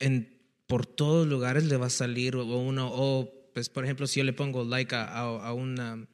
en, 0.00 0.34
por 0.66 0.86
todos 0.86 1.26
lugares 1.26 1.64
le 1.64 1.76
va 1.76 1.86
a 1.86 1.90
salir 1.90 2.36
uno, 2.36 2.90
o 2.92 3.30
pues 3.52 3.68
por 3.68 3.84
ejemplo, 3.84 4.06
si 4.06 4.18
yo 4.18 4.24
le 4.24 4.32
pongo 4.32 4.64
like 4.64 4.94
a, 4.94 5.04
a, 5.04 5.52
una, 5.52 6.06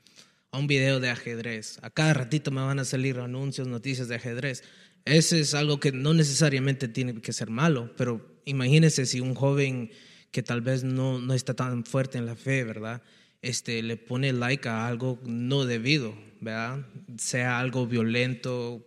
a 0.51 0.59
un 0.59 0.67
video 0.67 1.01
de 1.01 1.09
ajedrez, 1.09 1.79
a 1.83 1.91
cada 1.91 2.13
ratito 2.13 2.51
me 2.51 2.61
van 2.61 2.79
a 2.79 2.85
salir 2.85 3.19
anuncios, 3.19 3.67
noticias 3.67 4.09
de 4.09 4.17
ajedrez. 4.17 4.63
Ese 5.05 5.41
es 5.41 5.55
algo 5.55 5.81
que 5.81 5.93
no 5.93 6.15
necesariamente 6.15 6.89
tiene 6.89 7.21
que 7.21 7.33
ser 7.33 7.51
malo, 7.51 7.93
pero 7.97 8.41
imagínese 8.45 9.07
si 9.07 9.21
un 9.21 9.35
joven 9.35 9.91
que 10.31 10.43
tal 10.43 10.61
vez 10.61 10.85
no, 10.85 11.19
no 11.21 11.35
está 11.35 11.55
tan 11.55 11.85
fuerte 11.85 12.19
en 12.19 12.27
la 12.27 12.37
fe, 12.37 12.65
¿verdad? 12.65 13.03
Este, 13.43 13.83
le 13.83 13.97
pone 13.97 14.33
like 14.33 14.69
a 14.69 14.87
algo 14.87 15.19
no 15.25 15.65
debido, 15.65 16.15
¿verdad? 16.41 16.87
Sea 17.17 17.59
algo 17.59 17.87
violento, 17.87 18.87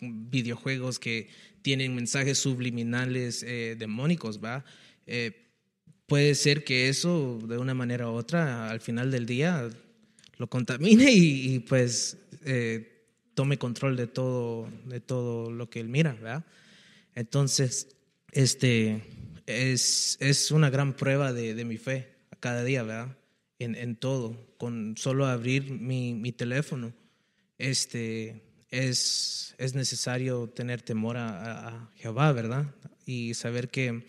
videojuegos 0.00 0.98
que 0.98 1.28
tienen 1.62 1.94
mensajes 1.94 2.38
subliminales 2.38 3.42
eh, 3.42 3.76
demónicos, 3.78 4.40
¿verdad? 4.40 4.64
Eh, 5.06 5.46
puede 6.06 6.34
ser 6.34 6.64
que 6.64 6.88
eso, 6.88 7.38
de 7.46 7.58
una 7.58 7.74
manera 7.74 8.08
u 8.08 8.14
otra, 8.14 8.70
al 8.70 8.80
final 8.80 9.10
del 9.10 9.26
día, 9.26 9.68
lo 10.38 10.48
contamine 10.48 11.12
y, 11.12 11.58
pues 11.60 12.16
eh, 12.44 12.99
tome 13.34 13.58
control 13.58 13.96
de 13.96 14.06
todo, 14.06 14.68
de 14.86 15.00
todo 15.00 15.50
lo 15.50 15.70
que 15.70 15.80
él 15.80 15.88
mira, 15.88 16.14
¿verdad? 16.14 16.44
Entonces, 17.14 17.96
este, 18.32 19.02
es, 19.46 20.16
es 20.20 20.50
una 20.50 20.70
gran 20.70 20.94
prueba 20.94 21.32
de, 21.32 21.54
de 21.54 21.64
mi 21.64 21.76
fe 21.76 22.08
a 22.30 22.36
cada 22.36 22.64
día, 22.64 22.82
¿verdad? 22.82 23.16
En, 23.58 23.74
en 23.74 23.96
todo, 23.96 24.54
con 24.58 24.96
solo 24.96 25.26
abrir 25.26 25.70
mi, 25.70 26.14
mi 26.14 26.32
teléfono, 26.32 26.92
este, 27.58 28.42
es, 28.70 29.54
es 29.58 29.74
necesario 29.74 30.48
tener 30.48 30.82
temor 30.82 31.16
a, 31.16 31.68
a, 31.68 31.90
Jehová, 31.96 32.32
¿verdad? 32.32 32.74
Y 33.04 33.34
saber 33.34 33.68
que 33.68 34.06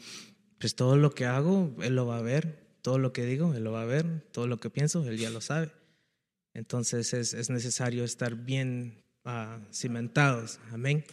pues 0.59 0.75
todo 0.75 0.95
lo 0.95 1.11
que 1.11 1.25
hago, 1.25 1.75
Él 1.81 1.95
lo 1.95 2.05
va 2.05 2.19
a 2.19 2.21
ver, 2.21 2.67
todo 2.81 2.99
lo 2.99 3.13
que 3.13 3.25
digo, 3.25 3.53
Él 3.53 3.63
lo 3.63 3.71
va 3.71 3.81
a 3.81 3.85
ver, 3.85 4.21
todo 4.31 4.47
lo 4.47 4.59
que 4.59 4.69
pienso, 4.69 5.05
Él 5.07 5.17
ya 5.17 5.29
lo 5.29 5.41
sabe. 5.41 5.71
Entonces 6.53 7.13
es, 7.13 7.33
es 7.33 7.49
necesario 7.49 8.03
estar 8.03 8.35
bien 8.35 9.03
cimentados. 9.71 10.59
Amén. 10.71 11.03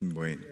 Bueno, 0.00 0.42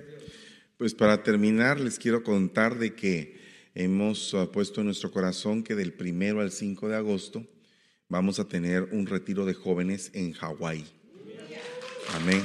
pues 0.76 0.94
para 0.94 1.22
terminar 1.22 1.80
les 1.80 1.98
quiero 1.98 2.22
contar 2.22 2.78
de 2.78 2.94
que 2.94 3.40
hemos 3.74 4.34
ah, 4.34 4.50
puesto 4.50 4.80
en 4.80 4.86
nuestro 4.86 5.10
corazón 5.10 5.62
que 5.62 5.74
del 5.74 5.92
primero 5.92 6.40
al 6.40 6.50
5 6.50 6.88
de 6.88 6.96
agosto 6.96 7.46
vamos 8.08 8.38
a 8.38 8.48
tener 8.48 8.84
un 8.92 9.06
retiro 9.06 9.44
de 9.44 9.54
jóvenes 9.54 10.10
en 10.14 10.32
Hawái. 10.32 10.84
Amén. 12.14 12.42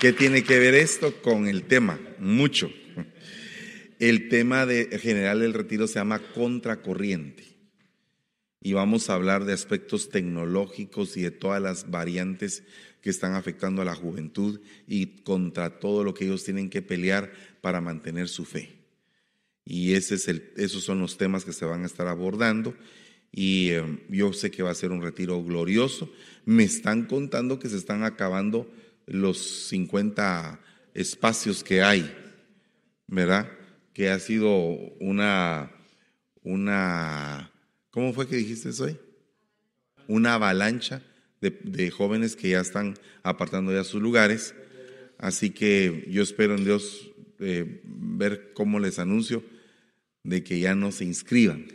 ¿Qué 0.00 0.12
tiene 0.12 0.42
que 0.42 0.58
ver 0.58 0.74
esto 0.74 1.22
con 1.22 1.46
el 1.46 1.64
tema? 1.64 1.98
Mucho. 2.18 2.70
El 3.98 4.28
tema 4.28 4.66
de, 4.66 4.98
general 4.98 5.40
del 5.40 5.54
retiro 5.54 5.86
se 5.86 5.94
llama 5.94 6.18
contracorriente 6.18 7.53
y 8.64 8.72
vamos 8.72 9.10
a 9.10 9.14
hablar 9.14 9.44
de 9.44 9.52
aspectos 9.52 10.08
tecnológicos 10.08 11.18
y 11.18 11.22
de 11.22 11.30
todas 11.30 11.60
las 11.60 11.90
variantes 11.90 12.64
que 13.02 13.10
están 13.10 13.34
afectando 13.34 13.82
a 13.82 13.84
la 13.84 13.94
juventud 13.94 14.58
y 14.88 15.18
contra 15.22 15.78
todo 15.78 16.02
lo 16.02 16.14
que 16.14 16.24
ellos 16.24 16.44
tienen 16.44 16.70
que 16.70 16.80
pelear 16.80 17.30
para 17.60 17.82
mantener 17.82 18.26
su 18.26 18.46
fe. 18.46 18.70
Y 19.66 19.92
ese 19.92 20.14
es 20.14 20.28
el, 20.28 20.50
esos 20.56 20.82
son 20.82 20.98
los 20.98 21.18
temas 21.18 21.44
que 21.44 21.52
se 21.52 21.66
van 21.66 21.82
a 21.82 21.86
estar 21.86 22.06
abordando 22.08 22.74
y 23.30 23.68
eh, 23.68 23.98
yo 24.08 24.32
sé 24.32 24.50
que 24.50 24.62
va 24.62 24.70
a 24.70 24.74
ser 24.74 24.92
un 24.92 25.02
retiro 25.02 25.44
glorioso. 25.44 26.10
Me 26.46 26.64
están 26.64 27.04
contando 27.04 27.58
que 27.58 27.68
se 27.68 27.76
están 27.76 28.02
acabando 28.02 28.66
los 29.04 29.66
50 29.68 30.58
espacios 30.94 31.62
que 31.62 31.82
hay, 31.82 32.10
¿verdad? 33.08 33.46
Que 33.92 34.08
ha 34.08 34.18
sido 34.18 34.48
una, 35.00 35.70
una 36.42 37.50
¿Cómo 37.94 38.12
fue 38.12 38.26
que 38.26 38.34
dijiste 38.34 38.70
eso 38.70 38.86
hoy? 38.86 38.98
Una 40.08 40.34
avalancha 40.34 41.00
de, 41.40 41.90
jóvenes 41.92 42.34
que 42.34 42.48
ya 42.48 42.60
están 42.60 42.98
apartando 43.22 43.72
ya 43.72 43.84
sus 43.84 44.02
lugares. 44.02 44.52
Así 45.16 45.50
que 45.50 46.04
yo 46.10 46.24
espero 46.24 46.56
en 46.56 46.64
Dios 46.64 47.12
eh, 47.38 47.82
ver 47.84 48.50
cómo 48.52 48.80
les 48.80 48.98
anuncio 48.98 49.44
de 50.24 50.42
que 50.42 50.58
ya 50.58 50.74
no 50.74 50.90
se 50.90 51.04
inscriban 51.04 51.68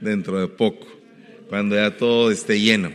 dentro 0.00 0.40
de 0.40 0.48
poco, 0.48 0.86
cuando 1.50 1.76
ya 1.76 1.98
todo 1.98 2.30
esté 2.30 2.58
lleno. 2.58 2.90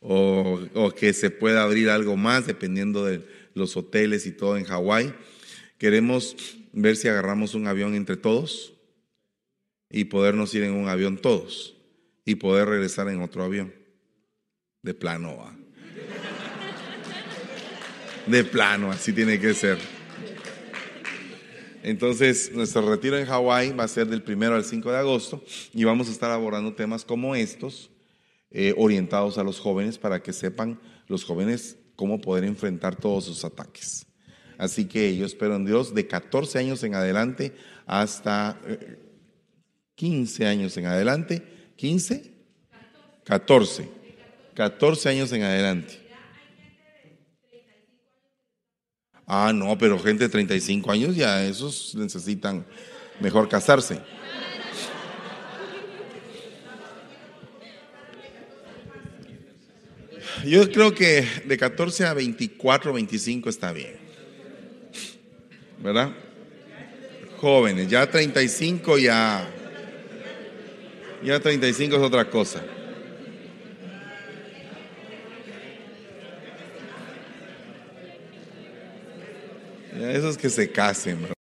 O, 0.00 0.66
o, 0.74 0.90
que 0.90 1.12
se 1.12 1.30
pueda 1.30 1.62
abrir 1.62 1.90
algo 1.90 2.16
más 2.16 2.48
dependiendo 2.48 3.04
de 3.04 3.24
los 3.54 3.76
hoteles 3.76 4.26
y 4.26 4.32
todo 4.32 4.56
en 4.56 4.64
Hawái. 4.64 5.14
Queremos 5.78 6.34
ver 6.72 6.96
si 6.96 7.06
agarramos 7.06 7.54
un 7.54 7.68
avión 7.68 7.94
entre 7.94 8.16
todos 8.16 8.72
y 9.92 10.06
podernos 10.06 10.54
ir 10.54 10.64
en 10.64 10.72
un 10.72 10.88
avión 10.88 11.18
todos 11.18 11.76
y 12.24 12.36
poder 12.36 12.66
regresar 12.66 13.08
en 13.08 13.20
otro 13.20 13.44
avión. 13.44 13.74
De 14.82 14.94
plano. 14.94 15.54
De 18.26 18.42
plano, 18.42 18.90
así 18.90 19.12
tiene 19.12 19.38
que 19.38 19.52
ser. 19.52 19.78
Entonces, 21.82 22.52
nuestro 22.54 22.88
retiro 22.88 23.18
en 23.18 23.26
Hawái 23.26 23.72
va 23.72 23.84
a 23.84 23.88
ser 23.88 24.06
del 24.06 24.22
primero 24.22 24.54
al 24.54 24.64
5 24.64 24.90
de 24.90 24.98
agosto 24.98 25.44
y 25.74 25.84
vamos 25.84 26.08
a 26.08 26.12
estar 26.12 26.30
abordando 26.30 26.74
temas 26.74 27.04
como 27.04 27.34
estos, 27.34 27.90
eh, 28.50 28.72
orientados 28.76 29.36
a 29.36 29.44
los 29.44 29.58
jóvenes 29.58 29.98
para 29.98 30.22
que 30.22 30.32
sepan 30.32 30.80
los 31.08 31.24
jóvenes 31.24 31.76
cómo 31.96 32.20
poder 32.20 32.44
enfrentar 32.44 32.96
todos 32.96 33.24
sus 33.24 33.44
ataques. 33.44 34.06
Así 34.58 34.86
que 34.86 35.16
yo 35.16 35.26
espero 35.26 35.56
en 35.56 35.64
Dios 35.64 35.92
de 35.92 36.06
14 36.06 36.58
años 36.60 36.82
en 36.84 36.94
adelante 36.94 37.52
hasta 37.86 38.60
eh, 38.64 39.11
15 40.02 40.46
años 40.48 40.76
en 40.76 40.86
adelante. 40.86 41.40
¿15? 41.78 42.28
14. 43.22 43.88
14 44.52 45.08
años 45.08 45.30
en 45.30 45.44
adelante. 45.44 46.00
Ah, 49.24 49.52
no, 49.54 49.78
pero 49.78 50.00
gente 50.00 50.24
de 50.24 50.28
35 50.28 50.90
años 50.90 51.14
ya 51.14 51.44
esos 51.44 51.94
necesitan 51.94 52.66
mejor 53.20 53.48
casarse. 53.48 54.00
Yo 60.44 60.68
creo 60.72 60.92
que 60.92 61.24
de 61.44 61.56
14 61.56 62.06
a 62.06 62.14
24, 62.14 62.92
25 62.92 63.48
está 63.48 63.72
bien. 63.72 63.96
¿Verdad? 65.78 66.10
Jóvenes, 67.38 67.88
ya 67.88 68.10
35 68.10 68.98
ya 68.98 69.60
ya 71.24 71.40
35 71.40 71.96
es 71.96 72.02
otra 72.02 72.28
cosa. 72.28 72.62
Ya 79.98 80.10
esos 80.12 80.36
que 80.36 80.48
se 80.48 80.70
casen, 80.70 81.22
bro. 81.22 81.41